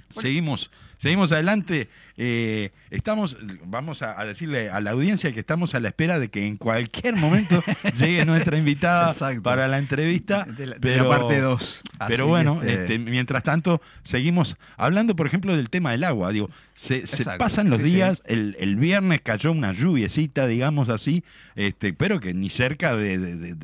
Seguimos, 0.09 0.71
seguimos 0.98 1.32
adelante. 1.32 1.88
Eh, 2.18 2.70
estamos, 2.90 3.37
vamos 3.66 4.00
a, 4.02 4.18
a 4.18 4.24
decirle 4.24 4.70
a 4.70 4.80
la 4.80 4.92
audiencia 4.92 5.32
que 5.32 5.40
estamos 5.40 5.74
a 5.74 5.80
la 5.80 5.88
espera 5.88 6.18
de 6.18 6.28
que 6.30 6.46
en 6.46 6.56
cualquier 6.56 7.14
momento 7.16 7.62
llegue 7.98 8.24
nuestra 8.24 8.59
invitada 8.59 9.11
Exacto. 9.11 9.42
para 9.42 9.68
la 9.68 9.78
entrevista. 9.78 10.44
De 10.44 10.66
la, 10.66 10.74
de 10.74 10.80
pero, 10.80 11.04
la 11.04 11.18
parte 11.18 11.40
2. 11.40 11.82
Pero 12.09 12.26
bueno, 12.26 12.62
este, 12.62 12.99
mientras 12.99 13.42
tanto, 13.42 13.80
seguimos 14.03 14.57
hablando, 14.76 15.14
por 15.16 15.26
ejemplo, 15.26 15.55
del 15.57 15.68
tema 15.70 15.90
del 15.92 16.05
agua. 16.05 16.32
Digo, 16.32 16.49
se, 16.74 17.07
se 17.07 17.24
pasan 17.36 17.68
los 17.70 17.78
sí, 17.80 17.84
sí. 17.86 17.94
días, 17.97 18.22
El, 18.26 18.57
el 18.59 18.76
viernes 18.76 19.20
cayó 19.22 19.53
una 19.53 19.72
lluviecita, 19.72 20.47
digamos 20.47 20.88
así, 20.88 21.22
este, 21.55 21.92
pero 21.92 22.20
que 22.20 22.32
ni 22.34 22.49
cerca 22.51 22.97
de, 22.97 23.18
de- 23.18 23.55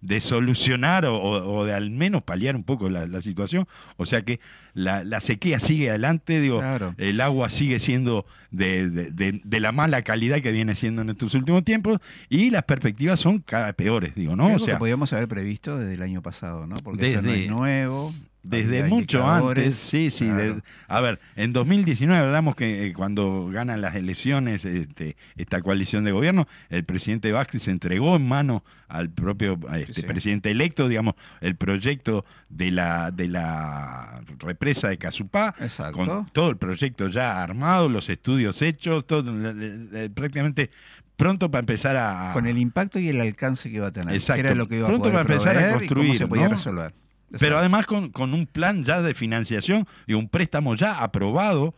de- 0.00 0.20
solucionar 0.20 1.04
o, 1.06 1.16
o- 1.16 1.54
o 1.60 1.64
de 1.64 1.74
al 1.74 1.90
menos 1.90 2.22
paliar 2.22 2.56
un 2.56 2.64
poco 2.64 2.88
la, 2.88 3.06
la 3.06 3.20
situación. 3.20 3.66
O 3.96 4.06
sea 4.06 4.22
que 4.22 4.40
la, 4.74 5.04
la 5.04 5.20
sequía 5.20 5.60
sigue 5.60 5.90
adelante, 5.90 6.40
digo, 6.40 6.58
Claro. 6.60 6.79
El 6.98 7.20
agua 7.20 7.50
sigue 7.50 7.78
siendo 7.78 8.26
de, 8.50 8.88
de- 8.90 9.10
de- 9.10 9.40
de 9.44 9.60
la 9.60 9.72
mala 9.72 10.02
calidad 10.02 10.40
que 10.40 10.52
viene 10.52 10.74
siendo 10.74 11.02
en 11.02 11.10
estos 11.10 11.34
últimos 11.34 11.64
tiempos 11.64 11.98
y 12.28 12.50
las 12.50 12.64
perspectivas 12.64 13.20
son 13.20 13.38
cada 13.40 13.72
peores, 13.72 14.14
digo, 14.14 14.34
¿no? 14.36 14.44
Algo 14.46 14.56
O 14.56 14.58
sea, 14.58 14.74
que 14.74 14.78
podíamos 14.78 15.12
haber 15.12 15.28
previsto 15.28 15.78
desde 15.78 15.94
el 15.94 16.02
año 16.02 16.22
pasado, 16.22 16.66
¿no? 16.66 16.74
Porque 16.82 17.08
esto 17.10 17.22
no 17.22 17.30
Desde- 17.30 17.44
es 17.44 17.50
nuevo. 17.50 18.12
Desde 18.42 18.84
mucho 18.84 19.28
antes, 19.28 19.76
sí, 19.76 20.10
sí. 20.10 20.24
claro. 20.26 20.54
de- 20.56 20.62
a 20.88 21.00
ver, 21.00 21.20
en 21.36 21.52
2019 21.52 22.26
hablamos 22.26 22.56
que 22.56 22.86
eh, 22.86 22.92
cuando 22.92 23.48
ganan 23.52 23.80
las 23.80 23.94
elecciones 23.94 24.64
este, 24.64 25.16
esta 25.36 25.60
coalición 25.60 26.04
de 26.04 26.12
gobierno, 26.12 26.48
el 26.68 26.84
presidente 26.84 27.32
Vázquez 27.32 27.68
entregó 27.68 28.16
en 28.16 28.26
mano 28.26 28.64
al 28.88 29.10
propio 29.10 29.58
este, 29.74 29.92
sí. 29.94 30.02
presidente 30.02 30.50
electo, 30.50 30.88
digamos, 30.88 31.14
el 31.40 31.56
proyecto 31.56 32.24
de 32.48 32.70
la 32.70 33.10
de 33.10 33.28
la 33.28 34.22
represa 34.38 34.88
de 34.88 34.98
Casupá, 34.98 35.54
Exacto. 35.60 35.98
con 35.98 36.26
todo 36.26 36.50
el 36.50 36.56
proyecto 36.56 37.08
ya 37.08 37.42
armado, 37.42 37.88
los 37.88 38.08
estudios 38.08 38.62
hechos, 38.62 39.06
todo, 39.06 39.30
eh, 39.30 39.88
eh, 39.92 40.10
prácticamente 40.12 40.70
pronto 41.16 41.50
para 41.50 41.60
empezar 41.60 41.96
a... 41.98 42.30
Con 42.32 42.46
el 42.46 42.56
impacto 42.56 42.98
y 42.98 43.10
el 43.10 43.20
alcance 43.20 43.68
que 43.68 43.76
iba 43.76 43.88
a 43.88 43.92
tener. 43.92 44.14
Exacto. 44.14 44.40
Que 44.42 44.48
era 44.48 44.54
lo 44.56 44.66
que 44.68 44.78
iba 44.78 44.86
Pronto 44.86 45.08
a 45.08 45.12
poder 45.12 45.16
va 45.16 45.30
a 45.30 45.34
empezar 45.34 45.56
a 45.56 45.60
proveer 45.60 45.68
y 45.68 45.70
cómo 45.70 45.78
construir, 46.06 46.16
se 46.18 46.26
podía 46.26 46.48
¿no? 46.48 46.54
resolver. 46.54 46.94
Pero 47.38 47.58
además 47.58 47.86
con, 47.86 48.10
con 48.10 48.34
un 48.34 48.46
plan 48.46 48.82
ya 48.84 49.02
de 49.02 49.14
financiación 49.14 49.86
y 50.06 50.14
un 50.14 50.28
préstamo 50.28 50.74
ya 50.74 50.98
aprobado 51.02 51.74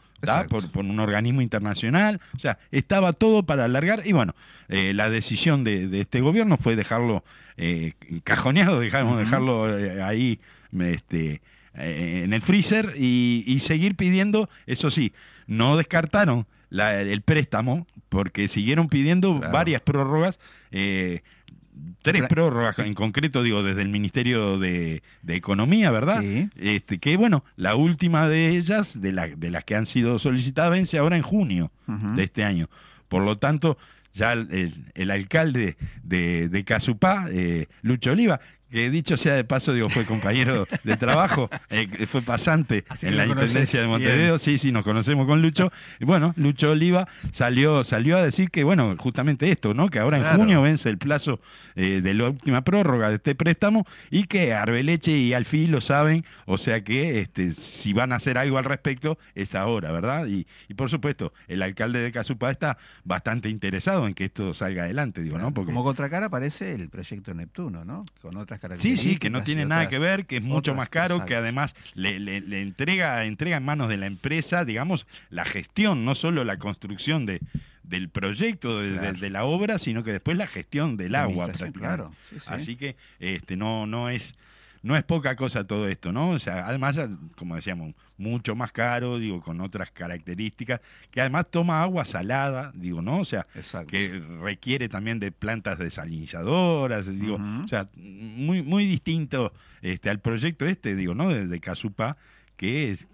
por, 0.49 0.71
por 0.71 0.85
un 0.85 0.99
organismo 1.01 1.43
internacional. 1.43 2.21
O 2.35 2.39
sea, 2.39 2.59
estaba 2.71 3.13
todo 3.13 3.43
para 3.43 3.65
alargar. 3.65 4.03
Y 4.07 4.13
bueno, 4.13 4.35
eh, 4.69 4.93
la 4.95 5.11
decisión 5.11 5.63
de, 5.65 5.89
de 5.89 6.01
este 6.03 6.21
gobierno 6.21 6.57
fue 6.57 6.75
dejarlo 6.77 7.23
eh, 7.57 7.93
encajoneado, 8.09 8.81
dejamos, 8.81 9.19
dejarlo 9.19 9.79
eh, 9.79 10.03
ahí 10.03 10.41
este, 10.81 11.43
eh, 11.75 12.23
en 12.25 12.33
el 12.33 12.41
freezer 12.41 12.95
y, 12.97 13.45
y 13.47 13.61
seguir 13.61 13.95
pidiendo, 13.97 14.49
eso 14.67 14.89
sí, 14.91 15.13
no 15.47 15.77
descartaron 15.77 16.47
la- 16.71 16.99
el 17.03 17.21
préstamo 17.21 17.87
porque 18.09 18.49
siguieron 18.49 18.89
pidiendo 18.89 19.37
Claro. 19.39 19.53
varias 19.53 19.83
prórrogas. 19.83 20.39
Tres 22.03 22.23
prórrogas 22.29 22.79
en 22.81 22.95
concreto, 22.95 23.43
digo, 23.43 23.63
desde 23.63 23.83
el 23.83 23.89
Ministerio 23.89 24.59
de, 24.59 25.03
de 25.23 25.35
Economía, 25.37 25.91
¿verdad? 25.91 26.21
Sí. 26.21 26.49
Este, 26.57 26.99
que 26.99 27.17
bueno, 27.17 27.45
la 27.57 27.75
última 27.77 28.29
de 28.29 28.49
ellas, 28.51 29.01
de, 29.01 29.13
la- 29.13 29.29
de 29.29 29.51
las 29.51 29.65
que 29.65 29.75
han 29.77 29.87
sido 29.87 30.19
solicitadas, 30.19 30.71
vence 30.73 30.99
ahora 30.99 31.17
en 31.17 31.23
junio 31.23 31.71
de 32.17 32.25
este 32.25 32.45
año. 32.45 32.69
Por 33.09 33.23
lo 33.23 33.37
tanto, 33.37 33.79
ya 34.13 34.33
el, 34.33 34.49
el- 34.53 34.87
el 34.95 35.11
alcalde 35.11 35.77
de, 36.03 36.49
de 36.49 36.65
Casupá, 36.65 37.27
eh, 37.31 37.67
Lucho 37.83 38.13
Oliva, 38.13 38.41
que 38.73 38.91
dicho 38.91 39.17
sea 39.17 39.35
de 39.35 39.45
paso, 39.45 39.73
digo, 39.73 39.89
fue 39.89 40.05
compañero 40.05 40.67
de 40.83 40.97
trabajo, 40.97 41.51
eh, 41.71 42.07
fue 42.07 42.23
pasante 42.23 42.85
Así 42.89 43.07
en 43.07 43.17
la 43.17 43.27
Intendencia 43.27 43.81
de 43.81 43.87
bien. 43.87 43.91
Montevideo, 43.91 44.39
sí, 44.39 44.59
sí, 44.59 44.73
nos 44.73 44.85
conocemos 44.85 45.27
con 45.27 45.43
Lucho. 45.43 45.71
Bueno, 46.01 46.33
Lucho 46.37 46.71
Oliva 46.71 47.07
salió, 47.33 47.85
salió 47.85 48.17
a 48.17 48.23
decir 48.23 48.51
que, 48.51 48.65
bueno, 48.65 48.97
justamente 48.99 49.51
esto, 49.51 49.75
¿no? 49.75 49.89
Que 49.89 49.99
ahora 49.99 50.19
en 50.19 50.25
junio 50.39 50.63
vence 50.63 50.89
el 50.89 50.99
plazo 50.99 51.41
eh, 51.77 52.01
de 52.03 52.15
la 52.15 52.31
última 52.31 52.63
prórroga 52.63 53.11
de 53.11 53.17
este 53.17 53.35
préstamo 53.35 53.87
y 54.11 54.25
que 54.25 54.55
Arbeleche 54.55 55.13
y 55.13 55.35
Alfil 55.35 55.71
lo 55.71 55.81
saben, 55.81 56.25
o 56.47 56.57
sea 56.57 56.83
que 56.83 57.21
este, 57.21 57.53
si 57.53 57.93
van 57.93 58.13
a 58.13 58.17
hacer 58.17 58.39
algo 58.39 58.59
al 58.59 58.65
respecto 58.65 59.19
es 59.35 59.55
ahora, 59.55 59.93
¿verdad? 59.93 60.27
Y, 60.27 60.47
y 60.69 60.75
por 60.75 60.89
supuesto, 60.89 61.33
el 61.47 61.63
alcalde 61.63 62.01
de 62.01 62.11
Casupá 62.11 62.51
está 62.51 62.79
bastante 63.05 63.49
interesado 63.49 64.07
en 64.07 64.15
que 64.15 64.25
esto 64.25 64.55
salga 64.55 64.85
adelante, 64.85 65.23
digo, 65.23 65.39
¿no? 65.39 65.53
Porque 65.53 65.73
Como 65.73 65.85
contracara 65.85 66.27
aparece 66.27 66.75
el 66.75 66.89
proyecto 66.89 67.35
Neptuno, 67.35 67.85
¿no? 67.85 68.07
Con 68.21 68.37
otras 68.37 68.62
características. 68.63 69.13
sí, 69.13 69.19
que 69.19 69.29
no 69.31 69.43
tiene 69.45 69.65
nada 69.67 69.83
otras- 69.83 69.91
que 69.91 69.99
ver, 69.99 70.27
que 70.27 70.37
es 70.39 70.43
mucho 70.43 70.75
más 70.75 70.89
caro, 70.89 71.17
exacto. 71.17 71.27
que 71.29 71.37
además 71.37 71.75
le, 71.95 72.19
le- 72.19 72.41
le 72.41 72.63
entrega, 72.63 73.25
entrega 73.25 73.59
en 73.59 73.65
manos 73.65 73.89
de 73.91 73.97
la 73.99 74.07
empresa, 74.07 74.65
digamos, 74.65 75.07
la 75.31 75.45
gestión, 75.45 76.05
no 76.05 76.15
solo 76.15 76.45
la 76.45 76.57
construcción 76.59 77.27
de, 77.27 77.41
del 77.83 78.09
proyecto, 78.09 78.81
de, 78.81 78.93
de- 78.93 78.99
Claro. 78.99 79.19
de 79.19 79.31
la 79.31 79.45
obra, 79.45 79.79
sino 79.79 80.03
que 80.03 80.13
después 80.13 80.39
la 80.39 80.47
gestión 80.47 80.97
del 80.97 81.13
La 81.13 81.25
agua, 81.25 81.47
prácticamente. 81.47 81.79
claro, 81.81 82.15
sí, 82.31 82.37
sí. 82.41 82.47
Así 82.49 82.77
que 82.77 82.97
este, 83.21 83.57
no, 83.57 83.87
no 83.87 84.09
es 84.09 84.35
no 84.85 84.97
es 84.97 85.05
poca 85.05 85.37
cosa 85.37 85.65
todo 85.65 85.87
esto, 85.87 86.11
¿no? 86.11 86.31
O 86.31 86.39
sea, 86.41 86.67
además, 86.67 86.99
como 87.37 87.55
decíamos, 87.55 87.95
mucho 88.23 88.55
más 88.55 88.73
caro, 88.73 89.19
digo, 89.19 89.41
con 89.41 89.61
otras 89.61 89.91
características, 89.91 90.81
que 91.11 91.21
además 91.21 91.47
toma 91.51 91.83
agua 91.83 92.05
salada, 92.05 92.73
digo, 92.75 93.03
¿no? 93.03 93.19
O 93.19 93.25
sea, 93.25 93.47
Exacto. 93.55 93.91
que 93.91 94.23
requiere 94.41 94.89
también 94.89 95.19
de 95.19 95.33
plantas 95.33 95.79
desalinizadoras, 95.79 97.07
digo, 97.07 97.39
o 97.65 97.69
sea, 97.69 97.89
muy, 97.97 98.63
muy 98.63 98.87
distinto 98.87 99.53
este, 99.83 100.11
al 100.11 100.21
proyecto 100.21 100.67
este, 100.67 100.95
digo, 100.95 101.15
¿no? 101.15 101.29
De, 101.29 101.47
de 101.47 101.61
Casupá, 101.61 102.17
que 102.63 102.93
es, 102.93 103.09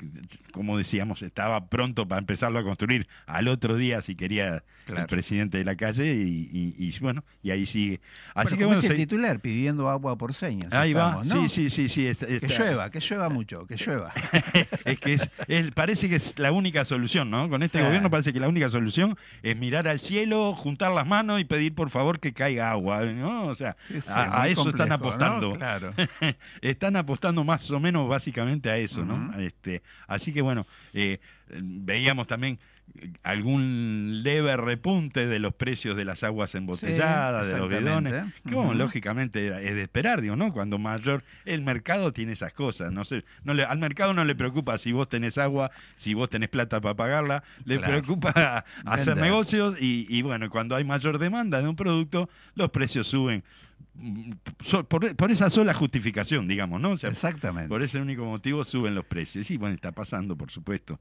como 0.52 0.76
decíamos, 0.76 1.22
estaba 1.22 1.68
pronto 1.70 2.06
para 2.06 2.18
empezarlo 2.18 2.58
a 2.58 2.62
construir 2.64 3.06
al 3.26 3.48
otro 3.48 3.76
día 3.78 4.02
si 4.02 4.14
quería 4.14 4.62
el 4.88 5.06
presidente 5.06 5.56
de 5.56 5.64
la 5.64 5.74
calle 5.74 6.14
y, 6.16 6.50
y- 6.52 6.74
y, 6.86 6.98
bueno, 7.00 7.24
y 7.42 7.50
ahí 7.50 7.64
sigue. 7.64 8.00
Así 8.34 8.48
Bueno, 8.50 8.56
que 8.58 8.64
bueno, 8.66 8.78
es 8.80 8.84
el 8.84 8.90
se- 8.90 8.96
titular 8.96 9.40
pidiendo 9.40 9.88
agua 9.88 10.16
por 10.18 10.34
señas. 10.34 10.70
ahí 10.74 10.92
va, 10.92 11.06
estamos, 11.22 11.26
¿no? 11.28 11.48
sí, 11.48 11.70
sí, 11.70 11.88
sí, 11.88 12.12
sí. 12.14 12.26
Que 12.26 12.46
llueva, 12.46 12.90
que 12.90 13.00
llueva 13.00 13.30
mucho, 13.30 13.66
que 13.66 13.76
llueva. 13.86 14.12
es 14.84 14.98
que 15.00 15.14
es, 15.14 15.30
es- 15.46 15.70
parece 15.72 16.10
que 16.10 16.16
es 16.16 16.38
la 16.38 16.52
única 16.52 16.84
solución, 16.84 17.30
¿no? 17.30 17.48
Con 17.48 17.62
este 17.62 17.82
gobierno 17.82 18.10
parece 18.10 18.34
que 18.34 18.40
la 18.40 18.48
única 18.48 18.68
solución 18.68 19.16
es 19.42 19.56
mirar 19.58 19.88
al 19.88 20.00
cielo, 20.00 20.54
juntar 20.54 20.92
las 20.92 21.06
manos 21.06 21.40
y 21.40 21.44
pedir 21.44 21.74
por 21.74 21.88
favor 21.88 22.20
que 22.20 22.34
caiga 22.34 22.70
agua, 22.70 23.02
¿no? 23.06 23.46
O 23.46 23.54
sea, 23.54 23.76
Sí, 23.80 23.98
sí, 24.02 24.10
a, 24.14 24.46
eso 24.48 24.68
están 24.68 24.92
apostando. 24.92 25.54
Claro. 25.54 25.94
están 26.60 26.96
apostando 26.96 27.44
más 27.44 27.70
o 27.70 27.80
menos 27.80 28.06
básicamente 28.08 28.68
a 28.70 28.76
eso, 28.76 29.04
¿no? 29.06 29.37
Este, 29.38 29.82
así 30.06 30.32
que 30.32 30.42
bueno, 30.42 30.66
eh, 30.92 31.20
veíamos 31.48 32.26
también 32.26 32.58
algún 33.22 34.22
leve 34.24 34.56
repunte 34.56 35.26
de 35.26 35.38
los 35.38 35.54
precios 35.54 35.96
de 35.96 36.04
las 36.04 36.22
aguas 36.24 36.54
embotelladas, 36.54 37.46
Sí, 37.46 37.52
de 37.54 37.58
los 37.60 37.68
bidones, 37.68 38.24
que 38.46 38.54
bueno, 38.54 38.74
lógicamente 38.74 39.48
es 39.68 39.74
de 39.74 39.82
esperar, 39.82 40.20
digo, 40.20 40.36
¿no? 40.36 40.52
Cuando 40.52 40.78
mayor 40.78 41.22
el 41.44 41.62
mercado 41.62 42.12
tiene 42.12 42.32
esas 42.32 42.52
cosas, 42.52 42.92
no 42.92 43.04
sé, 43.04 43.24
no 43.44 43.54
le, 43.54 43.64
al 43.64 43.78
mercado 43.78 44.14
no 44.14 44.24
le 44.24 44.34
preocupa 44.34 44.78
si 44.78 44.92
vos 44.92 45.08
tenés 45.08 45.38
agua, 45.38 45.70
si 45.96 46.14
vos 46.14 46.28
tenés 46.30 46.48
plata 46.48 46.80
para 46.80 46.94
pagarla, 46.94 47.42
le 47.64 47.78
Claro. 47.78 47.92
preocupa 47.92 48.64
hacer 48.84 49.14
Vender. 49.14 49.24
negocios 49.30 49.76
y, 49.80 50.06
y 50.08 50.22
bueno, 50.22 50.50
cuando 50.50 50.74
hay 50.74 50.84
mayor 50.84 51.18
demanda 51.18 51.62
de 51.62 51.68
un 51.68 51.76
producto, 51.76 52.28
los 52.54 52.70
precios 52.70 53.06
suben. 53.06 53.44
So- 54.60 54.84
por, 54.84 55.14
por 55.16 55.30
esa 55.30 55.50
sola 55.50 55.74
justificación, 55.74 56.46
digamos, 56.48 56.80
¿no? 56.80 56.90
O 56.92 56.96
sea, 56.96 57.10
Exactamente. 57.10 57.68
por 57.68 57.82
ese 57.82 58.00
único 58.00 58.24
motivo 58.24 58.64
suben 58.64 58.94
los 58.94 59.04
precios. 59.04 59.50
Y 59.50 59.56
bueno, 59.56 59.74
está 59.74 59.92
pasando, 59.92 60.36
por 60.36 60.50
supuesto. 60.50 61.00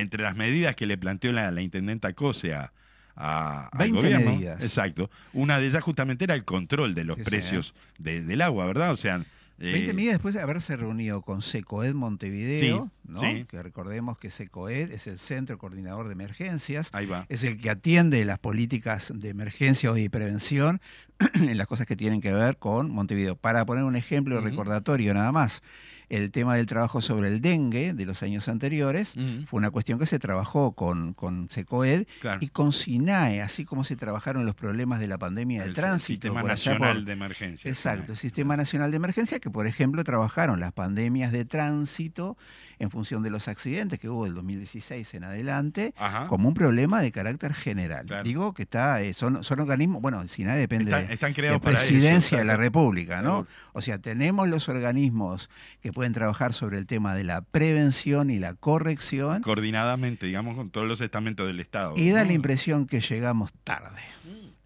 Entre 0.00 0.22
las 0.22 0.36
medidas 0.36 0.76
que 0.76 0.86
le 0.86 0.96
planteó 0.98 1.32
la, 1.32 1.50
la 1.50 1.62
intendenta 1.62 2.12
Cose 2.12 2.54
a, 2.54 2.72
a- 3.16 3.68
al 3.72 3.78
20 3.78 3.96
gobierno. 4.00 4.30
medidas. 4.32 4.62
Exacto. 4.62 5.10
Una 5.32 5.58
de 5.58 5.66
ellas 5.66 5.82
justamente 5.82 6.24
era 6.24 6.34
el 6.34 6.44
control 6.44 6.94
de 6.94 7.04
los 7.04 7.16
Sí, 7.16 7.24
sí. 7.24 7.30
precios 7.30 7.74
de- 7.98 8.22
del 8.22 8.42
agua, 8.42 8.66
¿verdad? 8.66 8.92
O 8.92 8.96
sea. 8.96 9.16
eh, 9.58 9.72
20 9.72 9.94
medidas 9.94 10.14
después 10.16 10.34
de 10.34 10.42
haberse 10.42 10.76
reunido 10.76 11.22
con 11.22 11.40
SECOED 11.40 11.94
Montevideo, 11.94 12.90
Sí, 13.04 13.10
¿no? 13.10 13.20
sí. 13.20 13.46
que 13.48 13.62
recordemos 13.62 14.18
que 14.18 14.28
SECOED 14.30 14.90
es 14.92 15.06
el 15.06 15.18
Centro 15.18 15.56
Coordinador 15.56 16.08
de 16.08 16.12
Emergencias, 16.12 16.90
Ahí 16.92 17.06
va. 17.06 17.24
es 17.30 17.42
el 17.42 17.56
que 17.58 17.70
atiende 17.70 18.22
las 18.26 18.38
políticas 18.38 19.10
de 19.14 19.30
emergencia 19.30 19.90
o 19.90 19.94
de 19.94 20.10
prevención 20.10 20.82
en 21.34 21.56
las 21.56 21.66
cosas 21.68 21.86
que 21.86 21.96
tienen 21.96 22.20
que 22.20 22.32
ver 22.32 22.58
con 22.58 22.90
Montevideo. 22.90 23.36
Para 23.36 23.64
poner 23.64 23.84
un 23.84 23.96
ejemplo 23.96 24.38
recordatorio 24.42 25.14
nada 25.14 25.32
más, 25.32 25.62
el 26.08 26.30
tema 26.30 26.54
del 26.54 26.66
trabajo 26.66 27.00
sobre 27.00 27.28
el 27.28 27.40
dengue 27.40 27.92
de 27.92 28.04
los 28.06 28.22
años 28.22 28.48
anteriores 28.48 29.14
Mm, 29.16 29.44
fue 29.44 29.58
una 29.58 29.70
cuestión 29.70 29.98
que 29.98 30.06
se 30.06 30.18
trabajó 30.18 30.72
con, 30.72 31.14
con 31.14 31.48
SECOED 31.50 32.06
claro. 32.20 32.38
y 32.40 32.48
con 32.48 32.70
SINAE, 32.72 33.40
así 33.42 33.64
como 33.64 33.82
se 33.84 33.96
trabajaron 33.96 34.46
los 34.46 34.54
problemas 34.54 35.00
de 35.00 35.08
la 35.08 35.18
pandemia 35.18 35.60
del 35.62 35.70
El 35.70 35.74
tránsito. 35.74 36.06
Sistema 36.28 36.40
por 36.42 36.50
allá 36.50 36.70
Nacional 36.72 36.96
por- 36.98 37.04
de 37.06 37.12
Emergencia. 37.12 37.68
Exacto, 37.70 38.12
el 38.12 38.18
Sistema 38.18 38.56
Nacional 38.56 38.90
de 38.90 38.96
Emergencia, 38.98 39.40
que 39.40 39.50
por 39.50 39.66
ejemplo 39.66 40.04
trabajaron 40.04 40.60
las 40.60 40.72
pandemias 40.72 41.32
de 41.32 41.44
tránsito 41.44 42.36
en 42.78 42.90
función 42.90 43.22
de 43.22 43.30
los 43.30 43.48
accidentes 43.48 43.98
que 43.98 44.08
hubo 44.08 44.24
del 44.24 44.34
2016 44.34 45.14
en 45.14 45.24
adelante, 45.24 45.94
Ajá. 45.96 46.26
como 46.26 46.48
un 46.48 46.54
problema 46.54 47.00
de 47.00 47.10
carácter 47.12 47.54
general. 47.54 48.06
Claro. 48.06 48.22
Digo 48.22 48.52
que 48.54 48.62
está, 48.64 49.00
eh, 49.02 49.14
son, 49.14 49.42
son 49.44 49.60
organismos, 49.60 50.02
bueno, 50.02 50.20
el 50.20 50.28
SINAE 50.28 50.58
depende 50.58 50.90
Están, 50.90 51.08
de, 51.08 51.28
de 51.28 51.34
creados 51.34 51.60
para 51.62 51.76
eso, 51.76 51.86
Presidencia 51.86 52.38
de 52.38 52.44
la. 52.44 52.56
República, 52.56 53.22
¿no? 53.22 53.46
O 53.72 53.80
sea, 53.82 53.98
tenemos 53.98 54.48
los 54.48 54.68
organismos 54.68 55.48
que 55.80 55.92
pueden 55.92 56.12
trabajar 56.12 56.52
sobre 56.52 56.78
el 56.78 56.86
tema 56.86 57.14
de 57.14 57.24
la 57.24 57.40
prevención 57.42 58.30
y 58.30 58.38
la 58.38 58.54
corrección, 58.54 59.42
Coordinadamente, 59.42 60.26
digamos, 60.26 60.56
con 60.56 60.70
todos 60.70 60.86
los 60.86 61.00
estamentos 61.00 61.46
del 61.46 61.60
Estado. 61.60 61.94
y 61.96 62.10
da 62.10 62.22
¿no? 62.22 62.26
la 62.28 62.32
impresión 62.34 62.86
que 62.86 63.00
llegamos 63.00 63.52
tarde. 63.64 64.00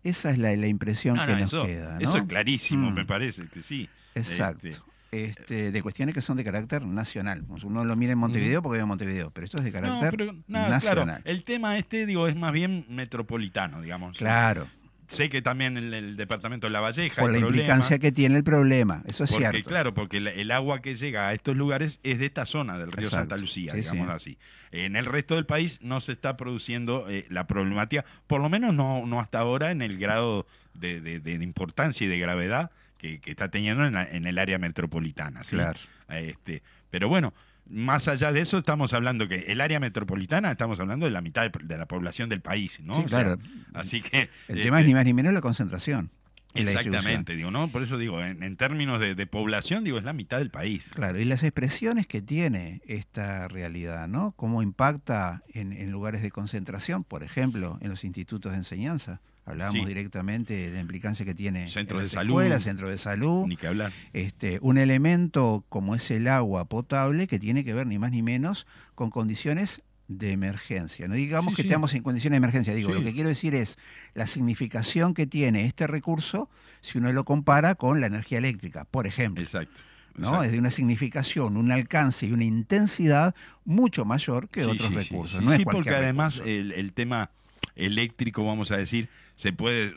Esa 0.02 0.30
es 0.30 0.38
la, 0.38 0.56
la 0.56 0.66
impresión 0.66 1.16
No, 1.16 1.26
que 1.26 1.32
no, 1.32 1.38
nos 1.40 1.48
eso, 1.52 1.66
queda. 1.66 1.98
eso 2.00 2.16
es 2.18 2.24
clarísimo, 2.24 2.90
Mm. 2.90 2.94
me 2.94 3.04
parece 3.04 3.46
que 3.48 3.60
sí. 3.62 3.88
Exacto. 4.14 4.66
Este, 4.68 4.82
Este, 5.12 5.72
de 5.72 5.82
cuestiones 5.82 6.14
que 6.14 6.20
son 6.20 6.36
de 6.36 6.44
carácter 6.44 6.84
nacional. 6.86 7.44
Uno 7.64 7.84
lo 7.84 7.96
mira 7.96 8.12
en 8.12 8.18
Montevideo 8.18 8.62
porque 8.62 8.74
vive 8.76 8.82
en 8.82 8.88
Montevideo, 8.88 9.30
pero 9.32 9.44
esto 9.44 9.58
es 9.58 9.64
de 9.64 9.70
No, 9.72 9.80
carácter 9.80 10.10
pero 10.16 10.36
nada, 10.46 10.68
nacional. 10.68 11.04
claro. 11.04 11.22
El 11.24 11.42
tema 11.42 11.76
este, 11.78 12.06
digo, 12.06 12.28
es 12.28 12.36
más 12.36 12.52
bien 12.52 12.84
metropolitano, 12.88 13.82
digamos. 13.82 14.16
Claro, 14.18 14.68
Sé 15.08 15.28
que 15.28 15.42
también 15.42 15.76
en 15.76 15.92
el 15.92 16.16
departamento 16.16 16.68
de 16.68 16.72
La 16.72 16.78
Valleja 16.78 17.20
por 17.20 17.32
la 17.32 17.38
problemas, 17.40 17.56
implicancia 17.58 17.98
que 17.98 18.12
tiene 18.12 18.36
el 18.36 18.44
problema, 18.44 19.02
eso 19.08 19.24
es 19.24 19.32
porque, 19.32 19.50
cierto. 19.50 19.68
claro, 19.68 19.92
porque 19.92 20.18
el, 20.18 20.28
el 20.28 20.52
agua 20.52 20.80
que 20.80 20.94
llega 20.94 21.26
a 21.26 21.32
estos 21.34 21.56
lugares 21.56 21.98
es 22.04 22.20
de 22.20 22.26
esta 22.26 22.46
zona 22.46 22.78
del 22.78 22.92
río 22.92 23.08
Exacto. 23.08 23.30
Santa 23.30 23.36
Lucía, 23.36 23.72
Sí, 23.72 23.78
digamos 23.80 24.06
sí. 24.06 24.12
así. 24.12 24.38
En 24.70 24.94
el 24.94 25.06
resto 25.06 25.34
del 25.34 25.46
país 25.46 25.80
no 25.82 26.00
se 26.00 26.12
está 26.12 26.36
produciendo 26.36 27.06
eh, 27.10 27.26
la 27.28 27.48
problemática, 27.48 28.04
por 28.28 28.40
lo 28.40 28.48
menos 28.48 28.72
no, 28.72 29.04
no 29.04 29.18
hasta 29.18 29.40
ahora 29.40 29.72
en 29.72 29.82
el 29.82 29.98
grado 29.98 30.46
de, 30.74 31.00
de- 31.00 31.18
de 31.18 31.32
importancia 31.42 32.04
y 32.04 32.08
de 32.08 32.18
gravedad 32.20 32.70
que, 33.00 33.18
que 33.20 33.30
está 33.30 33.48
teniendo 33.48 33.86
en, 33.86 33.94
la- 33.94 34.04
en 34.04 34.26
el 34.26 34.38
área 34.38 34.58
metropolitana. 34.58 35.42
¿sí? 35.44 35.56
Claro. 35.56 35.78
Este, 36.08 36.62
Pero 36.90 37.08
bueno, 37.08 37.32
más 37.66 38.08
allá 38.08 38.32
de 38.32 38.40
eso, 38.40 38.58
estamos 38.58 38.92
hablando 38.92 39.26
que 39.28 39.36
el 39.48 39.60
área 39.60 39.80
metropolitana, 39.80 40.50
estamos 40.50 40.78
hablando 40.80 41.06
de 41.06 41.12
la 41.12 41.20
mitad 41.20 41.48
de, 41.50 41.52
de 41.64 41.78
la 41.78 41.86
población 41.86 42.28
del 42.28 42.40
país, 42.40 42.80
¿no? 42.82 42.96
Sí, 42.96 43.02
O 43.06 43.08
sea, 43.08 43.20
claro. 43.24 43.38
así 43.74 44.02
que... 44.02 44.22
El 44.48 44.56
este, 44.58 44.62
tema 44.64 44.80
es 44.80 44.86
ni 44.86 44.94
más 44.94 45.04
ni 45.04 45.14
menos 45.14 45.32
la 45.32 45.40
concentración. 45.40 46.10
Exactamente, 46.52 47.36
digo, 47.36 47.52
¿no? 47.52 47.68
Por 47.68 47.82
eso 47.82 47.96
digo, 47.96 48.20
en, 48.22 48.42
en 48.42 48.56
términos 48.56 48.98
de, 49.00 49.14
de 49.14 49.26
población, 49.26 49.84
digo, 49.84 49.98
es 49.98 50.04
la 50.04 50.12
mitad 50.12 50.38
del 50.38 50.50
país. 50.50 50.84
Claro, 50.94 51.20
y 51.20 51.24
las 51.24 51.44
expresiones 51.44 52.08
que 52.08 52.20
tiene 52.22 52.82
esta 52.86 53.46
realidad, 53.46 54.08
¿no? 54.08 54.32
Cómo 54.32 54.60
impacta 54.60 55.42
en, 55.54 55.72
en 55.72 55.92
lugares 55.92 56.22
de 56.22 56.32
concentración, 56.32 57.04
por 57.04 57.22
ejemplo, 57.22 57.78
en 57.80 57.88
los 57.90 58.02
institutos 58.04 58.50
de 58.50 58.58
enseñanza. 58.58 59.20
Hablábamos 59.50 59.82
Sí. 59.82 59.86
directamente 59.88 60.54
de 60.54 60.70
la 60.74 60.80
implicancia 60.80 61.24
que 61.24 61.34
tiene 61.34 61.68
Centros 61.68 62.00
en 62.00 62.04
de 62.04 62.10
salud. 62.10 62.58
centros 62.58 62.90
de 62.90 62.98
salud. 62.98 63.46
Ni 63.46 63.56
que 63.56 63.66
hablar. 63.66 63.92
Este, 64.12 64.58
un 64.62 64.78
elemento 64.78 65.64
como 65.68 65.94
es 65.94 66.10
el 66.10 66.26
agua 66.28 66.64
potable 66.64 67.26
que 67.26 67.38
tiene 67.38 67.64
que 67.64 67.74
ver 67.74 67.86
ni 67.86 67.98
más 67.98 68.10
ni 68.12 68.22
menos 68.22 68.66
con 68.94 69.10
condiciones 69.10 69.82
de 70.08 70.32
emergencia. 70.32 71.06
No 71.06 71.14
digamos 71.14 71.52
Sí, 71.52 71.56
que 71.56 71.62
sí. 71.62 71.68
estamos 71.68 71.94
en 71.94 72.02
condiciones 72.02 72.32
de 72.34 72.38
emergencia, 72.38 72.74
digo, 72.74 72.88
Sí. 72.90 72.98
lo 72.98 73.04
que 73.04 73.12
quiero 73.12 73.28
decir 73.28 73.54
es 73.54 73.78
la 74.14 74.26
significación 74.26 75.14
que 75.14 75.26
tiene 75.26 75.66
este 75.66 75.86
recurso 75.86 76.48
si 76.80 76.98
uno 76.98 77.12
lo 77.12 77.24
compara 77.24 77.76
con 77.76 78.00
la 78.00 78.08
energía 78.08 78.38
eléctrica, 78.38 78.84
por 78.84 79.06
ejemplo. 79.06 79.44
Exacto. 79.44 79.82
¿no? 80.16 80.26
exacto. 80.28 80.44
Es 80.44 80.52
de 80.52 80.58
una 80.58 80.72
significación, 80.72 81.56
un 81.56 81.70
alcance 81.70 82.26
y 82.26 82.32
una 82.32 82.42
intensidad 82.44 83.36
mucho 83.64 84.04
mayor 84.04 84.48
que 84.48 84.64
otros 84.64 84.92
recursos. 84.92 85.38
sí, 85.38 85.44
no 85.44 85.52
es 85.52 85.62
porque 85.62 85.90
además 85.90 86.42
el 86.44 86.92
tema 86.92 87.30
eléctrico, 87.76 88.44
vamos 88.44 88.70
a 88.72 88.76
decir, 88.76 89.08
se 89.40 89.52
puede 89.54 89.94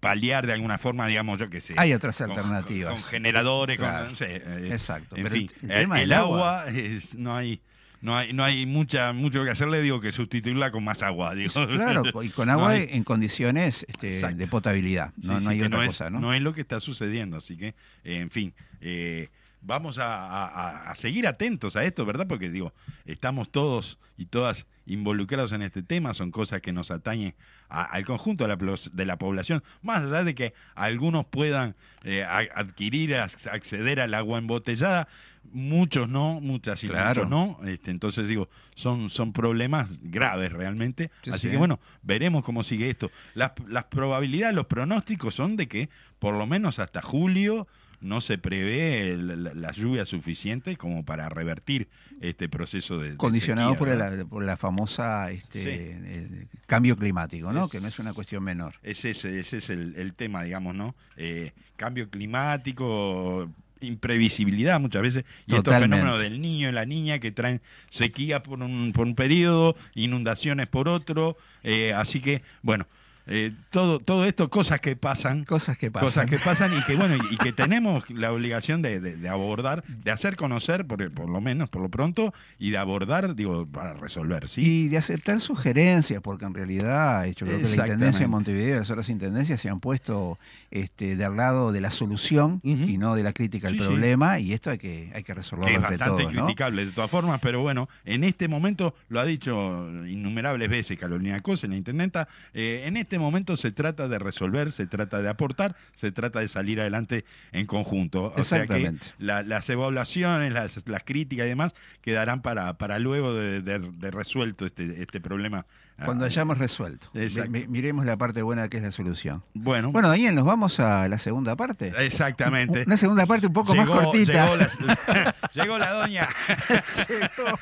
paliar 0.00 0.46
de 0.46 0.52
alguna 0.52 0.78
forma, 0.78 1.06
digamos, 1.08 1.40
yo 1.40 1.48
qué 1.50 1.60
sé. 1.60 1.74
Hay 1.76 1.92
otras 1.92 2.16
con- 2.18 2.30
alternativas. 2.30 2.92
Con, 3.00 3.02
generadores, 3.10 3.78
con- 3.78 3.88
no 4.10 4.14
sé, 4.14 4.36
eh, 4.44 4.68
Exacto, 4.70 5.16
En 5.16 5.22
pero 5.24 5.34
fin, 5.34 5.50
el 5.62 5.70
el, 5.70 5.78
tema 5.80 6.00
el 6.02 6.08
del 6.10 6.18
agua, 6.18 6.60
agua- 6.62 6.70
es- 6.70 7.14
no 7.14 7.36
hay. 7.36 7.60
No 8.00 8.14
hay, 8.18 8.34
no 8.34 8.44
hay 8.44 8.66
mucha, 8.66 9.14
mucho 9.14 9.42
que 9.44 9.50
hacerle, 9.50 9.80
digo, 9.80 9.98
que 9.98 10.12
sustituirla 10.12 10.70
con 10.70 10.84
más 10.84 11.02
agua. 11.02 11.34
Digo. 11.34 11.50
Claro, 11.68 12.02
y 12.22 12.28
con 12.28 12.48
No 12.48 12.52
agua 12.52 12.70
hay- 12.72 12.88
en 12.90 13.02
condiciones 13.02 13.86
este, 13.88 14.20
de 14.34 14.46
potabilidad. 14.46 15.12
No, 15.16 15.38
Sí, 15.38 15.44
no 15.44 15.50
hay 15.50 15.62
otra 15.62 15.80
es, 15.84 15.86
cosa, 15.86 16.10
¿no? 16.10 16.34
es 16.34 16.42
lo 16.42 16.52
que 16.52 16.60
está 16.60 16.80
sucediendo, 16.80 17.38
así 17.38 17.56
que, 17.56 17.68
eh, 18.04 18.18
en 18.20 18.28
fin, 18.30 18.52
eh, 18.82 19.30
vamos 19.64 19.98
a, 19.98 20.06
a- 20.06 20.46
a- 20.48 20.90
a 20.90 20.94
seguir 20.94 21.26
atentos 21.26 21.74
a 21.76 21.84
esto, 21.84 22.04
¿verdad? 22.04 22.26
Porque 22.28 22.50
digo, 22.50 22.72
estamos 23.06 23.50
todos 23.50 23.98
y 24.16 24.26
todas 24.26 24.66
involucrados 24.86 25.52
en 25.52 25.62
este 25.62 25.82
tema, 25.82 26.12
son 26.14 26.30
cosas 26.30 26.60
que 26.60 26.72
nos 26.72 26.90
atañen 26.90 27.34
a- 27.68 27.82
al 27.84 28.04
conjunto 28.04 28.44
de 28.44 28.48
la, 28.48 28.58
plos- 28.58 28.90
de 28.92 29.04
la 29.06 29.16
población, 29.16 29.62
más 29.82 30.02
allá 30.04 30.22
de 30.24 30.34
que 30.34 30.54
algunos 30.74 31.24
puedan 31.26 31.74
eh, 32.04 32.22
a- 32.22 32.46
adquirir, 32.54 33.12
ac- 33.12 33.50
acceder 33.50 34.00
al 34.00 34.12
agua 34.14 34.38
embotellada, 34.38 35.08
muchos 35.52 36.08
no, 36.08 36.40
muchas 36.40 36.82
y 36.84 36.88
Claro. 36.88 37.24
muchos 37.26 37.30
no, 37.30 37.66
este, 37.68 37.90
entonces 37.90 38.28
digo, 38.28 38.48
son, 38.76 39.08
son 39.10 39.32
problemas 39.32 39.98
graves 40.02 40.52
realmente, 40.52 41.10
Sí, 41.22 41.30
así 41.30 41.40
sí. 41.40 41.50
que 41.50 41.56
bueno, 41.56 41.80
veremos 42.02 42.44
cómo 42.44 42.62
sigue 42.62 42.90
esto. 42.90 43.10
Las, 43.34 43.52
las 43.68 43.84
probabilidades, 43.84 44.54
los 44.54 44.66
pronósticos 44.66 45.34
son 45.34 45.56
de 45.56 45.66
que 45.68 45.88
por 46.18 46.34
lo 46.34 46.46
menos 46.46 46.78
hasta 46.78 47.00
julio 47.02 47.66
no 48.00 48.20
se 48.20 48.38
prevé 48.38 49.12
el- 49.12 49.44
la, 49.44 49.54
la 49.54 49.72
lluvia 49.72 50.04
suficiente 50.04 50.76
como 50.76 51.04
para 51.04 51.28
revertir 51.28 51.88
este 52.20 52.48
proceso 52.48 52.98
de, 52.98 53.10
de 53.12 53.16
Condicionado 53.16 53.70
sequía, 53.72 53.78
por 53.86 53.96
la, 53.96 54.24
por 54.24 54.44
la 54.44 54.56
famosa 54.56 55.30
este, 55.30 55.62
Sí. 55.62 55.68
el 55.70 56.48
cambio 56.66 56.96
climático, 56.96 57.52
¿no? 57.52 57.64
Es- 57.64 57.70
Que 57.70 57.80
no 57.80 57.88
es 57.88 57.98
una 57.98 58.12
cuestión 58.12 58.42
menor. 58.44 58.74
Es 58.82 59.04
ese, 59.04 59.38
ese 59.40 59.58
es 59.58 59.70
el, 59.70 59.94
el 59.96 60.14
tema, 60.14 60.42
digamos, 60.44 60.74
¿no? 60.74 60.94
Eh, 61.16 61.52
cambio 61.76 62.08
climático, 62.08 63.48
imprevisibilidad 63.80 64.80
muchas 64.80 65.02
veces, 65.02 65.24
y 65.46 65.54
estos 65.54 65.74
fenómenos 65.76 66.20
del 66.20 66.40
niño 66.40 66.68
y 66.68 66.72
la 66.72 66.86
niña 66.86 67.18
que 67.18 67.32
traen 67.32 67.60
sequía 67.90 68.42
por 68.42 68.62
un, 68.62 68.92
por 68.94 69.06
un 69.06 69.14
periodo, 69.14 69.76
inundaciones 69.94 70.66
por 70.68 70.88
otro, 70.88 71.36
eh, 71.62 71.92
así 71.92 72.20
que, 72.20 72.42
bueno, 72.62 72.86
eh, 73.26 73.52
todo, 73.70 74.00
todo 74.00 74.24
esto, 74.26 74.50
cosas 74.50 74.80
que 74.80 74.96
pasan, 74.96 75.44
Cosas 75.44 75.78
que 75.78 75.90
pasan. 75.90 76.06
cosas 76.08 76.26
que 76.26 76.38
pasan 76.38 76.72
y 76.76 76.82
que 76.84 76.94
bueno 76.96 77.16
y 77.30 77.36
que 77.38 77.52
tenemos 77.64 78.08
la 78.10 78.32
obligación 78.32 78.82
de, 78.82 79.00
de- 79.00 79.16
de 79.16 79.28
abordar 79.28 79.82
de 79.86 80.10
hacer 80.10 80.36
conocer 80.36 80.86
por, 80.86 81.10
por 81.12 81.28
lo 81.28 81.40
menos 81.40 81.68
por 81.70 81.80
lo 81.82 81.88
pronto 81.88 82.34
y 82.58 82.70
de 82.70 82.78
abordar 82.78 83.34
digo 83.34 83.66
para 83.66 83.94
resolver 83.94 84.48
sí 84.48 84.60
Y 84.84 84.88
de 84.88 84.98
aceptar 84.98 85.40
sugerencias, 85.40 86.20
porque 86.22 86.44
en 86.44 86.54
realidad 86.54 87.24
yo 87.26 87.46
creo 87.46 87.58
que 87.62 87.76
la. 87.76 87.84
Intendencia 87.84 88.20
de 88.22 88.28
Montevideo 88.28 88.76
y 88.76 88.78
las 88.80 88.90
otras 88.90 89.08
intendencias 89.08 89.60
se 89.60 89.68
han 89.68 89.80
puesto 89.80 90.38
este, 90.70 91.16
del 91.16 91.36
lado 91.36 91.70
de 91.72 91.80
la 91.80 91.90
solución 91.90 92.60
y 92.62 92.98
no 92.98 93.14
de 93.14 93.22
la 93.22 93.32
crítica 93.32 93.68
al 93.68 93.74
Sí, 93.74 93.80
sí. 93.80 93.84
problema, 93.86 94.38
y 94.38 94.52
esto 94.52 94.70
hay 94.70 94.78
que, 94.78 95.10
hay 95.14 95.22
que 95.22 95.24
que 95.24 95.34
resolverlo 95.34 95.70
es 95.70 95.76
entre 95.76 95.96
bastante 95.96 96.22
todos, 96.24 96.34
¿no? 96.34 96.44
criticable 96.44 96.84
de 96.86 96.92
todas 96.92 97.10
formas, 97.10 97.40
pero 97.40 97.60
bueno, 97.62 97.88
en 98.04 98.24
este 98.24 98.46
momento, 98.48 98.94
lo 99.08 99.20
ha 99.20 99.24
dicho 99.24 99.88
innumerables 100.06 100.68
veces 100.68 100.98
Carolina 100.98 101.38
Cose, 101.40 101.66
la 101.68 101.76
intendenta, 101.76 102.28
eh, 102.52 102.84
en 102.86 102.96
este 102.98 103.13
momento 103.18 103.56
se 103.56 103.72
trata 103.72 104.08
de 104.08 104.18
resolver, 104.18 104.72
se 104.72 104.86
trata 104.86 105.22
de 105.22 105.28
aportar, 105.28 105.76
se 105.96 106.12
trata 106.12 106.40
de 106.40 106.48
salir 106.48 106.80
adelante 106.80 107.24
en 107.52 107.66
conjunto. 107.66 108.32
O 108.36 108.44
sea 108.44 108.66
que 108.66 108.74
Exactamente. 108.74 109.06
la- 109.18 109.42
las 109.42 109.68
evaluaciones, 109.70 110.52
las, 110.52 110.86
las 110.86 111.04
críticas 111.04 111.46
y 111.46 111.48
demás 111.50 111.74
quedarán 112.02 112.42
para, 112.42 112.74
para 112.78 112.98
luego 112.98 113.34
de, 113.34 113.60
de- 113.62 113.78
de 113.78 114.10
resuelto 114.10 114.66
este, 114.66 115.02
este 115.02 115.20
problema. 115.20 115.66
Cuando 116.04 116.24
Ah, 116.24 116.26
hayamos 116.26 116.58
resuelto. 116.58 117.06
Mi- 117.48 117.68
miremos 117.68 118.04
la 118.04 118.16
parte 118.16 118.42
buena 118.42 118.68
que 118.68 118.78
es 118.78 118.82
la 118.82 118.90
solución. 118.90 119.44
Bueno, 119.54 119.92
Bueno, 119.92 120.08
Daniel, 120.08 120.34
nos 120.34 120.44
vamos 120.44 120.80
a 120.80 121.06
la 121.08 121.18
segunda 121.18 121.54
parte. 121.54 121.92
exactamente. 122.04 122.82
Una 122.84 122.96
segunda 122.96 123.26
parte 123.26 123.46
un 123.46 123.52
poco 123.52 123.74
más 123.76 123.86
cortita. 123.88 124.32
Llegó 124.44 124.56
la, 124.56 124.68
llegó 125.54 125.78
la 125.78 125.90
doña. 125.92 126.28
Llegó. 127.08 127.58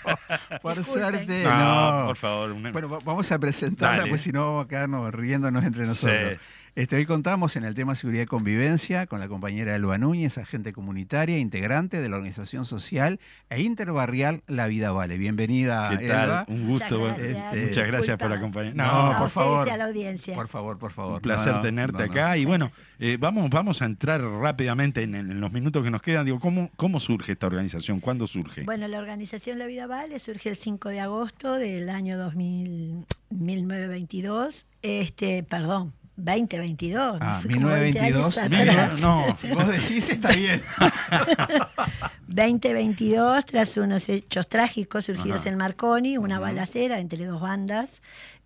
Por 0.62 0.76
Disculpen. 0.78 0.85
suerte, 0.85 1.45
No, 1.45 2.01
no. 2.01 2.07
por 2.07 2.16
favor. 2.16 2.53
una- 2.53 2.72
Bueno, 2.72 2.89
va- 2.89 2.99
vamos 3.05 3.30
a 3.33 3.39
presentarla, 3.39 3.99
Dale. 3.99 4.09
pues 4.09 4.22
si 4.22 4.33
no 4.33 4.41
vamos 4.47 4.64
a 4.64 4.68
quedarnos 4.68 5.12
riéndonos 5.14 5.64
entre 5.64 5.87
nosotros. 5.87 6.33
Sí. 6.72 6.72
Este, 6.75 6.97
hoy 6.97 7.05
contamos 7.05 7.55
en 7.57 7.64
el 7.64 7.75
tema 7.75 7.95
seguridad 7.95 8.23
y 8.23 8.27
convivencia 8.27 9.07
con 9.07 9.20
la 9.20 9.29
compañera 9.29 9.77
Elba 9.77 9.99
Núñez, 9.99 10.39
agente 10.39 10.73
comunitaria, 10.73 11.37
integrante 11.37 12.01
de 12.01 12.09
la 12.09 12.16
organización 12.16 12.64
social 12.64 13.20
e 13.51 13.61
interbarrial 13.61 14.43
La 14.47 14.68
Vida 14.68 14.91
Vale. 14.91 15.18
Bienvenida, 15.18 15.91
¿Qué 15.99 16.09
tal? 16.09 16.25
Elba. 16.31 16.45
Un 16.49 16.66
gusto. 16.68 16.99
Muchas 16.99 17.18
bueno, 17.18 17.35
gracias. 17.43 17.68
Muchas 17.68 17.87
gracias 17.89 18.18
por 18.18 18.33
acompañarnos. 18.33 18.87
No, 18.87 19.12
No, 19.12 19.18
por 19.18 19.29
favor. 19.29 19.68
a 19.68 19.77
la 19.77 19.85
audiencia. 19.85 20.35
Por 20.35 20.49
favor, 20.49 20.79
por 20.79 20.93
favor. 20.93 21.16
un 21.16 21.20
placer 21.20 21.51
No, 21.53 21.59
no, 21.59 21.62
tenerte 21.62 21.99
no, 21.99 22.07
no. 22.07 22.11
acá. 22.12 22.39
Y 22.39 22.47
bueno, 22.47 22.73
eh, 22.99 23.18
vamos, 23.20 23.51
vamos 23.51 23.83
a 23.83 23.85
entrar 23.85 24.23
rápidamente 24.23 25.03
en, 25.03 25.14
en 25.14 25.41
los 25.43 25.53
minutos 25.53 25.85
que 25.85 25.91
nos 25.91 26.01
quedan. 26.01 26.25
Digo, 26.25 26.39
¿cómo, 26.41 26.70
¿cómo 26.77 27.01
surge 27.01 27.33
esta 27.33 27.49
organización? 27.49 28.01
¿Cuándo 28.01 28.27
surge? 28.27 28.62
Bueno, 28.62 28.89
la 28.89 28.99
organización 28.99 29.59
La 29.59 29.66
Vida 29.66 29.87
Vale 29.87 30.18
surge 30.18 30.49
el 30.49 30.57
5 30.57 30.89
de 30.89 31.01
agosto 31.01 31.57
del 31.57 31.91
año 31.91 32.16
2000, 32.16 33.05
1922. 33.29 34.64
Este, 34.81 35.43
perdón, 35.43 35.93
2022. 36.25 37.20
me 37.20 37.27
Ah, 37.27 37.41
20 37.45 38.01
años 38.01 38.37
1922. 38.37 38.39
atrás. 38.39 38.51
Mira, 38.51 38.95
no. 39.01 39.35
Si 39.37 39.49
vos 39.49 39.66
decís, 39.68 40.09
está 40.09 40.33
bien. 40.33 40.62
2022, 42.29 43.45
tras 43.47 43.77
unos 43.77 44.09
hechos 44.09 44.49
trágicos 44.49 45.05
surgidos 45.07 45.41
Ajá. 45.41 45.51
en 45.51 45.57
Marconi, 45.57 46.16
una 46.18 46.39
balacera 46.39 46.99
entre 47.01 47.27
dos 47.27 47.41
bandas, 47.41 48.01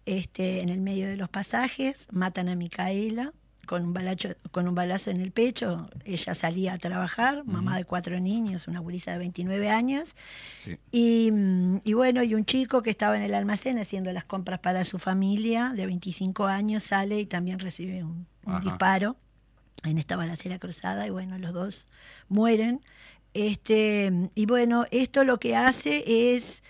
este, 0.06 0.60
en 0.60 0.68
el 0.70 0.80
medio 0.80 1.06
de 1.06 1.16
los 1.16 1.28
pasajes, 1.28 2.06
matan 2.10 2.48
a 2.48 2.54
Micaela 2.56 3.32
con 3.66 3.84
un, 3.84 3.92
balacho, 3.92 4.30
con 4.50 4.66
un 4.68 4.74
balazo 4.74 5.10
en 5.10 5.20
el 5.20 5.32
pecho. 5.32 5.88
Ella 6.04 6.34
salía 6.34 6.74
a 6.74 6.78
trabajar, 6.78 7.44
mamá 7.44 7.76
de 7.76 7.84
cuatro 7.84 8.18
niños, 8.20 8.68
una 8.68 8.80
gurisa 8.80 9.12
de 9.12 9.18
29 9.18 9.68
años. 9.68 10.16
Sí. 10.62 10.78
Y, 10.90 11.30
mm, 11.32 11.80
y 11.84 11.92
bueno, 11.92 12.22
y 12.22 12.34
un 12.34 12.44
chico 12.44 12.82
que 12.82 12.90
estaba 12.90 13.16
en 13.16 13.22
el 13.22 13.34
almacén 13.34 13.78
haciendo 13.78 14.12
las 14.12 14.24
compras 14.24 14.60
para 14.60 14.84
su 14.84 14.98
familia, 14.98 15.72
de 15.74 15.86
25 15.86 16.46
años, 16.46 16.84
sale 16.84 17.20
y 17.20 17.26
también 17.26 17.58
recibe 17.58 18.02
un, 18.02 18.26
un 18.44 18.60
disparo 18.60 19.16
en 19.84 19.98
esta 19.98 20.16
balacera 20.16 20.58
cruzada 20.58 21.06
y 21.06 21.10
bueno, 21.10 21.38
los 21.38 21.52
dos 21.52 21.86
mueren. 22.28 22.80
Este, 23.34 24.10
y 24.34 24.46
bueno, 24.46 24.86
esto 24.90 25.24
lo 25.24 25.38
que 25.38 25.56
hace 25.56 26.34
es 26.34 26.62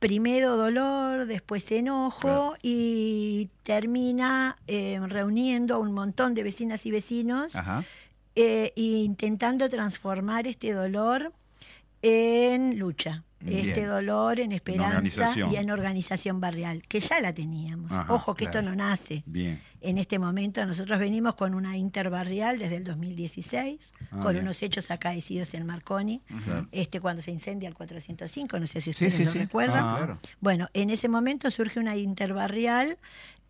primero 0.00 0.56
dolor, 0.56 1.26
después 1.26 1.70
enojo 1.70 2.20
Claro. 2.20 2.54
y 2.62 3.48
termina 3.62 4.56
eh, 4.66 4.98
reuniendo 5.06 5.76
a 5.76 5.78
un 5.78 5.92
montón 5.92 6.34
de 6.34 6.42
vecinas 6.42 6.84
y 6.86 6.90
vecinos 6.90 7.52
eh, 8.34 8.72
e 8.74 8.80
intentando 8.82 9.68
transformar 9.68 10.46
este 10.46 10.72
dolor 10.72 11.32
en 12.02 12.78
lucha, 12.78 13.22
este 13.46 13.86
dolor 13.86 14.38
en 14.40 14.52
esperanza 14.52 15.34
y 15.50 15.56
en 15.56 15.70
organización 15.70 16.40
barrial, 16.40 16.82
que 16.88 17.00
ya 17.00 17.20
la 17.20 17.32
teníamos. 17.32 17.90
Ajá, 17.90 18.12
Ojo 18.12 18.34
que 18.34 18.44
claro. 18.46 18.58
esto 18.60 18.70
no 18.70 18.76
nace 18.76 19.22
Bien. 19.26 19.60
en 19.80 19.98
este 19.98 20.18
momento. 20.18 20.64
Nosotros 20.66 20.98
venimos 20.98 21.34
con 21.36 21.54
una 21.54 21.76
interbarrial 21.76 22.58
desde 22.58 22.76
el 22.76 22.84
2016, 22.84 23.92
Ah, 24.10 24.20
con 24.22 24.32
bien. 24.32 24.44
unos 24.44 24.62
hechos 24.62 24.90
acaecidos 24.90 25.54
en 25.54 25.64
Marconi, 25.66 26.20
Claro. 26.44 26.68
este 26.72 27.00
cuando 27.00 27.22
se 27.22 27.30
incendia 27.30 27.68
el 27.68 27.74
405, 27.74 28.58
no 28.58 28.66
sé 28.66 28.80
si 28.80 28.84
Sí, 28.84 28.90
ustedes 28.90 29.14
sí, 29.14 29.24
lo 29.24 29.30
sí. 29.32 29.38
recuerdan. 29.38 29.84
Ah. 29.84 29.94
Claro. 29.98 30.18
Bueno, 30.40 30.68
en 30.74 30.90
ese 30.90 31.08
momento 31.08 31.50
surge 31.50 31.80
una 31.80 31.96
interbarrial 31.96 32.98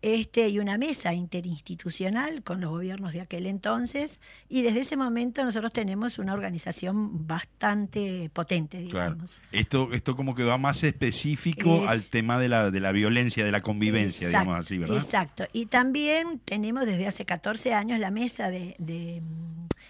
este, 0.03 0.47
y 0.49 0.57
una 0.59 0.77
mesa 0.77 1.13
interinstitucional 1.13 2.43
con 2.43 2.59
los 2.61 2.71
gobiernos 2.71 3.13
de 3.13 3.21
aquel 3.21 3.45
entonces, 3.45 4.19
y 4.49 4.63
desde 4.63 4.81
ese 4.81 4.97
momento 4.97 5.43
nosotros 5.45 5.71
tenemos 5.71 6.17
una 6.17 6.33
organización 6.33 7.27
bastante 7.27 8.29
potente, 8.33 8.77
Claro. 8.89 9.11
digamos. 9.11 9.39
Esto, 9.51 9.89
esto 9.93 10.15
como 10.15 10.33
que 10.35 10.43
va 10.43 10.57
más 10.57 10.83
específico 10.83 11.83
Es- 11.83 11.89
al 11.89 12.03
tema 12.09 12.39
de 12.39 12.49
la, 12.49 12.71
de 12.71 12.79
la 12.79 12.91
violencia, 12.91 13.45
de 13.45 13.51
la 13.51 13.61
convivencia, 13.61 14.27
Exacto, 14.27 14.43
digamos 14.49 14.65
así, 14.65 14.77
¿verdad? 14.77 14.97
Exacto. 14.97 15.43
Y 15.53 15.67
también 15.67 16.39
tenemos 16.45 16.85
desde 16.85 17.07
hace 17.07 17.25
14 17.25 17.73
años 17.73 17.99
la 17.99 18.11
mesa 18.11 18.49
de, 18.49 18.75
de, 18.79 19.21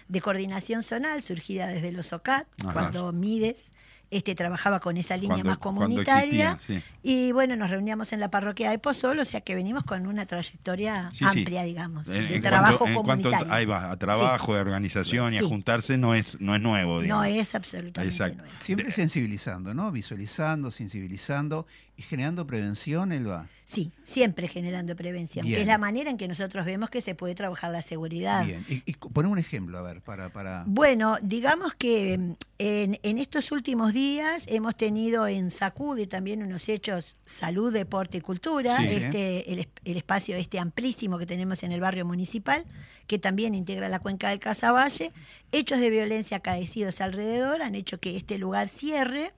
de 0.08 0.20
coordinación 0.20 0.82
zonal 0.82 1.22
surgida 1.22 1.68
desde 1.68 1.90
los 1.92 2.12
OCAT, 2.12 2.46
Ajá. 2.64 2.72
cuando 2.72 3.12
Mides 3.12 3.72
este, 4.12 4.34
trabajaba 4.34 4.78
con 4.78 4.96
esa 4.96 5.16
línea 5.16 5.28
Cuando- 5.42 5.48
más 5.48 5.58
comunitaria. 5.58 6.52
existía, 6.52 6.80
sí. 6.80 6.84
Y 7.02 7.32
bueno, 7.32 7.56
nos 7.56 7.70
reuníamos 7.70 8.12
en 8.12 8.20
la 8.20 8.30
parroquia 8.30 8.70
de 8.70 8.78
Pozol, 8.78 9.18
o 9.18 9.24
sea 9.24 9.40
que 9.40 9.54
venimos 9.54 9.82
con 9.84 10.06
una 10.06 10.26
trayectoria 10.26 11.08
Sí, 11.12 11.18
sí. 11.18 11.24
amplia, 11.24 11.64
digamos, 11.64 12.06
En- 12.08 12.28
de 12.28 12.36
en 12.36 12.42
trabajo 12.42 12.78
cuanto, 12.78 12.98
en 13.00 13.04
cuanto 13.04 13.28
comunitario. 13.30 13.54
ahí 13.54 13.64
va, 13.64 13.90
a 13.90 13.96
trabajo, 13.96 14.54
de 14.54 14.60
organización 14.60 15.32
y 15.34 15.38
a 15.38 15.42
juntarse 15.42 15.96
no 15.98 16.14
es, 16.14 16.40
no 16.40 16.54
es 16.54 16.60
nuevo, 16.62 16.96
no 16.96 17.00
digamos. 17.22 17.26
es 17.26 17.54
absolutamente 17.54 18.12
Exacto. 18.14 18.38
nuevo. 18.42 18.52
Siempre 18.60 18.90
sensibilizando, 18.92 19.72
¿no? 19.74 19.90
Visualizando, 19.90 20.70
sensibilizando 20.70 21.66
y 22.02 22.08
generando 22.08 22.46
prevención, 22.46 23.12
Elba. 23.12 23.46
Sí, 23.64 23.90
siempre 24.04 24.48
generando 24.48 24.94
prevención, 24.96 25.46
Bien. 25.46 25.56
que 25.56 25.62
es 25.62 25.66
la 25.66 25.78
manera 25.78 26.10
en 26.10 26.18
que 26.18 26.28
nosotros 26.28 26.66
vemos 26.66 26.90
que 26.90 27.00
se 27.00 27.14
puede 27.14 27.34
trabajar 27.34 27.70
la 27.70 27.80
seguridad. 27.82 28.44
Bien. 28.44 28.66
Y, 28.68 28.82
y 28.84 28.92
poné 28.94 29.28
un 29.28 29.38
ejemplo, 29.38 29.78
a 29.78 29.82
ver, 29.82 30.02
para... 30.02 30.30
para... 30.30 30.64
Bueno, 30.66 31.16
digamos 31.22 31.72
que 31.74 32.18
mm, 32.18 32.32
en, 32.58 32.98
en 33.02 33.18
estos 33.18 33.50
últimos 33.52 33.92
días 33.94 34.44
hemos 34.48 34.76
tenido 34.76 35.26
en 35.26 35.50
Sacude 35.50 36.06
también 36.06 36.42
unos 36.42 36.68
hechos 36.68 37.16
salud, 37.24 37.72
deporte 37.72 38.18
y 38.18 38.20
cultura, 38.20 38.76
Sí. 38.78 38.84
este, 38.88 39.52
el, 39.52 39.68
el 39.84 39.96
espacio 39.96 40.36
este 40.36 40.58
amplísimo 40.58 41.18
que 41.18 41.24
tenemos 41.26 41.62
en 41.62 41.72
el 41.72 41.80
barrio 41.80 42.04
municipal, 42.04 42.64
que 43.06 43.18
también 43.18 43.54
integra 43.54 43.88
la 43.88 44.00
cuenca 44.00 44.28
del 44.30 44.38
Casaballe. 44.40 45.12
Hechos 45.50 45.78
de 45.80 45.88
violencia 45.88 46.38
acaecidos 46.38 47.00
alrededor 47.00 47.62
han 47.62 47.74
hecho 47.74 47.98
que 48.00 48.16
este 48.16 48.36
lugar 48.38 48.68
cierre 48.68 49.32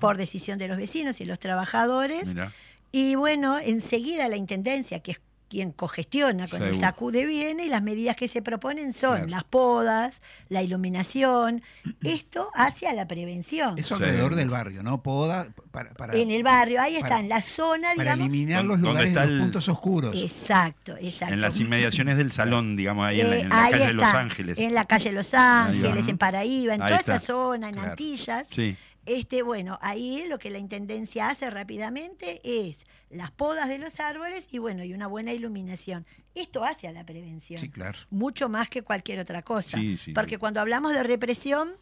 Por 0.00 0.16
decisión 0.16 0.58
de 0.58 0.68
los 0.68 0.76
vecinos 0.76 1.20
y 1.20 1.24
los 1.24 1.38
trabajadores. 1.38 2.26
mirá. 2.28 2.52
Y 2.92 3.16
bueno, 3.16 3.58
enseguida 3.58 4.28
la 4.28 4.36
Intendencia, 4.36 5.00
que 5.00 5.12
es 5.12 5.20
quien 5.50 5.72
cogestiona 5.72 6.48
con 6.48 6.62
el. 6.62 6.74
SACUDE 6.80 7.26
viene 7.26 7.66
y 7.66 7.68
las 7.68 7.82
medidas 7.82 8.16
que 8.16 8.26
se 8.28 8.40
proponen 8.42 8.92
son 8.92 9.12
Claro. 9.16 9.26
las 9.28 9.44
podas, 9.44 10.20
la 10.48 10.62
iluminación, 10.62 11.62
esto 12.02 12.50
hacia 12.54 12.92
la 12.92 13.06
prevención. 13.06 13.78
Eso 13.78 13.96
Sí. 13.96 14.02
alrededor 14.02 14.34
del 14.36 14.48
barrio, 14.48 14.82
¿no? 14.82 15.02
Poda 15.02 15.48
para, 15.70 15.90
para, 15.94 16.16
en 16.16 16.30
el 16.30 16.42
barrio, 16.42 16.80
ahí 16.80 16.96
está, 16.96 17.08
para- 17.08 17.20
en 17.20 17.28
la 17.28 17.42
zona, 17.42 17.88
para 17.94 18.14
digamos. 18.14 18.26
eliminar 18.26 18.58
Don- 18.58 18.68
los 18.68 18.76
¿dónde 18.78 18.88
lugares, 18.90 19.08
está 19.10 19.20
los 19.26 19.30
el- 19.32 19.38
puntos 19.40 19.68
oscuros. 19.68 20.16
Exacto, 20.16 20.96
exacto. 21.00 21.34
En 21.34 21.40
las 21.40 21.58
inmediaciones 21.60 22.16
del 22.16 22.32
salón, 22.32 22.74
digamos, 22.74 23.06
ahí 23.06 23.20
en 23.20 23.30
la, 23.30 23.36
Eh, 23.36 23.40
en 23.40 23.48
la 23.50 23.64
ahí 23.64 23.70
calle 23.72 23.86
de 23.86 23.92
Los 23.92 24.04
está, 24.06 24.18
Ángeles. 24.20 24.58
En 24.58 24.74
la 24.74 24.84
calle 24.86 25.12
Los 25.12 25.34
Ahí 25.34 25.40
va. 25.40 25.64
Ángeles, 25.66 26.08
en 26.08 26.18
Paraíba, 26.18 26.74
en 26.74 26.82
Ahí 26.82 26.88
toda 26.88 27.00
está. 27.00 27.16
esa 27.16 27.26
zona, 27.26 27.68
en 27.68 27.74
Claro. 27.74 27.90
Antillas. 27.90 28.48
Sí, 28.50 28.76
Este, 29.06 29.42
bueno, 29.42 29.78
ahí 29.82 30.24
lo 30.28 30.38
que 30.38 30.50
la 30.50 30.58
intendencia 30.58 31.28
hace 31.28 31.50
rápidamente 31.50 32.40
es 32.42 32.84
las 33.10 33.30
podas 33.30 33.68
de 33.68 33.78
los 33.78 34.00
árboles 34.00 34.48
y 34.50 34.58
bueno, 34.58 34.82
y 34.84 34.94
una 34.94 35.06
buena 35.06 35.32
iluminación. 35.32 36.06
Esto 36.34 36.64
hace 36.64 36.88
a 36.88 36.92
la 36.92 37.04
prevención. 37.04 37.60
Sí, 37.60 37.68
claro. 37.68 37.98
Mucho 38.10 38.48
más 38.48 38.68
que 38.68 38.82
cualquier 38.82 39.20
otra 39.20 39.42
cosa. 39.42 39.76
Sí, 39.78 39.96
sí, 39.98 40.12
Porque 40.12 40.34
sí. 40.34 40.38
cuando 40.38 40.60
hablamos 40.60 40.94
de 40.94 41.02
represión, 41.02 41.72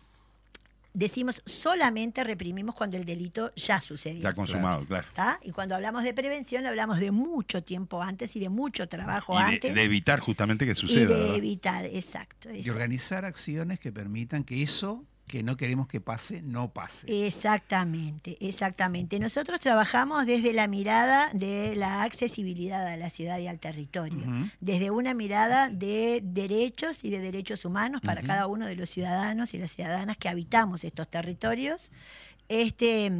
decimos 0.94 1.40
solamente 1.46 2.22
reprimimos 2.22 2.74
cuando 2.74 2.98
el 2.98 3.06
delito 3.06 3.50
ya 3.56 3.80
sucedió. 3.80 4.20
ya 4.22 4.34
consumado, 4.34 4.84
claro. 4.84 5.08
¿tá? 5.14 5.38
Y 5.42 5.52
cuando 5.52 5.74
hablamos 5.74 6.02
de 6.04 6.12
prevención, 6.12 6.66
hablamos 6.66 6.98
de 7.00 7.10
mucho 7.12 7.62
tiempo 7.62 8.02
antes 8.02 8.36
y 8.36 8.40
de 8.40 8.50
mucho 8.50 8.88
trabajo 8.88 9.32
Y 9.34 9.42
antes. 9.42 9.72
de, 9.74 9.80
de 9.80 9.84
evitar 9.84 10.20
justamente 10.20 10.66
que 10.66 10.72
y 10.72 10.74
suceda. 10.74 11.00
de 11.00 11.14
¿verdad? 11.14 11.34
evitar, 11.36 11.84
exacto. 11.86 12.52
Y 12.52 12.68
organizar 12.68 13.24
acciones 13.24 13.78
que 13.80 13.90
permitan 13.90 14.44
que 14.44 14.62
eso 14.62 15.02
que 15.32 15.42
no 15.42 15.56
queremos 15.56 15.88
que 15.88 15.98
pase, 15.98 16.42
no 16.42 16.68
pase. 16.74 17.06
Exactamente, 17.26 18.36
exactamente. 18.46 19.18
Nosotros 19.18 19.60
trabajamos 19.60 20.26
desde 20.26 20.52
la 20.52 20.66
mirada 20.68 21.30
de 21.32 21.74
la 21.74 22.02
accesibilidad 22.02 22.86
a 22.86 22.98
la 22.98 23.08
ciudad 23.08 23.38
y 23.38 23.46
al 23.46 23.58
territorio, 23.58 24.26
desde 24.60 24.90
una 24.90 25.14
mirada 25.14 25.70
de 25.70 26.20
derechos 26.22 27.02
y 27.02 27.08
de 27.08 27.20
derechos 27.20 27.64
humanos 27.64 28.02
para 28.02 28.20
cada 28.20 28.46
uno 28.46 28.66
de 28.66 28.76
los 28.76 28.90
ciudadanos 28.90 29.54
y 29.54 29.58
las 29.58 29.70
ciudadanas 29.70 30.18
que 30.18 30.28
habitamos 30.28 30.84
estos 30.84 31.08
territorios. 31.08 31.90
Este, 32.50 33.10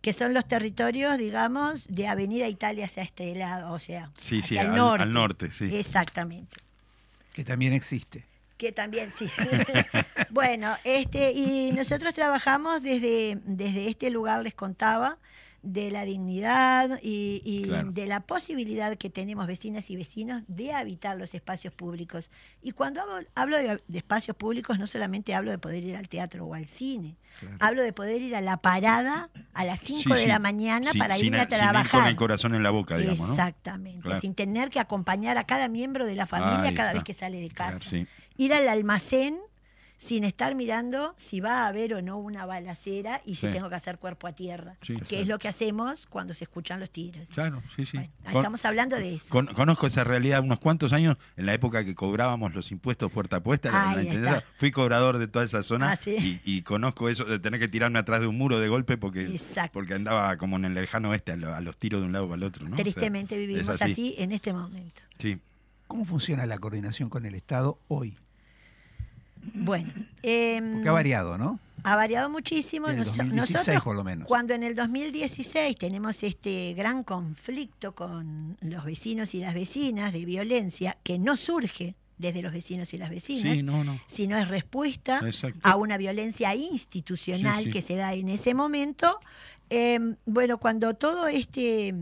que 0.00 0.12
son 0.12 0.34
los 0.34 0.48
territorios, 0.48 1.18
digamos, 1.18 1.86
de 1.86 2.08
Avenida 2.08 2.48
Italia 2.48 2.86
hacia 2.86 3.04
este 3.04 3.32
lado, 3.36 3.70
o 3.72 3.78
sea, 3.78 4.10
Sí, 4.18 4.42
sí, 4.42 4.56
hacia 4.56 4.62
el 4.62 4.70
al- 4.70 4.74
norte. 4.76 5.02
al 5.04 5.12
norte, 5.12 5.50
sí. 5.52 5.66
Exactamente 5.72 6.56
Que 7.32 7.44
también 7.44 7.72
existe. 7.74 8.24
Que 8.64 8.72
también 8.72 9.10
sí. 9.16 9.28
bueno, 10.30 10.76
este, 10.84 11.32
y 11.32 11.72
nosotros 11.72 12.14
trabajamos 12.14 12.82
desde, 12.82 13.38
desde 13.44 13.88
este 13.88 14.10
lugar, 14.10 14.42
les 14.42 14.54
contaba, 14.54 15.18
de 15.62 15.90
la 15.90 16.04
dignidad 16.04 16.98
y, 17.02 17.40
y 17.42 17.62
Claro. 17.68 17.90
de 17.90 18.04
la 18.06 18.20
posibilidad 18.20 18.98
que 18.98 19.08
tenemos 19.08 19.46
vecinas 19.46 19.88
y 19.88 19.96
vecinos 19.96 20.42
de 20.46 20.74
habitar 20.74 21.16
los 21.16 21.32
espacios 21.32 21.72
públicos. 21.72 22.30
Y 22.60 22.72
cuando 22.72 23.00
hablo, 23.00 23.26
hablo 23.34 23.56
de, 23.56 23.82
de 23.88 23.98
espacios 23.98 24.36
públicos, 24.36 24.78
no 24.78 24.86
solamente 24.86 25.34
hablo 25.34 25.50
de 25.50 25.56
poder 25.56 25.82
ir 25.82 25.96
al 25.96 26.06
teatro 26.08 26.44
o 26.44 26.52
al 26.54 26.66
cine, 26.66 27.16
Claro. 27.40 27.56
hablo 27.60 27.82
de 27.82 27.92
poder 27.92 28.20
ir 28.22 28.36
a 28.36 28.40
la 28.42 28.58
parada 28.58 29.28
a 29.54 29.64
las 29.64 29.80
5 29.80 30.02
Sí, 30.02 30.08
de 30.12 30.20
sí. 30.20 30.26
la 30.28 30.38
mañana 30.38 30.92
Sí, 30.92 30.98
para 30.98 31.18
irme 31.18 31.38
a 31.38 31.42
sin 31.44 31.52
ir 31.52 31.58
trabajar. 31.58 31.90
con 32.02 32.08
el 32.08 32.14
corazón 32.14 32.54
en 32.54 32.62
la 32.62 32.70
boca, 32.70 32.96
digamos, 32.96 33.26
¿no? 33.26 33.32
Exactamente, 33.34 34.02
Claro. 34.02 34.20
sin 34.20 34.34
tener 34.36 34.70
que 34.70 34.78
acompañar 34.78 35.36
a 35.38 35.42
cada 35.44 35.66
miembro 35.68 36.04
de 36.06 36.14
la 36.14 36.26
familia 36.26 36.68
Ahí 36.68 36.74
cada 36.74 36.90
está. 36.90 36.98
vez 37.00 37.02
que 37.04 37.14
sale 37.14 37.40
de 37.40 37.48
casa. 37.50 37.80
Ir 38.36 38.52
al 38.54 38.68
almacén 38.68 39.38
sin 39.96 40.24
estar 40.24 40.54
mirando 40.56 41.14
si 41.16 41.38
va 41.40 41.64
a 41.64 41.68
haber 41.68 41.94
o 41.94 42.02
no 42.02 42.18
una 42.18 42.44
balacera 42.44 43.22
y 43.24 43.36
si 43.36 43.46
Sí. 43.46 43.52
tengo 43.52 43.68
que 43.70 43.76
hacer 43.76 43.98
cuerpo 43.98 44.26
a 44.26 44.32
tierra, 44.32 44.76
Sí, 44.82 44.88
que 44.88 44.92
exacto. 44.94 45.16
es 45.16 45.28
lo 45.28 45.38
que 45.38 45.48
hacemos 45.48 46.06
cuando 46.08 46.34
se 46.34 46.44
escuchan 46.44 46.80
los 46.80 46.90
tiros. 46.90 47.26
Claro, 47.32 47.62
sí, 47.76 47.86
sí. 47.86 47.96
Bueno, 47.96 48.12
ahí 48.24 48.32
Con- 48.32 48.42
estamos 48.42 48.64
hablando 48.64 48.96
de 48.96 49.14
eso. 49.14 49.28
Con- 49.30 49.46
conozco 49.46 49.86
esa 49.86 50.02
realidad 50.02 50.42
unos 50.42 50.58
cuantos 50.58 50.92
años, 50.92 51.16
en 51.36 51.46
la 51.46 51.54
época 51.54 51.84
que 51.84 51.94
cobrábamos 51.94 52.54
los 52.54 52.70
impuestos 52.72 53.10
puerta 53.12 53.36
a 53.36 53.40
la 53.40 54.02
está. 54.02 54.44
fui 54.58 54.72
cobrador 54.72 55.18
de 55.18 55.28
toda 55.28 55.44
esa 55.44 55.62
zona 55.62 55.92
Ah, 55.92 55.96
sí. 55.96 56.40
y, 56.44 56.56
y 56.56 56.62
conozco 56.62 57.08
eso 57.08 57.24
de 57.24 57.38
tener 57.38 57.60
que 57.60 57.68
tirarme 57.68 58.00
atrás 58.00 58.20
de 58.20 58.26
un 58.26 58.36
muro 58.36 58.58
de 58.58 58.68
golpe 58.68 58.98
porque, 58.98 59.26
Exacto. 59.26 59.70
porque 59.74 59.94
andaba 59.94 60.36
como 60.36 60.56
en 60.56 60.64
el 60.66 60.74
lejano 60.74 61.10
oeste, 61.10 61.32
a, 61.32 61.36
lo- 61.36 61.54
a 61.54 61.60
los 61.60 61.78
tiros 61.78 62.00
de 62.00 62.06
un 62.08 62.12
lado 62.12 62.26
para 62.26 62.36
el 62.38 62.42
otro. 62.42 62.68
¿no? 62.68 62.74
O 62.74 62.76
sea, 62.76 62.82
Tristemente 62.82 63.38
vivimos 63.38 63.80
así. 63.80 63.92
así. 63.92 64.14
en 64.18 64.32
este 64.32 64.52
momento. 64.52 65.00
Sí. 65.20 65.38
¿Cómo 65.86 66.04
funciona 66.04 66.44
la 66.46 66.58
coordinación 66.58 67.08
con 67.08 67.24
el 67.26 67.36
Estado 67.36 67.78
hoy? 67.88 68.18
Bueno, 69.52 69.92
em, 70.22 70.74
Porque 70.74 70.88
ha 70.88 70.92
variado, 70.92 71.36
¿no? 71.38 71.58
ha 71.82 71.96
variado 71.96 72.30
muchísimo. 72.30 72.86
En 72.88 72.92
el 72.94 72.98
Nos- 73.00 73.16
2016 73.16 73.50
nosotros, 73.58 73.82
por 73.84 73.96
lo 73.96 74.04
menos. 74.04 74.26
cuando 74.26 74.54
en 74.54 74.62
el 74.62 74.74
2016 74.74 75.76
tenemos 75.76 76.22
este 76.22 76.72
gran 76.74 77.04
conflicto 77.04 77.94
con 77.94 78.56
los 78.62 78.84
vecinos 78.84 79.34
y 79.34 79.40
las 79.40 79.52
vecinas 79.54 80.12
de 80.12 80.24
violencia, 80.24 80.96
que 81.02 81.18
no 81.18 81.36
surge 81.36 81.94
desde 82.16 82.40
los 82.42 82.52
vecinos 82.52 82.94
y 82.94 82.98
las 82.98 83.10
vecinas, 83.10 83.52
Sí, 83.54 83.62
no, 83.62 83.84
no. 83.84 84.00
sino 84.06 84.38
es 84.38 84.48
respuesta 84.48 85.20
Exacto. 85.26 85.58
a 85.62 85.76
una 85.76 85.98
violencia 85.98 86.54
institucional 86.54 87.58
Sí, 87.58 87.64
sí. 87.66 87.70
que 87.72 87.82
se 87.82 87.96
da 87.96 88.14
en 88.14 88.28
ese 88.28 88.54
momento. 88.54 89.18
Eh, 89.68 89.98
bueno, 90.24 90.58
cuando 90.58 90.94
todo 90.94 91.26
este, 91.26 91.92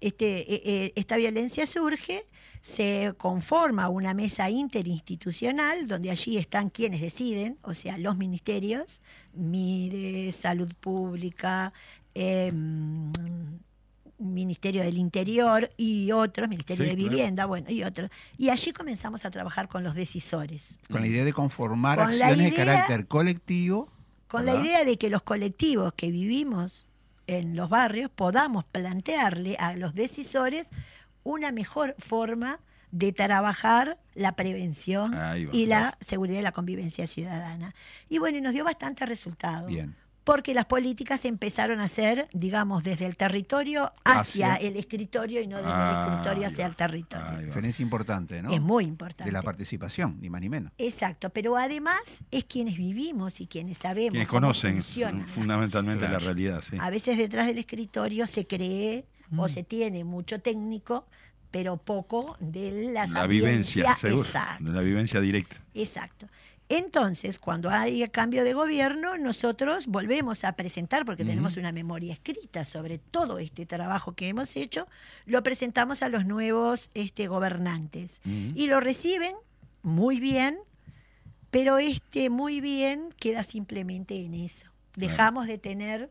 este 0.00 0.52
eh, 0.54 0.62
eh, 0.64 0.92
esta 0.96 1.16
violencia 1.16 1.66
surge, 1.66 2.26
se 2.62 3.12
conforma 3.16 3.88
una 3.88 4.14
mesa 4.14 4.48
interinstitucional 4.48 5.88
donde 5.88 6.10
allí 6.10 6.38
están 6.38 6.70
quienes 6.70 7.00
deciden, 7.00 7.58
o 7.62 7.74
sea, 7.74 7.98
los 7.98 8.16
ministerios, 8.16 9.00
MIDE, 9.34 10.30
Salud 10.32 10.72
Pública, 10.80 11.72
eh, 12.14 12.52
Ministerio 14.18 14.82
del 14.82 14.98
Interior 14.98 15.70
y 15.76 16.12
otros, 16.12 16.48
Ministerio 16.48 16.84
Sí, 16.84 16.90
de 16.90 16.96
claro. 16.96 17.10
Vivienda, 17.10 17.46
bueno, 17.46 17.70
y 17.70 17.82
otros. 17.82 18.10
Y 18.38 18.50
allí 18.50 18.70
comenzamos 18.72 19.24
a 19.24 19.30
trabajar 19.32 19.68
con 19.68 19.82
los 19.82 19.94
decisores. 19.96 20.62
Con 20.90 21.00
la 21.00 21.08
idea 21.08 21.24
de 21.24 21.32
conformar 21.32 21.98
Con 21.98 22.06
acciones 22.08 22.38
de 22.38 22.52
carácter 22.54 23.06
colectivo. 23.08 23.88
con 24.28 24.46
la 24.46 24.54
idea 24.60 24.84
de 24.84 24.96
que 24.96 25.10
los 25.10 25.22
colectivos 25.22 25.92
que 25.94 26.10
vivimos 26.10 26.86
en 27.26 27.56
los 27.56 27.68
barrios 27.68 28.10
podamos 28.10 28.64
plantearle 28.64 29.56
a 29.58 29.76
los 29.76 29.94
decisores 29.94 30.68
una 31.24 31.52
mejor 31.52 31.94
forma 31.98 32.58
de 32.90 33.12
trabajar 33.12 33.98
la 34.14 34.36
prevención 34.36 35.14
Ahí 35.14 35.46
va, 35.46 35.56
y 35.56 35.66
la 35.66 35.78
claro. 35.80 35.96
seguridad 36.00 36.36
de 36.36 36.42
la 36.42 36.52
convivencia 36.52 37.06
ciudadana. 37.06 37.74
Y 38.08 38.18
bueno, 38.18 38.38
y 38.38 38.40
nos 38.42 38.52
dio 38.52 38.64
bastante 38.64 39.06
resultado. 39.06 39.66
Bien. 39.68 39.96
Porque 40.24 40.54
las 40.54 40.66
políticas 40.66 41.24
empezaron 41.24 41.80
a 41.80 41.88
ser, 41.88 42.28
digamos, 42.32 42.84
desde 42.84 43.06
el 43.06 43.16
territorio 43.16 43.92
hacia, 44.04 44.52
Hacia- 44.52 44.68
el 44.68 44.76
escritorio 44.76 45.40
y 45.40 45.48
no 45.48 45.56
desde 45.56 45.70
el 45.72 45.90
escritorio 45.98 46.46
hacia 46.46 46.64
va. 46.64 46.66
el 46.70 46.76
territorio. 46.76 47.38
Diferencia 47.46 47.82
importante, 47.82 48.40
¿no? 48.40 48.52
Es 48.52 48.60
muy 48.60 48.84
importante. 48.84 49.24
De 49.24 49.32
la 49.32 49.42
participación, 49.42 50.18
ni 50.20 50.30
más 50.30 50.40
ni 50.40 50.48
menos. 50.48 50.70
Exacto, 50.78 51.30
pero 51.30 51.56
además 51.56 52.22
es 52.30 52.44
quienes 52.44 52.76
vivimos 52.76 53.40
y 53.40 53.48
quienes 53.48 53.78
sabemos 53.78 54.10
Quienes 54.10 54.28
cómo 54.28 54.40
conocen 54.42 54.80
fundamentalmente 55.26 56.08
la 56.08 56.18
realidad, 56.20 56.62
sí. 56.70 56.76
A 56.78 56.90
veces 56.90 57.18
detrás 57.18 57.46
del 57.48 57.58
escritorio 57.58 58.26
se 58.28 58.46
cree 58.46 59.06
o 59.36 59.48
se 59.48 59.62
tiene 59.62 60.04
mucho 60.04 60.40
técnico 60.40 61.06
pero 61.52 61.76
poco 61.76 62.36
de 62.40 62.90
la, 62.92 63.06
La 63.06 63.26
vivencia, 63.26 63.94
seguro. 63.96 64.24
Exacto. 64.24 64.64
De 64.64 64.70
la 64.70 64.80
vivencia 64.80 65.20
directa. 65.20 65.60
Exacto. 65.74 66.26
Entonces, 66.68 67.38
cuando 67.38 67.68
hay 67.68 68.02
cambio 68.08 68.44
de 68.44 68.54
gobierno, 68.54 69.18
nosotros 69.18 69.86
volvemos 69.86 70.42
a 70.44 70.52
presentar, 70.52 71.04
porque 71.04 71.22
tenemos 71.22 71.58
una 71.58 71.70
memoria 71.70 72.14
escrita 72.14 72.64
sobre 72.64 72.96
todo 72.96 73.38
este 73.38 73.66
trabajo 73.66 74.14
que 74.14 74.28
hemos 74.28 74.56
hecho, 74.56 74.88
lo 75.26 75.42
presentamos 75.42 76.02
a 76.02 76.08
los 76.08 76.24
nuevos 76.24 76.90
este, 76.94 77.26
gobernantes. 77.26 78.22
Y 78.24 78.68
lo 78.68 78.80
reciben 78.80 79.34
muy 79.82 80.18
bien, 80.18 80.56
pero 81.50 81.76
este 81.76 82.30
muy 82.30 82.62
bien 82.62 83.10
queda 83.18 83.44
simplemente 83.44 84.16
en 84.24 84.32
eso. 84.32 84.66
Dejamos 84.96 85.46
de 85.46 85.58
tener 85.58 86.10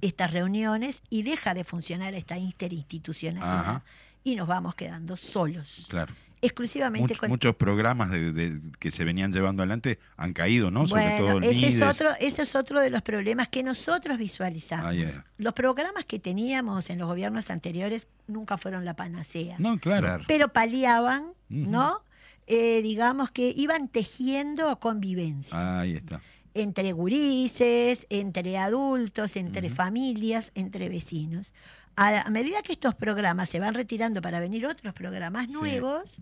estas 0.00 0.30
reuniones 0.32 1.02
y 1.10 1.22
deja 1.22 1.54
de 1.54 1.64
funcionar 1.64 2.14
esta 2.14 2.38
interinstitucionalidad. 2.38 3.60
Ajá. 3.60 3.82
Y 4.24 4.36
nos 4.36 4.46
vamos 4.48 4.74
quedando 4.74 5.16
solos, 5.16 5.86
Claro. 5.88 6.12
exclusivamente 6.42 7.14
Much- 7.14 7.18
con 7.18 7.30
muchos 7.30 7.56
programas 7.56 8.10
de, 8.10 8.32
de- 8.32 8.60
que 8.78 8.90
se 8.90 9.04
venían 9.04 9.32
llevando 9.32 9.62
adelante 9.62 9.98
han 10.16 10.32
caído, 10.32 10.70
¿no? 10.70 10.86
Sobre 10.86 11.02
Bueno, 11.02 11.26
todo 11.26 11.38
el 11.38 11.44
ese 11.44 11.68
es, 11.68 11.82
otro, 11.82 12.10
ese 12.20 12.42
es 12.42 12.54
otro 12.54 12.80
de 12.80 12.90
los 12.90 13.02
problemas 13.02 13.48
que 13.48 13.62
nosotros 13.62 14.18
visualizamos. 14.18 14.86
Ah, 14.86 14.94
ya. 14.94 15.24
Los 15.38 15.54
programas 15.54 16.04
que 16.04 16.18
teníamos 16.18 16.90
en 16.90 16.98
los 16.98 17.08
gobiernos 17.08 17.50
anteriores 17.50 18.06
nunca 18.26 18.58
fueron 18.58 18.84
la 18.84 18.94
panacea, 18.94 19.56
No, 19.58 19.78
claro. 19.78 20.22
Pero 20.26 20.48
paliaban, 20.52 21.22
Ujú. 21.50 21.70
¿no? 21.70 22.02
Eh, 22.50 22.80
digamos 22.82 23.30
que 23.30 23.52
iban 23.54 23.88
tejiendo 23.88 24.78
convivencia 24.80 25.80
Ahí 25.80 25.96
está. 25.96 26.20
Entre 26.54 26.92
gurises, 26.92 28.06
entre 28.10 28.58
adultos, 28.58 29.36
entre 29.36 29.70
familias, 29.70 30.50
entre 30.54 30.88
vecinos. 30.88 31.52
A, 31.96 32.28
medida 32.30 32.62
que 32.62 32.72
estos 32.72 32.94
programas 32.94 33.48
se 33.50 33.58
van 33.60 33.74
retirando 33.74 34.20
para 34.22 34.40
venir 34.40 34.66
otros 34.66 34.92
programas 34.94 35.46
Sí. 35.46 35.52
nuevos, 35.52 36.20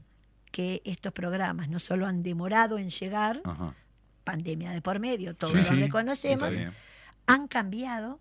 que 0.50 0.80
estos 0.84 1.12
programas 1.12 1.68
no 1.68 1.78
solo 1.78 2.06
han 2.06 2.22
demorado 2.22 2.78
en 2.78 2.88
llegar, 2.90 3.40
Ajá. 3.44 3.74
pandemia 4.24 4.70
de 4.70 4.80
por 4.80 4.98
medio, 5.00 5.34
todos 5.36 5.52
Sí, 5.52 5.58
lo 5.58 5.64
sí, 5.74 5.80
reconocemos, 5.80 6.50
han 7.26 7.46
cambiado 7.48 8.20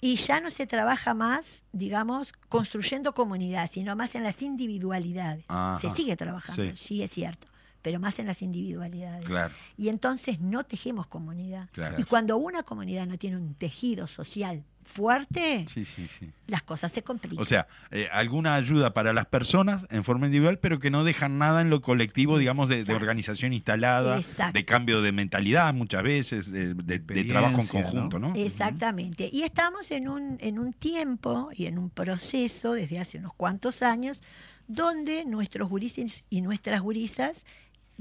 y 0.00 0.16
ya 0.16 0.40
no 0.40 0.50
se 0.50 0.66
trabaja 0.66 1.14
más, 1.14 1.62
digamos, 1.72 2.32
construyendo 2.48 3.14
comunidad, 3.14 3.70
sino 3.70 3.94
más 3.96 4.14
en 4.14 4.22
las 4.24 4.40
individualidades. 4.42 5.44
Ajá. 5.48 5.78
Se 5.78 5.90
sigue 5.92 6.16
trabajando, 6.16 6.62
Sí. 6.62 6.72
sí. 6.76 7.02
es 7.02 7.10
cierto, 7.12 7.46
pero 7.82 7.98
más 8.00 8.18
en 8.18 8.26
las 8.26 8.42
individualidades. 8.42 9.24
Claro, 9.26 9.54
Y 9.76 9.88
entonces 9.88 10.40
no 10.40 10.64
tejemos 10.64 11.06
comunidad. 11.06 11.68
Claro. 11.72 11.96
Y 11.98 12.04
cuando 12.04 12.36
una 12.36 12.62
comunidad 12.62 13.06
no 13.06 13.16
tiene 13.18 13.36
un 13.36 13.54
tejido 13.54 14.06
social 14.06 14.64
fuerte, 14.82 15.66
sí, 15.72 15.84
sí, 15.84 16.08
sí. 16.18 16.30
las 16.48 16.62
cosas 16.62 16.90
se 16.90 17.02
complican. 17.02 17.40
O 17.40 17.44
sea, 17.44 17.68
eh, 17.90 18.08
alguna 18.12 18.54
ayuda 18.56 18.92
para 18.92 19.12
las 19.12 19.26
personas 19.26 19.84
en 19.90 20.02
forma 20.04 20.26
individual, 20.26 20.58
pero 20.58 20.78
que 20.78 20.90
no 20.90 21.04
dejan 21.04 21.38
nada 21.38 21.60
en 21.60 21.70
lo 21.70 21.80
colectivo, 21.80 22.38
digamos, 22.38 22.68
de, 22.68 22.82
organización 22.92 23.52
instalada, 23.52 24.16
Exacto. 24.18 24.58
de 24.58 24.64
cambio 24.64 25.00
de 25.02 25.12
mentalidad 25.12 25.72
muchas 25.74 26.02
veces, 26.02 26.50
de, 26.50 26.74
de- 26.74 26.98
de 26.98 27.24
trabajo 27.24 27.60
en 27.60 27.66
conjunto, 27.68 28.18
¿no? 28.18 28.32
Exactamente. 28.34 29.28
Y 29.32 29.42
estamos 29.42 29.90
en 29.90 30.08
un, 30.08 30.38
en 30.40 30.58
un 30.58 30.72
tiempo 30.72 31.50
y 31.54 31.66
en 31.66 31.78
un 31.78 31.90
proceso 31.90 32.72
desde 32.72 32.98
hace 32.98 33.18
unos 33.18 33.32
cuantos 33.34 33.82
años 33.82 34.20
donde 34.66 35.24
nuestros 35.24 35.68
gurises 35.68 36.24
y 36.30 36.40
nuestras 36.42 36.80
gurisas 36.80 37.44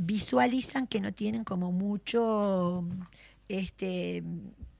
visualizan 0.01 0.87
que 0.87 1.01
no 1.01 1.11
tienen 1.13 1.43
como 1.43 1.73
mucho, 1.73 2.85
este, 3.49 4.23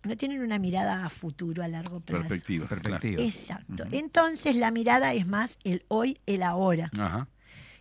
no 0.04 0.16
tienen 0.16 0.42
una 0.42 0.60
mirada 0.60 1.06
a 1.06 1.10
futuro, 1.10 1.62
a 1.62 1.68
largo 1.68 2.00
plazo. 2.00 2.22
Perspectiva. 2.28 2.68
Perspectiva. 2.68 3.22
Exacto. 3.22 3.84
Entonces 3.92 4.56
la 4.56 4.72
mirada 4.72 5.14
es 5.14 5.28
más 5.28 5.58
el 5.66 5.84
hoy, 5.90 6.20
el 6.26 6.42
ahora. 6.42 6.90
Ajá. 6.98 7.28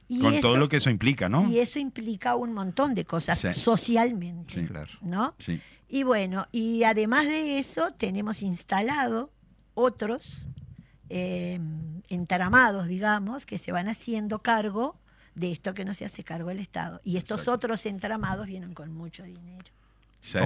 Y 0.09 0.21
Con 0.21 0.33
eso, 0.35 0.41
todo 0.43 0.57
lo 0.57 0.69
que 0.69 0.79
eso 0.79 0.91
implica, 0.91 1.29
¿no? 1.29 1.47
y 1.49 1.59
eso 1.61 1.79
implica 1.79 2.35
un 2.35 2.55
montón 2.55 2.95
de 2.95 3.05
cosas 3.05 3.39
Sí. 3.39 3.53
socialmente, 3.53 4.55
Sí. 4.63 4.67
Claro. 4.67 4.91
¿no? 5.03 5.35
Sí. 5.39 5.61
Y 5.89 6.03
bueno, 6.03 6.49
y 6.51 6.83
además 6.83 7.27
de 7.27 7.59
eso, 7.59 7.93
tenemos 7.93 8.43
instalado 8.43 9.31
otros 9.75 10.45
eh, 11.11 11.61
entramados, 12.09 12.89
digamos, 12.89 13.47
que 13.47 13.59
se 13.59 13.71
van 13.73 13.89
haciendo 13.89 14.41
cargo 14.43 14.99
de 15.39 15.53
esto 15.53 15.75
que 15.75 15.85
no 15.85 15.95
se 15.95 16.05
hace 16.05 16.25
cargo 16.25 16.51
el 16.51 16.59
Estado. 16.59 17.01
Y 17.05 17.17
estos 17.17 17.41
Exacto. 17.41 17.53
otros 17.53 17.87
entramados 17.87 18.47
vienen 18.47 18.75
con 18.75 18.93
mucho 18.93 19.23
dinero, 19.23 19.65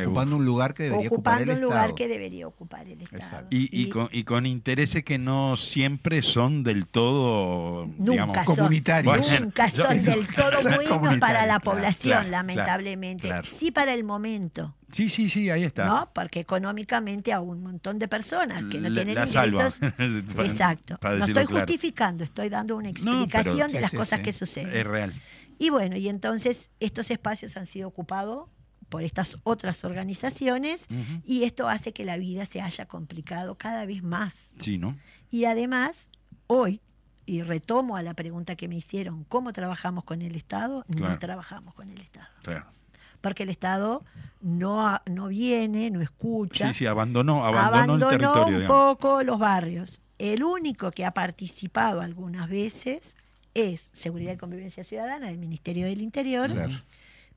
Ocupando 0.04 0.36
un 0.36 0.44
lugar 0.44 0.74
que 0.74 0.84
debería 0.84 1.08
ocupar 1.08 1.42
el 1.42 1.48
ocupando 1.50 1.54
un 1.54 1.60
lugar 1.62 1.78
Estado. 1.86 1.94
que 1.96 2.08
debería 2.08 2.46
ocupar 2.46 2.86
el 2.86 3.00
Estado. 3.00 3.22
Exacto. 3.22 3.48
Y, 3.50 3.68
y 3.72 3.88
con, 3.88 4.08
y 4.12 4.24
con 4.24 4.46
intereses 4.46 5.02
que 5.02 5.18
no 5.18 5.56
siempre 5.56 6.22
son 6.22 6.62
del 6.62 6.86
todo, 6.86 7.86
digamos, 7.98 8.28
Nunca 8.36 8.44
son, 8.44 8.56
comunitarios. 8.56 9.18
Bueno, 9.18 9.40
nunca 9.44 9.66
yo- 9.68 9.84
son 9.86 10.04
del 10.04 10.26
todo 10.36 10.50
buenos 10.76 11.18
para 11.18 11.40
la 11.46 11.58
claro, 11.58 11.60
población, 11.64 12.12
claro, 12.12 12.28
lamentablemente. 12.30 13.28
claro. 13.28 13.48
Sí 13.50 13.70
para 13.70 13.94
el 13.94 14.04
momento, 14.04 14.74
Sí, 14.92 15.08
sí, 15.08 15.30
sí, 15.30 15.48
ahí 15.48 15.64
está. 15.64 15.86
¿no? 15.86 16.10
Porque 16.14 16.40
económicamente 16.40 17.32
a 17.32 17.40
un 17.40 17.62
montón 17.62 17.98
de 17.98 18.08
personas 18.08 18.66
que 18.66 18.78
no 18.78 18.90
La- 18.90 18.94
tienen 18.96 19.14
la 19.14 19.26
salva. 19.26 19.70
ingresos 19.74 19.80
Para- 20.36 20.46
Exacto. 20.48 20.98
para 20.98 21.16
no 21.16 21.24
estoy 21.24 21.46
claro. 21.46 21.66
justificando, 21.66 22.24
estoy 22.24 22.50
dando 22.50 22.76
una 22.76 22.90
No, 22.90 22.94
pero- 22.94 23.10
explicación 23.22 23.68
de 23.70 23.76
sí, 23.76 23.80
las 23.80 23.90
sí, 23.90 23.96
cosas 23.96 24.18
sí. 24.18 24.22
que 24.24 24.32
suceden. 24.34 24.76
Es 24.76 24.86
real. 24.86 25.14
Y 25.58 25.70
bueno, 25.70 25.96
y 25.96 26.08
entonces 26.10 26.68
estos 26.78 27.10
espacios 27.10 27.56
han 27.56 27.66
sido 27.66 27.88
ocupados 27.88 28.48
por 28.92 29.02
estas 29.04 29.38
otras 29.44 29.84
organizaciones 29.84 30.86
y 31.24 31.44
esto 31.44 31.66
hace 31.66 31.94
que 31.94 32.04
la 32.04 32.18
vida 32.18 32.44
se 32.44 32.60
haya 32.60 32.84
complicado 32.84 33.54
cada 33.56 33.86
vez 33.86 34.02
más. 34.02 34.34
Sí, 34.58 34.76
¿no? 34.76 34.98
Y 35.30 35.46
además, 35.46 36.08
hoy, 36.46 36.82
y 37.24 37.40
retomo 37.40 37.96
a 37.96 38.02
la 38.02 38.12
pregunta 38.12 38.54
que 38.54 38.68
me 38.68 38.76
hicieron, 38.76 39.24
¿cómo 39.24 39.54
trabajamos 39.54 40.04
con 40.04 40.20
el 40.20 40.34
Estado? 40.36 40.84
Claro. 40.94 41.14
No 41.14 41.18
trabajamos 41.18 41.74
con 41.74 41.88
el 41.88 42.02
Estado. 42.02 42.28
Claro. 42.42 42.66
Porque 43.22 43.44
el 43.44 43.48
Estado 43.48 44.04
no, 44.42 45.00
no 45.06 45.28
viene, 45.28 45.88
no 45.90 46.02
escucha 46.02 46.68
Sí, 46.74 46.80
sí, 46.80 46.86
abandonó, 46.86 47.46
abandonó, 47.46 47.62
el 47.62 47.74
abandonó 47.74 48.08
territorio. 48.10 48.46
un 48.56 48.62
digamos. 48.62 48.96
poco 48.98 49.22
los 49.22 49.38
barrios. 49.38 50.00
El 50.18 50.42
único 50.44 50.90
que 50.90 51.06
ha 51.06 51.12
participado 51.14 52.02
algunas 52.02 52.46
veces 52.50 53.16
es 53.54 53.86
Seguridad 53.94 54.34
y 54.34 54.36
Convivencia 54.36 54.84
Ciudadana 54.84 55.28
del 55.28 55.38
Ministerio 55.38 55.86
del 55.86 56.02
Interior, 56.02 56.52
Claro. 56.52 56.74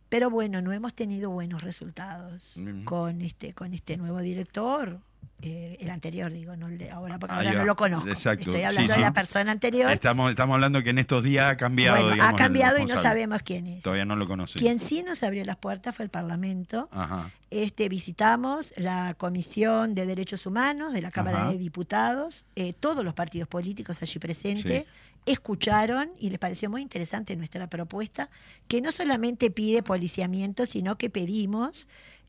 Pero 0.09 0.29
bueno, 0.29 0.61
no 0.61 0.71
hemos 0.71 0.93
tenido 0.93 1.29
buenos 1.29 1.63
resultados 1.63 2.55
con 2.85 3.21
este 3.21 3.53
con 3.53 3.73
este 3.73 3.97
nuevo 3.97 4.19
director, 4.21 4.99
eh, 5.41 5.77
el 5.81 5.89
anterior 5.89 6.31
digo, 6.31 6.55
no 6.55 6.67
el 6.67 6.77
de 6.77 6.91
ahora 6.91 7.19
porque 7.19 7.35
ahora 7.35 7.53
no 7.53 7.65
lo 7.65 7.75
conozco. 7.75 8.07
Exacto. 8.09 8.45
Estoy 8.45 8.61
Sí, 8.61 8.63
hablando 8.65 8.93
sí. 8.93 8.99
de 8.99 9.05
la 9.05 9.13
persona 9.13 9.51
anterior. 9.51 9.91
Estamos, 9.91 10.29
estamos 10.29 10.53
hablando 10.55 10.81
que 10.81 10.91
en 10.91 10.97
estos 10.99 11.23
días 11.23 11.51
ha 11.51 11.57
cambiado. 11.57 11.97
bueno, 11.97 12.13
digamos, 12.13 12.33
ha 12.33 12.37
cambiado 12.37 12.77
y 12.79 12.85
no 12.85 13.01
sabemos 13.01 13.41
quién 13.43 13.67
es. 13.67 13.83
Todavía 13.83 14.05
no 14.05 14.15
lo 14.15 14.27
conoce. 14.27 14.57
Quien 14.57 14.79
sí 14.79 15.03
nos 15.03 15.23
abrió 15.23 15.43
las 15.43 15.57
puertas 15.57 15.93
fue 15.95 16.05
el 16.05 16.09
Parlamento. 16.11 16.87
Ajá. 16.91 17.31
Este, 17.51 17.89
visitamos 17.89 18.73
la 18.77 19.13
Comisión 19.17 19.93
de 19.93 20.05
Derechos 20.05 20.45
Humanos 20.45 20.93
de 20.93 21.01
la 21.01 21.11
Cámara 21.11 21.43
Ajá. 21.43 21.51
de 21.51 21.57
Diputados, 21.57 22.45
eh, 22.55 22.73
todos 22.73 23.03
los 23.03 23.13
partidos 23.13 23.47
políticos 23.47 24.01
allí 24.01 24.19
presentes, 24.19 24.85
escucharon 25.25 26.09
y 26.19 26.29
les 26.29 26.39
pareció 26.39 26.69
muy 26.69 26.81
interesante 26.81 27.35
nuestra 27.35 27.67
propuesta, 27.67 28.29
que 28.67 28.81
no 28.81 28.91
solamente 28.91 29.49
pide 29.51 29.81
policiamiento, 29.83 30.65
sino 30.65 30.97
que 30.97 31.09
pedimos 31.09 31.87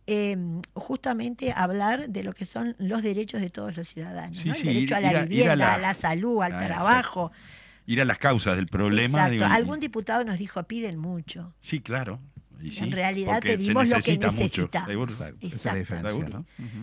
eh, 0.08 0.36
justamente 0.74 1.52
hablar 1.52 2.08
de 2.10 2.22
lo 2.22 2.32
que 2.32 2.44
son 2.46 2.76
los 2.78 3.02
derechos 3.02 3.40
de 3.40 3.50
todos 3.50 3.76
los 3.76 3.88
ciudadanos, 3.88 4.38
Sí, 4.38 4.48
¿no? 4.48 4.54
sí, 4.54 4.60
el 4.60 4.66
derecho 4.74 4.94
ir- 4.94 4.96
a 4.96 5.00
la 5.00 5.08
ir 5.10 5.16
a- 5.16 5.18
ir 5.18 5.24
a 5.24 5.26
vivienda, 5.26 5.56
la- 5.56 5.74
a 5.74 5.78
la 5.78 5.94
salud, 5.94 6.42
al 6.42 6.52
Ah, 6.52 6.54
exacto. 6.54 6.74
trabajo. 6.74 7.32
Ir 7.86 8.00
a 8.00 8.04
las 8.04 8.18
causas 8.18 8.54
del 8.56 8.68
problema. 8.68 9.18
Exacto. 9.18 9.32
digo, 9.32 9.46
y- 9.46 9.50
Algún 9.50 9.80
diputado 9.80 10.24
nos 10.24 10.38
dijo, 10.38 10.62
piden 10.62 10.96
mucho. 10.98 11.52
Sí, 11.60 11.80
claro. 11.80 12.20
Y 12.62 12.70
sí, 12.70 12.84
en 12.84 12.92
realidad 12.92 13.40
pedimos 13.42 13.88
lo 13.88 13.98
que 14.00 14.16
necesitamos. 14.16 14.86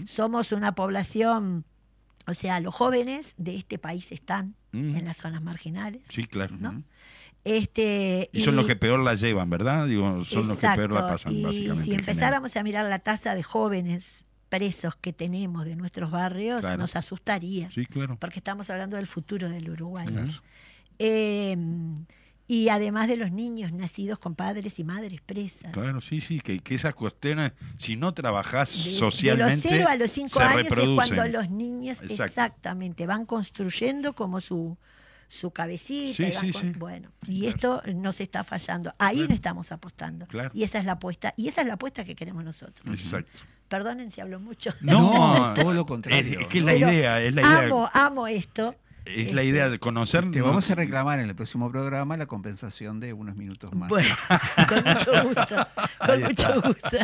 Somos 0.06 0.52
una 0.52 0.76
población, 0.76 1.66
o 2.28 2.34
sea, 2.34 2.60
los 2.60 2.74
jóvenes 2.76 3.34
de 3.38 3.56
este 3.56 3.78
país 3.80 4.12
están 4.12 4.56
Mm. 4.74 4.96
en 4.98 5.06
las 5.06 5.18
zonas 5.18 5.42
marginales, 5.42 6.02
Sí, 6.10 6.26
claro. 6.26 6.58
¿no? 6.60 6.84
Este, 7.46 8.30
Y 8.34 8.42
son 8.42 8.56
los 8.56 8.66
que 8.66 8.76
peor 8.76 9.00
la 9.00 9.16
llevan, 9.16 9.50
¿verdad? 9.50 9.88
Digo, 9.88 10.24
son 10.26 10.48
los 10.48 10.60
que 10.60 10.68
peor 10.68 10.92
la 10.94 11.08
pasan, 11.08 11.34
y 11.34 11.44
básicamente. 11.44 11.84
si 11.84 11.94
empezáramos 11.94 12.56
a 12.56 12.64
mirar 12.64 12.90
la 12.90 13.00
tasa 13.00 13.36
de 13.36 13.44
jóvenes 13.44 14.26
presos 14.50 14.96
que 14.96 15.14
tenemos 15.14 15.66
de 15.66 15.76
nuestros 15.76 16.12
barrios, 16.12 16.62
Claro. 16.62 16.78
nos 16.78 16.96
asustaría, 16.96 17.70
Sí, 17.72 17.86
claro. 17.86 18.18
porque 18.20 18.40
estamos 18.40 18.70
hablando 18.70 18.98
del 18.98 19.08
futuro 19.08 19.50
del 19.50 19.70
Uruguay. 19.70 20.08
Claro. 20.08 20.32
Eh, 21.00 21.58
y 22.56 22.70
además 22.70 23.08
de 23.08 23.18
los 23.18 23.32
niños 23.32 23.72
nacidos 23.72 24.20
con 24.20 24.36
padres 24.36 24.78
y 24.78 24.84
madres 24.84 25.22
presas. 25.22 25.72
Claro, 25.72 26.02
sí, 26.02 26.22
sí, 26.22 26.40
que, 26.40 26.60
que 26.60 26.76
esas 26.76 26.94
cuestiones, 26.94 27.54
si 27.80 27.96
no 27.96 28.14
trabajás 28.14 28.84
De- 28.86 28.94
socialmente, 28.94 29.70
De 29.70 29.76
los 29.78 29.86
0 29.86 29.86
a 29.90 29.96
los 29.98 30.12
5 30.12 30.30
se 30.40 30.44
años 30.44 30.78
es 30.78 30.90
cuando 30.96 31.28
los 31.28 31.50
niños 31.50 32.02
Exacto. 32.04 32.24
exactamente 32.24 33.08
van 33.08 33.26
construyendo 33.26 34.14
como 34.14 34.40
su, 34.42 34.78
su 35.28 35.50
cabecita. 35.52 36.16
Sí, 36.18 36.24
y 36.24 36.32
van 36.36 36.42
sí, 36.46 36.52
con- 36.52 36.62
sí. 36.62 36.72
Bueno, 36.78 37.10
y 37.28 37.48
esto 37.48 37.82
nos 37.96 38.20
está 38.22 38.44
fallando. 38.44 38.94
Ahí 39.00 39.16
Claro. 39.16 39.30
no 39.30 39.36
estamos 39.36 39.72
apostando. 39.72 40.28
Claro. 40.28 40.52
Y 40.54 40.64
esa 40.64 40.78
es 40.80 40.86
la 40.86 40.92
apuesta, 40.94 41.34
y 41.38 41.48
esa 41.48 41.62
es 41.62 41.68
la 41.68 41.74
apuesta 41.74 42.04
que 42.06 42.16
queremos 42.16 42.44
nosotros. 42.44 42.86
Exacto. 42.88 43.40
Perdonen 43.68 44.12
si 44.12 44.22
hablo 44.22 44.40
mucho. 44.40 44.72
No, 44.82 45.54
todo 45.56 45.74
lo 45.74 45.86
contrario. 45.88 46.40
Es, 46.40 46.46
es 46.46 46.48
que 46.48 46.60
es 46.60 46.66
la 46.66 46.72
Pero 46.74 46.92
idea, 46.92 47.22
es 47.22 47.34
la 47.34 47.42
idea. 47.42 47.60
Amo, 47.66 47.90
amo 47.94 48.28
esto. 48.28 48.76
Es 49.06 49.34
la 49.34 49.42
Este, 49.42 49.46
idea 49.46 49.70
de 49.70 49.80
conocer. 49.80 50.32
Te 50.32 50.42
vamos 50.42 50.70
a 50.72 50.76
reclamar 50.76 51.20
en 51.20 51.28
el 51.30 51.36
próximo 51.36 51.70
programa 51.70 52.16
la 52.16 52.26
compensación 52.26 53.00
de 53.02 53.12
unos 53.14 53.36
minutos 53.36 53.74
más. 53.74 53.90
Bueno, 53.90 54.16
con 54.70 54.84
mucho 54.84 55.24
gusto, 55.28 55.68
con 56.00 56.10
Ahí 56.12 56.20
mucho 56.24 56.54
está. 56.54 56.68
gusto. 56.68 56.98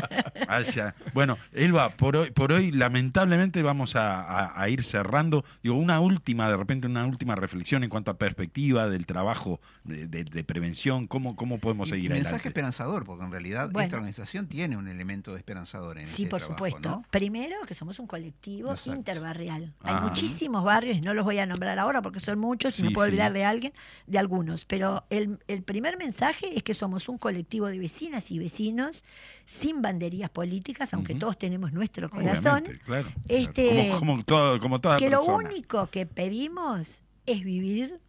Ah, 0.48 0.62
ya. 0.62 0.96
Bueno, 1.14 1.38
Elba, 1.52 1.90
por 1.90 2.16
hoy, 2.16 2.32
por 2.32 2.54
hoy 2.54 2.72
lamentablemente 2.72 3.62
vamos 3.64 3.98
a, 3.98 4.22
a- 4.22 4.62
a 4.62 4.70
ir 4.70 4.84
cerrando. 4.84 5.44
Digo, 5.62 5.76
una 5.76 6.00
última, 6.00 6.50
de 6.50 6.56
repente, 6.56 6.88
una 6.88 7.06
última 7.06 7.36
reflexión 7.36 7.84
en 7.84 7.90
cuanto 7.90 8.12
a 8.12 8.18
perspectiva 8.18 8.88
del 8.88 9.06
trabajo 9.06 9.60
de, 9.84 10.08
de- 10.08 10.24
de 10.24 10.44
prevención. 10.46 11.06
¿Cómo, 11.08 11.36
cómo 11.36 11.58
podemos 11.60 11.90
Y 11.90 11.92
seguir 11.92 12.12
mensaje 12.12 12.28
adelante? 12.36 12.48
esperanzador, 12.48 13.06
porque 13.06 13.26
en 13.26 13.32
realidad 13.32 13.70
Bueno. 13.72 13.84
esta 13.86 13.98
organización 13.98 14.48
tiene 14.48 14.78
un 14.78 14.88
elemento 14.88 15.34
de 15.34 15.40
esperanzador 15.40 15.98
en 15.98 16.06
Sí, 16.06 16.24
este 16.24 16.30
por 16.30 16.40
trabajo, 16.40 16.56
supuesto. 16.66 16.90
¿no? 16.90 17.04
Primero, 17.12 17.56
que 17.68 17.74
somos 17.74 18.00
un 18.00 18.08
colectivo 18.08 18.72
Exacto. 18.72 18.96
interbarrial. 18.96 19.74
Ah. 19.84 19.98
Hay 19.98 20.02
muchísimos 20.10 20.64
barrios, 20.64 21.02
no 21.02 21.14
los 21.14 21.26
voy 21.26 21.40
a 21.40 21.46
nombrar 21.46 21.78
ahora 21.78 21.89
porque 22.02 22.20
son 22.20 22.40
muchos 22.40 22.74
y 22.76 22.82
Sí, 22.82 22.84
me 22.84 22.92
puedo 22.92 23.06
sí. 23.08 23.12
olvidar 23.12 23.34
de 23.34 23.44
alguien, 23.46 23.74
de 24.08 24.20
algunos. 24.20 24.66
Pero 24.66 25.06
el, 25.10 25.40
el 25.48 25.64
primer 25.64 25.98
mensaje 25.98 26.56
es 26.56 26.64
que 26.64 26.74
somos 26.74 27.10
un 27.10 27.18
colectivo 27.18 27.68
de 27.68 27.80
vecinas 27.80 28.32
y 28.32 28.40
vecinos 28.40 29.04
sin 29.46 29.82
banderías 29.82 30.30
políticas, 30.30 30.94
aunque 30.94 31.16
todos 31.16 31.38
tenemos 31.38 31.74
nuestro 31.74 32.10
corazón. 32.10 32.64
Claro. 32.86 33.10
Este, 33.28 33.90
como, 33.90 34.00
como 34.00 34.24
todo- 34.24 34.60
como 34.60 34.80
toda 34.80 34.98
que 34.98 35.10
lo 35.10 35.24
único 35.24 35.88
que 35.90 36.06
pedimos 36.06 37.04
es 37.26 37.44
vivir 37.44 38.00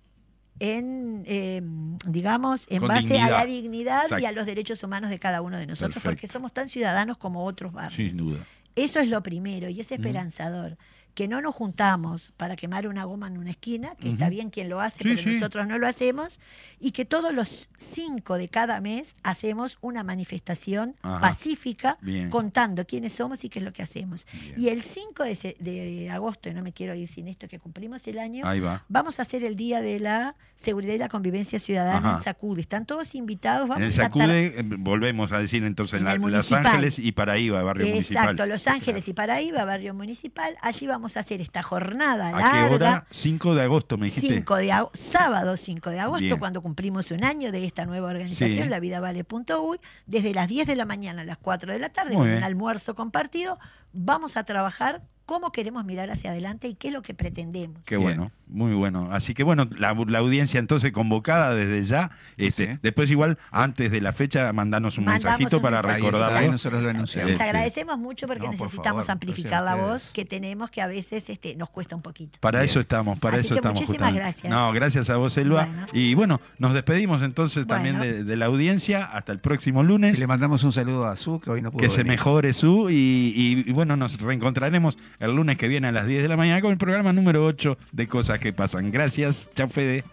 en, 0.58 1.22
eh, 1.26 1.62
digamos, 2.06 2.66
en 2.68 2.80
Con 2.80 2.88
base 2.88 3.18
a 3.18 3.30
la 3.30 3.46
dignidad 3.46 4.04
y 4.20 4.24
a 4.26 4.32
los 4.32 4.44
derechos 4.44 4.82
humanos 4.82 5.08
de 5.10 5.18
cada 5.18 5.40
uno 5.40 5.56
de 5.56 5.66
nosotros, 5.66 5.94
Perfecto. 5.94 6.10
porque 6.16 6.28
somos 6.28 6.52
tan 6.52 6.68
ciudadanos 6.68 7.16
como 7.16 7.44
otros 7.44 7.72
barrios. 7.72 7.96
Sin 8.10 8.16
duda. 8.18 8.46
Eso 8.76 9.00
es 9.00 9.08
lo 9.08 9.22
primero 9.22 9.68
y 9.68 9.80
es 9.80 9.90
esperanzador. 9.90 10.76
Que 11.14 11.26
no 11.28 11.40
nos 11.42 11.54
juntamos 11.54 12.32
para 12.36 12.56
quemar 12.56 12.86
una 12.86 13.04
goma 13.04 13.26
en 13.26 13.36
una 13.38 13.50
esquina, 13.50 13.94
que 13.96 14.10
está 14.10 14.28
bien 14.28 14.50
quien 14.50 14.68
lo 14.68 14.80
hace, 14.80 14.98
Sí, 14.98 15.04
pero 15.04 15.22
sí. 15.22 15.34
nosotros 15.34 15.66
no 15.66 15.76
lo 15.78 15.86
hacemos, 15.86 16.40
y 16.78 16.92
que 16.92 17.04
todos 17.04 17.34
los 17.34 17.68
cinco 17.76 18.36
de 18.38 18.48
cada 18.48 18.80
mes 18.80 19.16
hacemos 19.22 19.76
una 19.80 20.02
manifestación 20.04 20.94
Ajá. 21.02 21.20
pacífica 21.20 21.98
Bien. 22.00 22.30
contando 22.30 22.86
quiénes 22.86 23.12
somos 23.12 23.44
y 23.44 23.48
qué 23.48 23.58
es 23.58 23.64
lo 23.64 23.72
que 23.72 23.82
hacemos. 23.82 24.26
Bien. 24.32 24.54
Y 24.56 24.68
el 24.68 24.82
5 24.82 25.24
de, 25.24 26.10
agosto, 26.12 26.48
y 26.48 26.54
no 26.54 26.62
me 26.62 26.72
quiero 26.72 26.94
ir 26.94 27.08
sin 27.12 27.28
esto, 27.28 27.48
que 27.48 27.58
cumplimos 27.58 28.06
el 28.06 28.18
año, 28.18 28.44
va. 28.44 28.84
vamos 28.88 29.18
a 29.18 29.22
hacer 29.22 29.42
el 29.44 29.56
Día 29.56 29.80
de 29.82 29.98
la 30.00 30.34
Seguridad 30.56 30.94
y 30.94 30.98
la 30.98 31.08
Convivencia 31.08 31.58
Ciudadana 31.58 32.08
Ajá. 32.10 32.18
en 32.18 32.22
Sacude. 32.24 32.60
Están 32.60 32.86
todos 32.86 33.14
invitados. 33.14 33.68
Vamos 33.68 33.78
en 33.78 33.84
el 33.84 33.92
a 33.92 34.04
Sacude, 34.04 34.60
eh, 34.60 34.62
volvemos 34.78 35.32
a 35.32 35.38
decir 35.38 35.64
entonces, 35.64 35.94
en 35.94 35.98
En 36.00 36.04
la- 36.04 36.12
el 36.26 36.32
Los. 36.32 36.52
Ángeles 36.52 36.98
y 36.98 37.12
Paraíba, 37.12 37.62
barrio 37.62 37.86
municipal. 37.88 38.22
Exacto, 38.24 38.46
Los 38.46 38.66
Ángeles 38.66 39.08
y 39.08 39.12
Paraíba, 39.14 39.64
barrio 39.64 39.94
municipal. 39.94 40.56
Allí 40.60 40.86
vamos 40.86 40.99
a 41.16 41.20
hacer 41.20 41.40
esta 41.40 41.62
jornada 41.62 42.28
¿A 42.28 42.32
qué 42.36 42.42
larga. 42.42 42.74
hora? 42.74 43.06
5 43.10 43.54
de 43.54 43.62
agosto, 43.62 43.96
me 43.98 44.06
dijiste. 44.06 44.28
5 44.34 44.56
de 44.56 44.72
sábado 44.94 45.56
5 45.56 45.90
de 45.90 46.00
agosto, 46.00 46.24
Bien. 46.24 46.38
cuando 46.38 46.62
cumplimos 46.62 47.10
un 47.10 47.24
año 47.24 47.50
de 47.52 47.64
esta 47.64 47.84
nueva 47.86 48.08
organización, 48.10 48.64
Sí. 48.64 48.68
lavidavale.uy, 48.68 49.78
desde 50.06 50.34
las 50.34 50.48
10 50.48 50.66
de 50.66 50.76
la 50.76 50.84
mañana 50.86 51.22
a 51.22 51.24
las 51.24 51.38
4 51.38 51.72
de 51.72 51.78
la 51.78 51.88
tarde, 51.88 52.10
Muy 52.10 52.18
con 52.18 52.26
bien. 52.26 52.38
un 52.38 52.44
almuerzo 52.44 52.94
compartido, 52.94 53.58
vamos 53.92 54.36
a 54.36 54.44
trabajar 54.44 55.02
cómo 55.26 55.52
queremos 55.52 55.84
mirar 55.84 56.10
hacia 56.10 56.30
adelante 56.30 56.68
y 56.68 56.74
qué 56.74 56.88
es 56.88 56.94
lo 56.94 57.02
que 57.02 57.14
pretendemos. 57.14 57.82
Qué 57.84 57.96
bueno, 57.96 58.30
muy 58.52 58.72
bueno. 58.74 59.08
Así 59.12 59.34
que 59.34 59.42
bueno, 59.42 59.68
la, 59.78 59.94
la 60.06 60.18
audiencia 60.18 60.58
entonces 60.60 60.92
convocada 60.92 61.54
desde 61.54 61.82
ya. 61.82 62.10
Sí, 62.38 62.46
Este, 62.46 62.66
sí. 62.74 62.78
Después 62.82 63.10
igual, 63.10 63.38
antes 63.50 63.90
de 63.90 64.00
la 64.00 64.12
fecha, 64.12 64.52
mandanos 64.52 64.98
un 64.98 65.04
Mandamos 65.04 65.24
mensajito 65.24 65.56
un 65.58 65.62
para 65.62 65.82
mensaje. 65.82 66.02
Recordarlo. 66.02 66.52
nosotros 66.52 66.82
lo 66.82 66.90
anunciamos. 66.90 67.26
Les 67.30 67.36
Este, 67.40 67.44
agradecemos 67.48 67.98
mucho 67.98 68.26
porque 68.26 68.42
No, 68.46 68.52
por 68.52 68.66
necesitamos 68.66 69.06
favor, 69.06 69.10
amplificar 69.12 69.62
la 69.62 69.74
voz 69.76 70.10
que 70.10 70.24
tenemos, 70.24 70.70
que 70.70 70.82
a 70.82 70.86
veces 70.88 71.28
este, 71.30 71.54
nos 71.56 71.70
cuesta 71.70 71.94
un 71.96 72.02
poquito. 72.02 72.38
Para 72.40 72.60
Bien. 72.60 72.70
eso 72.70 72.80
estamos, 72.80 73.18
para 73.18 73.36
Así 73.38 73.46
eso 73.46 73.54
que 73.54 73.58
estamos 73.60 73.80
muchísimas 73.80 74.10
justamente. 74.12 74.20
gracias. 74.42 74.50
No, 74.52 74.72
gracias 74.72 75.10
a 75.10 75.16
vos, 75.16 75.36
Elba. 75.36 75.66
Bueno. 75.66 75.86
Y 75.92 76.14
bueno, 76.14 76.40
nos 76.58 76.74
despedimos 76.74 77.22
entonces 77.22 77.66
también 77.66 78.00
de, 78.00 78.24
de 78.24 78.36
la 78.36 78.46
audiencia. 78.46 79.04
Hasta 79.04 79.32
el 79.32 79.38
próximo 79.38 79.82
Y 79.82 79.86
lunes. 79.86 80.18
le 80.18 80.26
mandamos 80.26 80.64
un 80.64 80.72
saludo 80.72 81.06
a 81.06 81.16
Su, 81.16 81.40
que 81.40 81.50
hoy 81.50 81.62
no 81.62 81.70
pudo 81.70 81.80
Que 81.82 81.90
se 81.90 82.02
mejore 82.04 82.52
su 82.52 82.90
y, 82.90 82.94
y- 82.94 83.64
y 83.70 83.72
bueno, 83.72 83.96
nos 83.96 84.20
reencontraremos 84.20 84.98
el 85.18 85.36
lunes 85.36 85.56
que 85.58 85.68
viene 85.68 85.88
a 85.88 85.92
las 85.92 86.06
10 86.06 86.22
de 86.22 86.28
la 86.28 86.36
mañana 86.36 86.60
con 86.60 86.72
el 86.72 86.78
programa 86.78 87.12
número 87.12 87.44
8 87.44 87.76
de 87.92 88.08
Cosas 88.08 88.39
que 88.40 88.52
pasan. 88.52 88.90
Gracias, 88.90 89.48
chao 89.54 89.68
Fede. 89.68 90.04